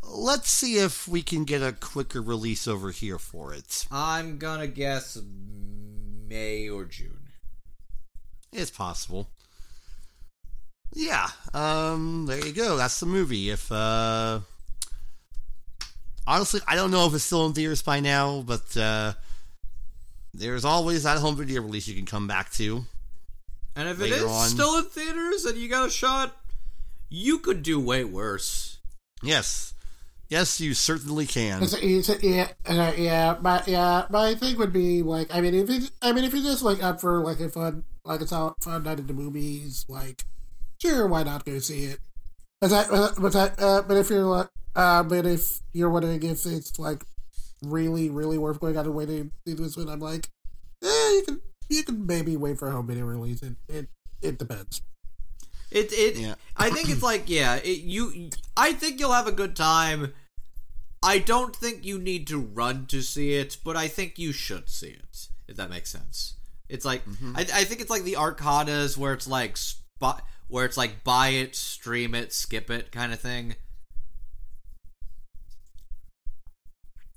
[0.02, 3.86] Let's see if we can get a quicker release over here for it.
[3.90, 5.18] I'm gonna guess
[6.28, 7.30] May or June.
[8.52, 9.30] It's possible.
[10.92, 11.28] Yeah.
[11.54, 12.26] Um.
[12.26, 12.76] There you go.
[12.76, 13.50] That's the movie.
[13.50, 14.40] If uh.
[16.26, 19.14] Honestly, I don't know if it's still in theaters by now, but uh,
[20.32, 22.84] there's always that home video release you can come back to.
[23.74, 24.48] And if it Later is on.
[24.48, 26.36] still in theaters and you got a shot,
[27.08, 28.78] you could do way worse.
[29.22, 29.74] Yes.
[30.28, 31.64] Yes, you certainly can.
[31.64, 35.68] It's, it's, yeah, uh, yeah, but yeah, my thing would be like, I mean, if
[35.68, 38.54] it, I mean, if you're just like up for like a fun, like it's a
[38.60, 40.22] fun night at the movies, like,
[40.80, 41.98] sure, why not go see it?
[42.60, 46.44] But that, but that, uh, but if you're like, uh, but if you're wondering if
[46.46, 47.04] it's like
[47.62, 50.28] really, really worth going out of way to do this one, I'm like,
[50.82, 53.42] eh, you can, you can maybe wait for a home video release.
[53.42, 53.88] It, it,
[54.22, 54.82] it depends.
[55.70, 56.34] It it Yeah.
[56.56, 60.12] I think it's like yeah, it, you I think you'll have a good time.
[61.02, 64.68] I don't think you need to run to see it, but I think you should
[64.68, 65.28] see it.
[65.48, 66.34] If that makes sense.
[66.68, 67.02] It's like
[67.34, 71.28] I, I think it's like the arcadas where it's like spot where it's like buy
[71.28, 73.54] it, stream it, skip it kind of thing.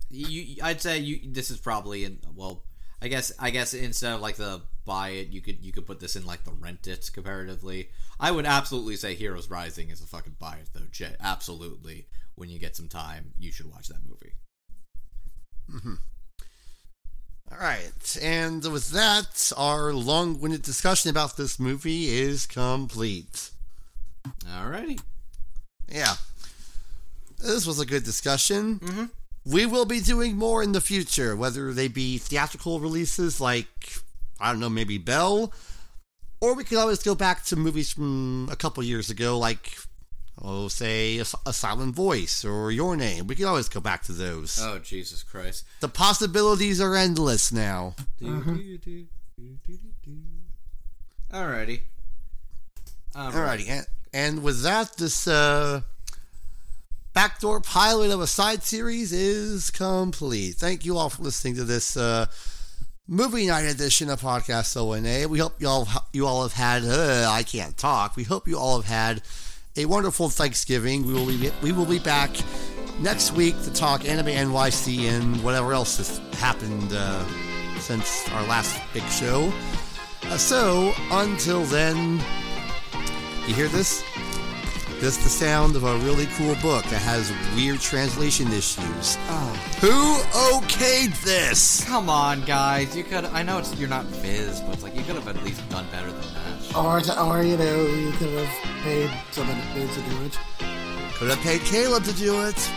[0.09, 1.19] You, I'd say you.
[1.33, 2.19] This is probably in.
[2.35, 2.63] Well,
[3.01, 3.31] I guess.
[3.39, 6.25] I guess instead of like the buy it, you could you could put this in
[6.25, 7.89] like the rent it comparatively.
[8.19, 10.85] I would absolutely say Heroes Rising is a fucking buy it though.
[10.91, 12.05] J- absolutely,
[12.35, 14.33] when you get some time, you should watch that movie.
[15.71, 15.95] Mm-hmm.
[17.53, 18.17] All right.
[18.21, 23.51] And with that, our long winded discussion about this movie is complete.
[24.45, 24.99] Alrighty.
[25.87, 26.15] Yeah.
[27.37, 28.79] This was a good discussion.
[28.79, 29.05] Mm-hmm.
[29.45, 33.97] We will be doing more in the future, whether they be theatrical releases like,
[34.39, 35.53] I don't know, maybe Belle,
[36.39, 39.77] or we could always go back to movies from a couple years ago, like,
[40.41, 43.27] oh, say, A, a Silent Voice or Your Name.
[43.27, 44.59] We can always go back to those.
[44.61, 45.65] Oh Jesus Christ!
[45.79, 47.95] The possibilities are endless now.
[51.31, 51.81] Alrighty.
[53.15, 55.81] Alrighty, and, and with that, this uh,
[57.13, 60.55] backdoor pilot of a side series is complete.
[60.55, 62.25] Thank you all for listening to this uh,
[63.07, 65.27] movie night edition of PodcastONA.
[65.27, 66.83] We hope you all you all have had.
[66.83, 68.15] Uh, I can't talk.
[68.15, 69.21] We hope you all have had
[69.75, 71.05] a wonderful Thanksgiving.
[71.05, 72.31] We will be we will be back
[72.99, 77.25] next week to talk Anime NYC and whatever else has happened uh,
[77.79, 79.51] since our last big show.
[80.23, 82.21] Uh, so until then.
[83.47, 84.03] You hear this?
[85.01, 89.17] This is the sound of a really cool book that has weird translation issues.
[89.81, 89.89] Who
[90.31, 91.83] okayed this?
[91.83, 92.95] Come on, guys!
[92.95, 93.25] You could.
[93.25, 95.85] I know it's you're not Viz, but it's like you could have at least done
[95.91, 96.52] better than that.
[96.75, 98.49] Or, to, or you know, you could have
[98.81, 100.39] paid someone to do it.
[101.13, 102.71] Could have paid Caleb to do it.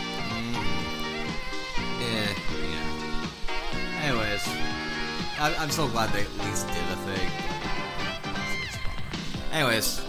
[1.99, 2.29] Yeah,
[2.61, 4.03] yeah.
[4.03, 4.47] Anyways,
[5.39, 7.29] I, I'm so glad they at least did a thing.
[9.51, 10.01] Anyways,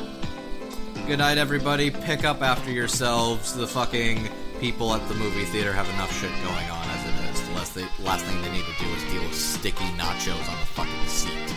[1.07, 1.91] good night, everybody.
[1.91, 3.55] Pick up after yourselves.
[3.55, 4.29] The fucking
[4.61, 7.49] people at the movie theater have enough shit going on as it is.
[7.49, 10.61] The last, they, last thing they need to do is deal with sticky nachos on
[10.61, 11.55] the fucking seat.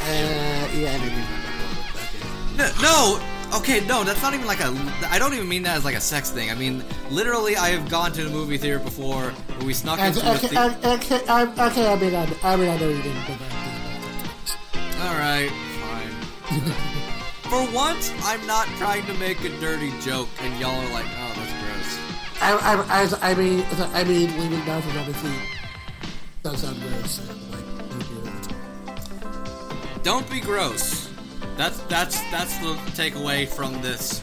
[0.00, 4.74] Uh, yeah, I didn't No, no, okay, no, that's not even like a.
[5.10, 6.50] I don't even mean that as like a sex thing.
[6.50, 10.08] I mean, literally, I have gone to the movie theater before where we snuck Okay,
[10.08, 10.76] into a okay, theater.
[10.84, 13.40] okay, I, okay, I mean, I, I mean, I know you didn't, but
[15.02, 15.50] All right,
[15.80, 16.62] fine.
[17.48, 21.32] For once, I'm not trying to make a dirty joke, and y'all are like, "Oh,
[21.34, 21.98] that's gross."
[22.40, 23.64] I, I, I, I mean,
[23.94, 25.58] I mean, leaving on the feet
[26.42, 27.47] does sound gross.
[30.02, 31.10] Don't be gross.
[31.56, 34.22] That's that's that's the takeaway from this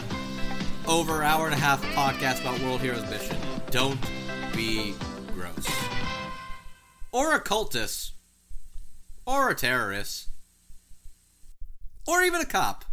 [0.87, 3.37] over hour and a half podcast about World Heroes Mission.
[3.71, 3.99] Don't
[4.55, 4.95] be
[5.33, 5.67] gross,
[7.11, 8.11] or a cultist,
[9.25, 10.29] or a terrorist,
[12.07, 12.85] or even a cop.